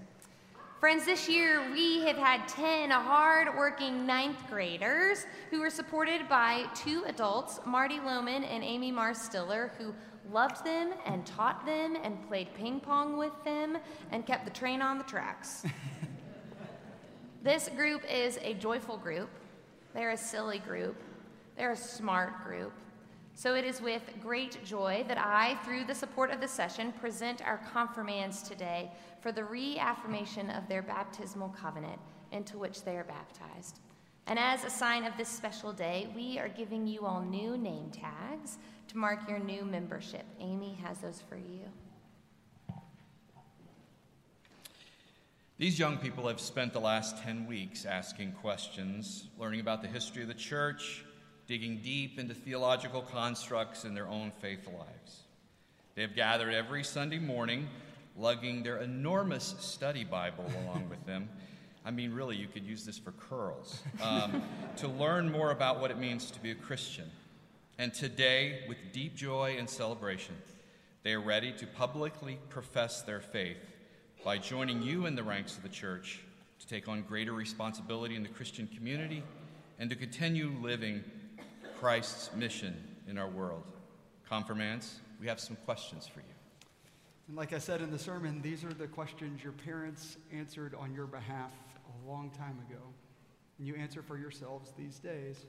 Friends, 0.80 1.06
this 1.06 1.28
year 1.28 1.70
we 1.72 2.00
have 2.02 2.16
had 2.16 2.46
10 2.48 2.90
hard-working 2.90 4.04
ninth 4.06 4.38
graders 4.48 5.24
who 5.50 5.60
were 5.60 5.70
supported 5.70 6.28
by 6.28 6.64
two 6.74 7.02
adults, 7.06 7.60
Marty 7.64 7.98
Lohman 7.98 8.44
and 8.44 8.62
Amy 8.62 8.92
Marstiller, 8.92 9.70
who 9.78 9.94
loved 10.30 10.64
them 10.64 10.92
and 11.06 11.24
taught 11.24 11.64
them 11.64 11.96
and 12.02 12.28
played 12.28 12.48
ping 12.54 12.80
pong 12.80 13.16
with 13.16 13.32
them 13.44 13.78
and 14.12 14.26
kept 14.26 14.44
the 14.44 14.50
train 14.50 14.82
on 14.82 14.98
the 14.98 15.04
tracks. 15.04 15.64
this 17.42 17.68
group 17.76 18.02
is 18.10 18.38
a 18.42 18.54
joyful 18.54 18.98
group. 18.98 19.30
They're 19.96 20.10
a 20.10 20.16
silly 20.16 20.58
group. 20.58 20.94
They're 21.56 21.72
a 21.72 21.76
smart 21.76 22.44
group. 22.44 22.74
So 23.34 23.54
it 23.54 23.64
is 23.64 23.80
with 23.80 24.02
great 24.22 24.62
joy 24.62 25.06
that 25.08 25.16
I, 25.16 25.56
through 25.64 25.84
the 25.84 25.94
support 25.94 26.30
of 26.30 26.38
the 26.38 26.46
session, 26.46 26.92
present 26.92 27.40
our 27.40 27.62
confirmands 27.72 28.42
today 28.42 28.90
for 29.22 29.32
the 29.32 29.42
reaffirmation 29.42 30.50
of 30.50 30.68
their 30.68 30.82
baptismal 30.82 31.48
covenant 31.58 31.98
into 32.30 32.58
which 32.58 32.84
they 32.84 32.98
are 32.98 33.04
baptized. 33.04 33.80
And 34.26 34.38
as 34.38 34.64
a 34.64 34.70
sign 34.70 35.04
of 35.04 35.16
this 35.16 35.30
special 35.30 35.72
day, 35.72 36.08
we 36.14 36.38
are 36.38 36.48
giving 36.48 36.86
you 36.86 37.06
all 37.06 37.22
new 37.22 37.56
name 37.56 37.90
tags 37.90 38.58
to 38.88 38.98
mark 38.98 39.26
your 39.26 39.38
new 39.38 39.64
membership. 39.64 40.26
Amy 40.40 40.78
has 40.82 40.98
those 40.98 41.22
for 41.26 41.36
you. 41.36 41.62
These 45.58 45.78
young 45.78 45.96
people 45.96 46.28
have 46.28 46.38
spent 46.38 46.74
the 46.74 46.80
last 46.80 47.22
10 47.22 47.46
weeks 47.46 47.86
asking 47.86 48.32
questions, 48.32 49.28
learning 49.38 49.60
about 49.60 49.80
the 49.80 49.88
history 49.88 50.20
of 50.20 50.28
the 50.28 50.34
church, 50.34 51.02
digging 51.46 51.78
deep 51.78 52.18
into 52.18 52.34
theological 52.34 53.00
constructs 53.00 53.86
in 53.86 53.94
their 53.94 54.06
own 54.06 54.32
faith 54.42 54.66
lives. 54.66 55.22
They 55.94 56.02
have 56.02 56.14
gathered 56.14 56.52
every 56.52 56.84
Sunday 56.84 57.18
morning, 57.18 57.68
lugging 58.18 58.64
their 58.64 58.76
enormous 58.76 59.54
study 59.60 60.04
Bible 60.04 60.44
along 60.62 60.90
with 60.90 61.02
them. 61.06 61.30
I 61.86 61.90
mean, 61.90 62.12
really, 62.12 62.36
you 62.36 62.48
could 62.48 62.66
use 62.66 62.84
this 62.84 62.98
for 62.98 63.12
curls, 63.12 63.80
um, 64.02 64.42
to 64.76 64.88
learn 64.88 65.32
more 65.32 65.52
about 65.52 65.80
what 65.80 65.90
it 65.90 65.96
means 65.96 66.30
to 66.32 66.40
be 66.40 66.50
a 66.50 66.54
Christian. 66.54 67.10
And 67.78 67.94
today, 67.94 68.64
with 68.68 68.76
deep 68.92 69.16
joy 69.16 69.56
and 69.58 69.70
celebration, 69.70 70.34
they 71.02 71.14
are 71.14 71.20
ready 71.20 71.52
to 71.52 71.66
publicly 71.66 72.40
profess 72.50 73.00
their 73.00 73.20
faith 73.20 73.75
by 74.24 74.38
joining 74.38 74.82
you 74.82 75.06
in 75.06 75.14
the 75.14 75.22
ranks 75.22 75.56
of 75.56 75.62
the 75.62 75.68
church 75.68 76.20
to 76.58 76.66
take 76.66 76.88
on 76.88 77.02
greater 77.02 77.32
responsibility 77.32 78.16
in 78.16 78.22
the 78.22 78.28
Christian 78.28 78.66
community 78.66 79.22
and 79.78 79.90
to 79.90 79.96
continue 79.96 80.52
living 80.62 81.04
Christ's 81.78 82.34
mission 82.34 82.74
in 83.08 83.18
our 83.18 83.28
world. 83.28 83.62
Confirmands, 84.28 85.00
we 85.20 85.26
have 85.26 85.38
some 85.38 85.56
questions 85.64 86.06
for 86.06 86.20
you. 86.20 86.26
And 87.28 87.36
like 87.36 87.52
I 87.52 87.58
said 87.58 87.80
in 87.80 87.90
the 87.90 87.98
sermon, 87.98 88.40
these 88.40 88.64
are 88.64 88.72
the 88.72 88.86
questions 88.86 89.42
your 89.42 89.52
parents 89.52 90.16
answered 90.32 90.74
on 90.74 90.94
your 90.94 91.06
behalf 91.06 91.50
a 91.86 92.08
long 92.08 92.30
time 92.30 92.58
ago. 92.68 92.80
And 93.58 93.66
you 93.66 93.74
answer 93.74 94.02
for 94.02 94.16
yourselves 94.18 94.72
these 94.76 94.98
days. 94.98 95.46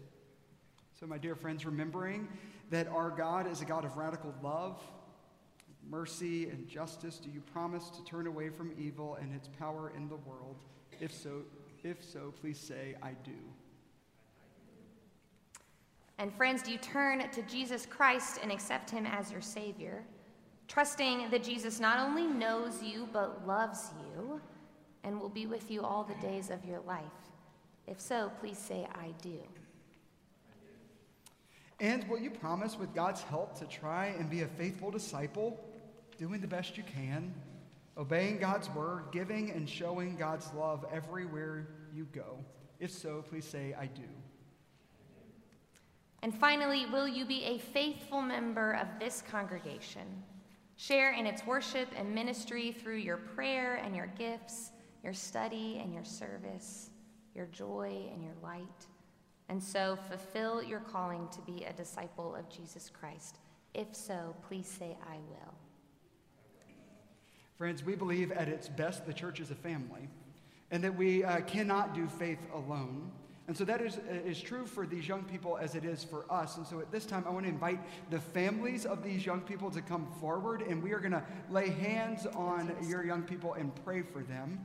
So, 1.00 1.06
my 1.06 1.18
dear 1.18 1.36
friends, 1.36 1.66
remembering 1.66 2.28
that 2.72 2.88
our 2.88 3.12
God 3.12 3.50
is 3.52 3.62
a 3.62 3.66
God 3.66 3.86
of 3.86 3.98
radical 3.98 4.34
love, 4.42 4.82
mercy, 5.90 6.50
and 6.50 6.68
justice, 6.68 7.18
do 7.18 7.30
you 7.30 7.42
promise 7.42 7.90
to 7.90 8.04
turn 8.04 8.28
away 8.28 8.50
from 8.50 8.74
evil 8.78 9.18
and 9.22 9.34
its 9.34 9.48
power 9.48 9.92
in 9.96 10.08
the 10.10 10.18
world? 10.18 10.58
If 11.00 11.14
so, 11.14 11.44
if 11.84 12.04
so, 12.04 12.34
please 12.42 12.60
say, 12.60 12.96
I 13.02 13.12
do. 13.24 13.32
And 16.20 16.34
friends, 16.34 16.64
do 16.64 16.72
you 16.72 16.80
turn 16.80 17.30
to 17.30 17.42
Jesus 17.44 17.86
Christ 17.86 18.40
and 18.42 18.52
accept 18.52 18.90
him 18.90 19.06
as 19.06 19.32
your 19.32 19.42
Savior, 19.42 20.04
trusting 20.68 21.30
that 21.30 21.44
Jesus 21.44 21.80
not 21.80 22.00
only 22.00 22.26
knows 22.26 22.82
you, 22.82 23.08
but 23.14 23.46
loves 23.48 23.92
you 24.00 24.42
and 25.04 25.20
will 25.20 25.30
be 25.30 25.46
with 25.46 25.70
you 25.70 25.84
all 25.84 26.04
the 26.04 26.28
days 26.28 26.50
of 26.50 26.66
your 26.66 26.80
life? 26.82 27.04
If 27.86 28.02
so, 28.02 28.32
please 28.40 28.58
say, 28.58 28.88
I 28.96 29.14
do. 29.22 29.40
And 31.80 32.08
will 32.10 32.20
you 32.20 32.32
promise, 32.32 32.78
with 32.78 32.94
God's 32.96 33.22
help, 33.22 33.58
to 33.60 33.66
try 33.66 34.08
and 34.08 34.30
be 34.30 34.42
a 34.42 34.48
faithful 34.48 34.90
disciple, 34.90 35.64
doing 36.18 36.42
the 36.42 36.48
best 36.48 36.78
you 36.78 36.84
can, 36.84 37.34
obeying 37.98 38.38
God's 38.38 38.70
word, 38.72 39.06
giving 39.12 39.52
and 39.52 39.70
showing 39.70 40.16
God's 40.18 40.52
love 40.54 40.86
everywhere 40.92 41.68
you 41.94 42.06
go? 42.12 42.38
If 42.80 42.92
so, 42.92 43.24
please 43.28 43.46
say, 43.46 43.76
I 43.80 43.88
do. 43.88 44.04
And 46.24 46.34
finally, 46.34 46.86
will 46.88 47.08
you 47.08 47.26
be 47.26 47.44
a 47.44 47.60
faithful 47.60 48.22
member 48.22 48.74
of 48.74 48.88
this 49.00 49.24
congregation? 49.30 50.24
Share 50.76 51.14
in 51.14 51.26
its 51.26 51.46
worship 51.46 51.88
and 51.96 52.14
ministry 52.14 52.72
through 52.72 52.98
your 52.98 53.18
prayer 53.18 53.76
and 53.76 53.96
your 53.96 54.08
gifts, 54.08 54.72
your 55.04 55.14
study 55.14 55.80
and 55.82 55.94
your 55.94 56.04
service, 56.04 56.90
your 57.34 57.48
joy 57.48 58.10
and 58.12 58.24
your 58.24 58.34
light. 58.44 58.88
And 59.50 59.62
so 59.64 59.98
fulfill 60.10 60.62
your 60.62 60.82
calling 60.82 61.28
to 61.32 61.42
be 61.42 61.64
a 61.64 61.74
disciple 61.74 62.36
of 62.36 62.50
Jesus 62.50 62.90
Christ. 62.90 63.38
If 63.74 63.96
so, 63.96 64.36
please 64.48 64.68
say, 64.68 64.98
I 65.10 65.16
will. 65.30 65.54
Friends, 67.58 67.84
we 67.84 67.96
believe 67.96 68.32
at 68.32 68.48
its 68.48 68.70
best 68.70 69.08
the 69.08 69.14
church 69.14 69.40
is 69.40 69.50
a 69.50 69.56
family 69.56 70.08
and 70.70 70.84
that 70.84 70.96
we 70.96 71.24
uh, 71.24 71.42
cannot 71.42 71.96
do 71.96 72.08
faith 72.08 72.40
alone. 72.54 73.12
And 73.48 73.58
so 73.58 73.64
that 73.64 73.82
is, 73.82 74.00
is 74.26 74.40
true 74.40 74.66
for 74.66 74.86
these 74.86 75.08
young 75.08 75.24
people 75.24 75.58
as 75.58 75.74
it 75.74 75.84
is 75.86 76.04
for 76.04 76.26
us. 76.30 76.58
And 76.58 76.68
so 76.68 76.82
at 76.82 76.92
this 76.92 77.06
time, 77.06 77.24
I 77.26 77.32
want 77.32 77.46
to 77.46 77.50
invite 77.50 77.80
the 78.12 78.20
families 78.20 78.86
of 78.86 79.02
these 79.04 79.26
young 79.26 79.40
people 79.40 79.72
to 79.72 79.82
come 79.82 80.06
forward, 80.20 80.62
and 80.62 80.84
we 80.84 80.92
are 80.92 81.00
going 81.00 81.14
to 81.14 81.24
lay 81.50 81.70
hands 81.70 82.28
on 82.36 82.76
your 82.88 83.06
young 83.06 83.24
people 83.24 83.54
and 83.54 83.72
pray 83.86 84.02
for 84.02 84.22
them. 84.22 84.60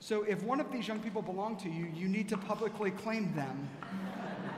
So 0.00 0.22
if 0.24 0.42
one 0.42 0.60
of 0.60 0.70
these 0.70 0.86
young 0.86 1.00
people 1.00 1.22
belong 1.22 1.56
to 1.58 1.70
you, 1.70 1.90
you 1.94 2.08
need 2.08 2.28
to 2.28 2.36
publicly 2.36 2.90
claim 2.90 3.34
them. 3.34 3.70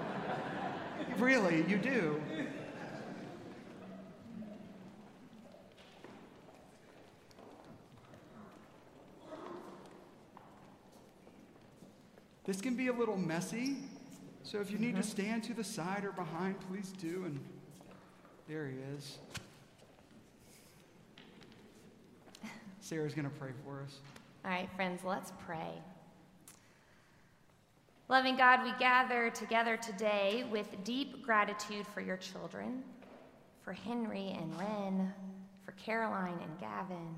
really, 1.19 1.65
you 1.69 1.79
do. 1.79 2.21
This 12.49 12.63
can 12.63 12.75
be 12.77 12.87
a 12.87 12.93
little 12.95 13.19
messy, 13.19 13.77
so 14.43 14.59
if 14.59 14.71
you 14.71 14.79
need 14.79 14.97
to 14.97 15.03
mm-hmm. 15.03 15.11
stand 15.11 15.45
to 15.45 15.53
the 15.53 15.63
side 15.63 16.03
or 16.03 16.13
behind, 16.13 16.55
please 16.71 16.95
do. 16.99 17.25
And 17.27 17.39
there 18.49 18.67
he 18.67 18.79
is. 18.97 19.19
Sarah's 22.81 23.13
going 23.13 23.29
to 23.29 23.37
pray 23.37 23.51
for 23.67 23.83
us. 23.83 23.99
All 24.47 24.51
right, 24.51 24.67
friends, 24.77 25.03
let's 25.05 25.31
pray. 25.45 25.75
Loving 28.09 28.39
God, 28.39 28.65
we 28.65 28.73
gather 28.79 29.29
together 29.29 29.77
today 29.77 30.47
with 30.51 30.75
deep 30.85 31.23
gratitude 31.23 31.87
for 31.87 32.01
your 32.01 32.17
children, 32.17 32.83
for 33.61 33.75
Henry 33.75 34.35
and 34.41 34.59
Wren, 34.59 35.13
for 35.67 35.73
Caroline 35.73 36.39
and 36.43 36.59
Gavin, 36.59 37.15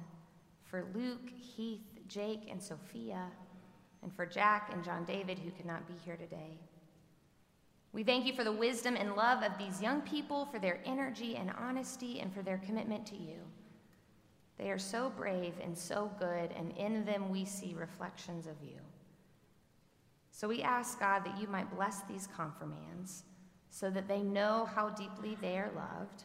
for 0.64 0.86
Luke, 0.92 1.30
Heath, 1.30 1.86
Jake, 2.08 2.48
and 2.50 2.60
Sophia 2.60 3.26
and 4.02 4.14
for 4.14 4.26
Jack 4.26 4.70
and 4.72 4.84
John 4.84 5.04
David, 5.04 5.38
who 5.38 5.50
could 5.50 5.66
not 5.66 5.86
be 5.86 5.94
here 6.04 6.16
today. 6.16 6.58
We 7.92 8.04
thank 8.04 8.24
you 8.24 8.32
for 8.32 8.44
the 8.44 8.52
wisdom 8.52 8.96
and 8.96 9.16
love 9.16 9.42
of 9.42 9.58
these 9.58 9.82
young 9.82 10.00
people, 10.02 10.46
for 10.46 10.58
their 10.58 10.80
energy 10.84 11.36
and 11.36 11.50
honesty, 11.58 12.20
and 12.20 12.32
for 12.32 12.42
their 12.42 12.58
commitment 12.58 13.04
to 13.06 13.16
you. 13.16 13.38
They 14.58 14.70
are 14.70 14.78
so 14.78 15.10
brave 15.16 15.54
and 15.62 15.76
so 15.76 16.10
good, 16.18 16.52
and 16.56 16.76
in 16.76 17.04
them 17.04 17.30
we 17.30 17.44
see 17.44 17.74
reflections 17.74 18.46
of 18.46 18.56
you. 18.62 18.78
So 20.30 20.48
we 20.48 20.62
ask, 20.62 21.00
God, 21.00 21.24
that 21.24 21.40
you 21.40 21.48
might 21.48 21.74
bless 21.74 22.02
these 22.02 22.28
confirmands 22.34 23.24
so 23.70 23.90
that 23.90 24.08
they 24.08 24.22
know 24.22 24.68
how 24.72 24.90
deeply 24.90 25.36
they 25.40 25.58
are 25.58 25.72
loved, 25.74 26.24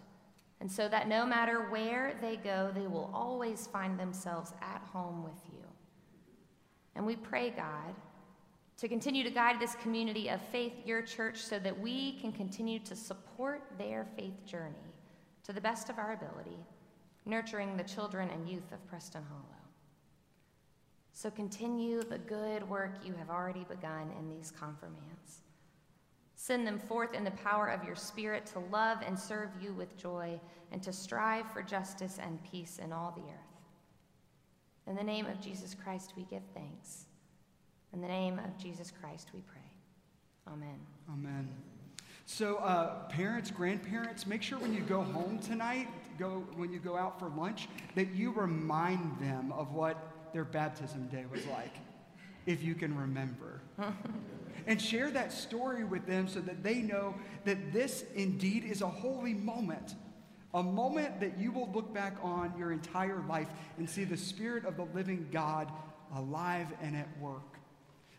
and 0.60 0.72
so 0.72 0.88
that 0.88 1.08
no 1.08 1.26
matter 1.26 1.70
where 1.70 2.16
they 2.22 2.38
go, 2.38 2.72
they 2.74 2.88
will 2.88 3.12
always 3.14 3.68
find 3.68 4.00
themselves 4.00 4.54
at 4.62 4.82
home 4.94 5.24
with 5.24 5.42
you. 5.52 5.65
And 6.96 7.06
we 7.06 7.16
pray, 7.16 7.50
God, 7.50 7.94
to 8.78 8.88
continue 8.88 9.24
to 9.24 9.30
guide 9.30 9.60
this 9.60 9.76
community 9.76 10.30
of 10.30 10.42
faith, 10.42 10.74
your 10.86 11.02
church, 11.02 11.38
so 11.38 11.60
that 11.60 11.80
we 11.80 12.14
can 12.20 12.32
continue 12.32 12.80
to 12.80 12.96
support 12.96 13.64
their 13.78 14.06
faith 14.18 14.46
journey 14.46 14.76
to 15.44 15.54
the 15.54 15.62
best 15.62 15.90
of 15.90 15.98
our 15.98 16.14
ability, 16.14 16.58
nurturing 17.26 17.78
the 17.78 17.84
children 17.84 18.30
and 18.30 18.50
youth 18.50 18.72
of 18.72 18.86
Preston 18.88 19.24
Hollow. 19.30 19.42
So 21.14 21.30
continue 21.30 22.04
the 22.04 22.18
good 22.18 22.68
work 22.70 23.00
you 23.04 23.14
have 23.14 23.30
already 23.30 23.66
begun 23.70 24.12
in 24.20 24.30
these 24.30 24.52
confirmands. 24.52 25.44
Send 26.36 26.68
them 26.68 26.78
forth 26.78 27.14
in 27.14 27.24
the 27.24 27.32
power 27.32 27.68
of 27.68 27.86
your 27.86 27.96
Spirit 27.96 28.46
to 28.48 28.60
love 28.60 28.98
and 29.06 29.18
serve 29.18 29.50
you 29.62 29.74
with 29.74 29.98
joy 29.98 30.40
and 30.74 30.84
to 30.84 30.92
strive 30.92 31.50
for 31.52 31.64
justice 31.64 32.20
and 32.22 32.44
peace 32.44 32.80
in 32.80 32.92
all 32.92 33.12
the 33.16 33.32
earth. 33.32 33.45
In 34.88 34.96
the 34.96 35.04
name 35.04 35.26
of 35.26 35.42
Jesus 35.42 35.76
Christ, 35.76 36.14
we 36.16 36.24
give 36.24 36.44
thanks. 36.54 37.06
In 37.94 38.02
the 38.02 38.08
name 38.08 38.40
of 38.40 38.58
Jesus 38.62 38.92
Christ, 39.02 39.30
we 39.34 39.42
pray. 39.42 39.62
Amen. 40.48 40.80
Amen. 41.12 41.50
So, 42.28 42.58
uh, 42.58 43.08
parents, 43.08 43.52
grandparents, 43.52 44.26
make 44.26 44.42
sure 44.42 44.58
when 44.60 44.74
you 44.74 44.82
go 44.82 45.02
home 45.02 45.40
tonight, 45.40 45.88
go 46.18 46.44
when 46.56 46.72
you 46.72 46.80
go 46.80 46.98
out 46.98 47.20
for 47.20 47.30
lunch, 47.30 47.68
that 47.96 48.14
you 48.14 48.32
remind 48.32 49.20
them 49.20 49.52
of 49.52 49.74
what 49.74 49.98
their 50.34 50.44
baptism 50.44 51.08
day 51.08 51.26
was 51.32 51.46
like, 51.48 51.74
if 52.46 52.64
you 52.64 52.76
can 52.76 52.98
remember. 52.98 53.62
and 54.68 54.82
share 54.82 55.12
that 55.12 55.32
story 55.32 55.84
with 55.84 56.06
them 56.06 56.28
so 56.28 56.40
that 56.42 56.64
they 56.64 56.76
know 56.76 57.16
that 57.46 57.72
this 57.72 58.06
indeed 58.16 58.64
is 58.66 58.82
a 58.82 58.88
holy 58.88 59.34
moment. 59.34 59.96
A 60.56 60.64
moment 60.64 61.20
that 61.20 61.38
you 61.38 61.52
will 61.52 61.70
look 61.74 61.94
back 61.94 62.16
on 62.24 62.54
your 62.58 62.72
entire 62.72 63.22
life 63.28 63.50
and 63.78 63.90
see 63.90 64.06
the 64.06 64.18
Spirit 64.18 64.66
of 64.66 64.78
the 64.78 64.86
living 64.96 65.28
God 65.32 65.72
alive 66.16 66.68
and 66.82 66.96
at 66.96 67.08
work. 67.20 67.60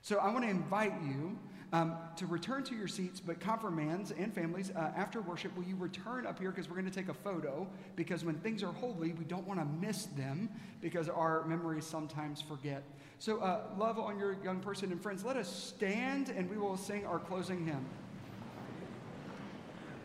So 0.03 0.19
I 0.19 0.31
want 0.31 0.45
to 0.45 0.51
invite 0.51 0.93
you 1.03 1.39
um, 1.73 1.97
to 2.17 2.27
return 2.27 2.63
to 2.65 2.77
your 2.77 2.87
seats, 2.87 3.21
but 3.21 3.41
confirmands 3.41 4.13
and 4.13 4.33
families, 4.33 4.71
uh, 4.71 4.93
after 4.97 5.21
worship, 5.21 5.57
will 5.57 5.65
you 5.65 5.77
return 5.77 6.27
up 6.27 6.39
here 6.39 6.51
because 6.51 6.69
we're 6.69 6.77
going 6.77 6.91
to 6.91 6.95
take 6.95 7.09
a 7.09 7.15
photo? 7.15 7.67
Because 7.97 8.25
when 8.25 8.37
things 8.37 8.63
are 8.63 8.73
holy, 8.73 9.13
we 9.13 9.25
don't 9.25 9.47
want 9.47 9.59
to 9.59 9.67
miss 9.67 10.07
them 10.07 10.49
because 10.81 11.09
our 11.09 11.45
memories 11.47 11.85
sometimes 11.85 12.41
forget. 12.41 12.85
So, 13.19 13.39
uh, 13.39 13.63
love 13.79 13.99
on 13.99 14.19
your 14.19 14.37
young 14.45 14.61
person 14.61 14.93
and 14.93 15.03
friends. 15.03 15.25
Let 15.25 15.37
us 15.37 15.49
stand 15.49 16.29
and 16.29 16.49
we 16.51 16.57
will 16.57 16.77
sing 16.77 17.05
our 17.07 17.19
closing 17.19 17.65
hymn. 17.65 17.85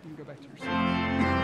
You 0.03 0.15
can 0.15 0.15
go 0.15 0.23
back 0.23 0.39
to 0.39 0.47
your 0.47 0.57
seats. 0.57 1.37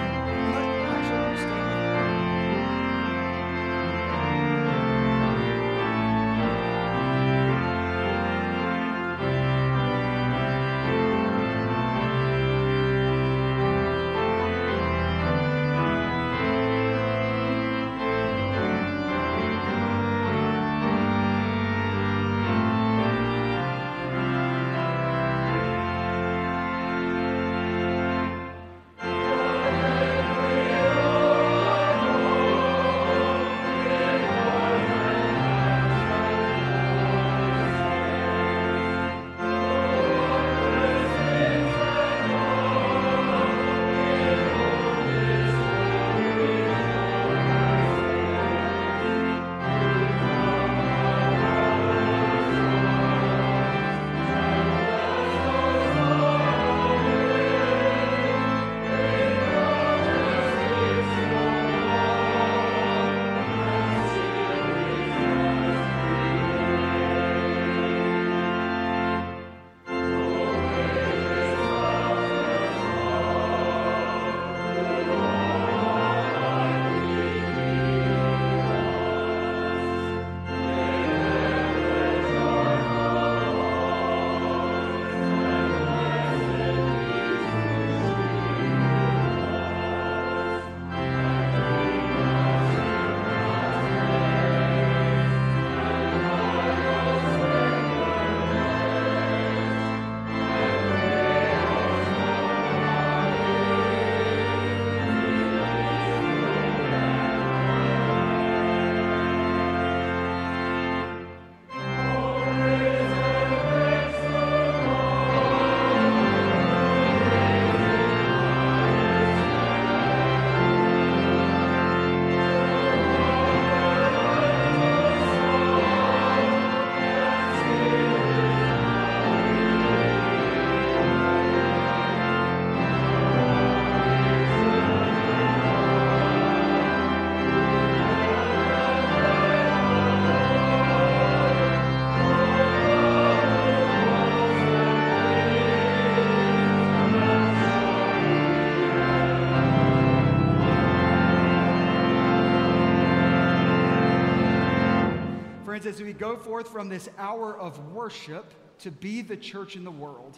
as 155.88 156.02
we 156.02 156.14
go 156.14 156.38
forth 156.38 156.68
from 156.70 156.90
this 156.90 157.10
hour 157.18 157.58
of 157.58 157.94
worship 157.94 158.54
to 158.80 158.92
be 158.92 159.22
the 159.22 159.38
church 159.38 159.76
in 159.76 159.84
the 159.84 159.92
world, 159.92 160.38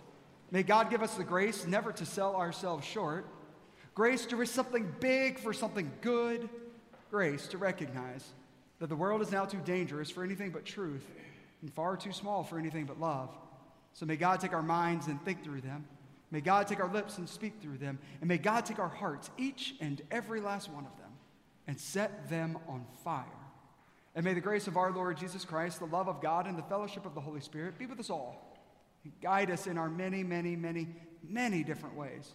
may 0.51 0.63
God 0.63 0.89
give 0.89 1.03
us 1.03 1.15
the 1.15 1.23
grace 1.23 1.65
never 1.65 1.91
to 1.91 2.05
sell 2.05 2.35
ourselves 2.35 2.85
short, 2.85 3.25
grace 3.95 4.25
to 4.27 4.35
risk 4.35 4.53
something 4.53 4.93
big 4.99 5.39
for 5.39 5.51
something 5.51 5.91
good, 6.01 6.47
grace 7.11 7.47
to 7.47 7.57
recognize 7.57 8.25
that 8.79 8.87
the 8.87 8.95
world 8.95 9.21
is 9.21 9.31
now 9.31 9.43
too 9.43 9.59
dangerous 9.65 10.09
for 10.09 10.23
anything 10.23 10.51
but 10.51 10.63
truth 10.63 11.05
and 11.61 11.73
far 11.73 11.97
too 11.97 12.13
small 12.13 12.43
for 12.43 12.57
anything 12.57 12.85
but 12.85 12.99
love. 12.99 13.29
So 13.93 14.05
may 14.05 14.15
God 14.15 14.39
take 14.39 14.53
our 14.53 14.63
minds 14.63 15.07
and 15.07 15.21
think 15.25 15.43
through 15.43 15.61
them. 15.61 15.85
May 16.31 16.41
God 16.41 16.67
take 16.67 16.79
our 16.79 16.93
lips 16.93 17.17
and 17.17 17.27
speak 17.27 17.59
through 17.59 17.79
them. 17.79 17.97
And 18.21 18.27
may 18.27 18.37
God 18.37 18.65
take 18.65 18.79
our 18.79 18.87
hearts, 18.87 19.31
each 19.37 19.75
and 19.81 20.01
every 20.11 20.39
last 20.39 20.69
one 20.69 20.85
of 20.85 20.95
them, 20.97 21.11
and 21.67 21.79
set 21.79 22.29
them 22.29 22.57
on 22.67 22.85
fire 23.03 23.25
and 24.19 24.25
may 24.25 24.33
the 24.33 24.41
grace 24.41 24.67
of 24.67 24.75
our 24.75 24.91
Lord 24.91 25.15
Jesus 25.15 25.45
Christ, 25.45 25.79
the 25.79 25.85
love 25.85 26.09
of 26.09 26.21
God, 26.21 26.45
and 26.45 26.57
the 26.57 26.63
fellowship 26.63 27.05
of 27.05 27.15
the 27.15 27.21
Holy 27.21 27.39
Spirit 27.39 27.79
be 27.79 27.85
with 27.85 28.01
us 28.01 28.09
all 28.09 28.59
and 29.05 29.13
guide 29.21 29.49
us 29.49 29.65
in 29.65 29.77
our 29.77 29.87
many, 29.87 30.23
many, 30.23 30.57
many, 30.57 30.89
many 31.23 31.63
different 31.63 31.95
ways 31.95 32.33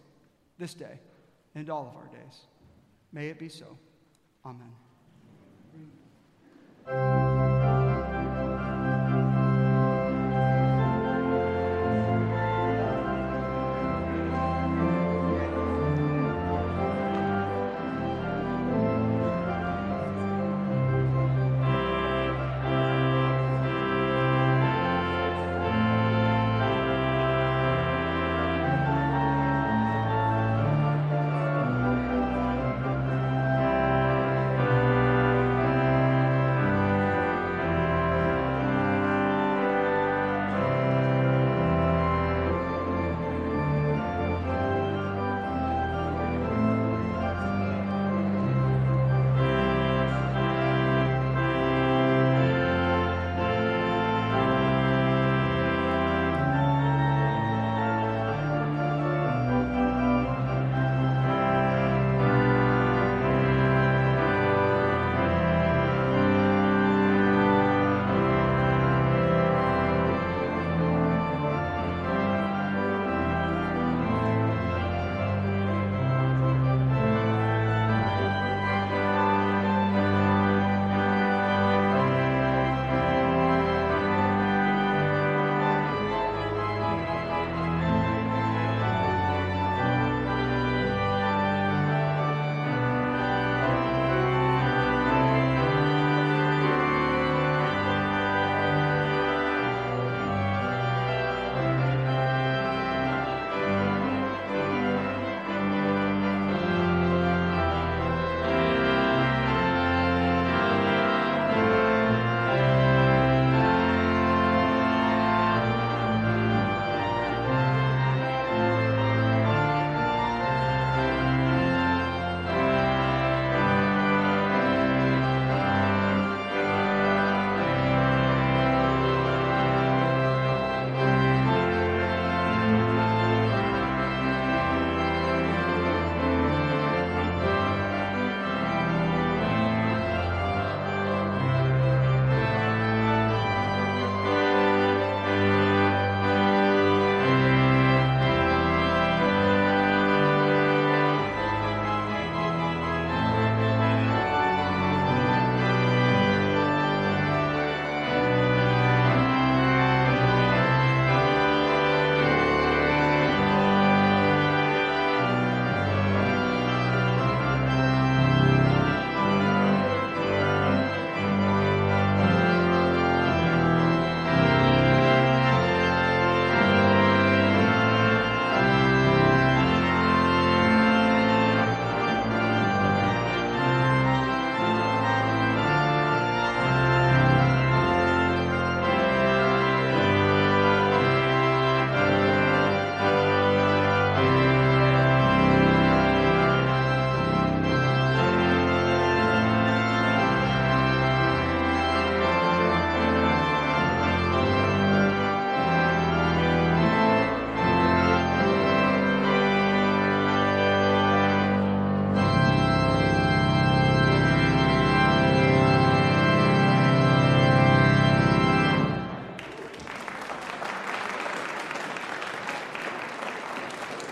this 0.57 0.73
day 0.73 0.99
and 1.53 1.69
all 1.69 1.87
of 1.87 1.95
our 1.95 2.07
days. 2.07 2.39
May 3.13 3.27
it 3.27 3.37
be 3.37 3.49
so. 3.49 3.77
Amen. 4.43 4.71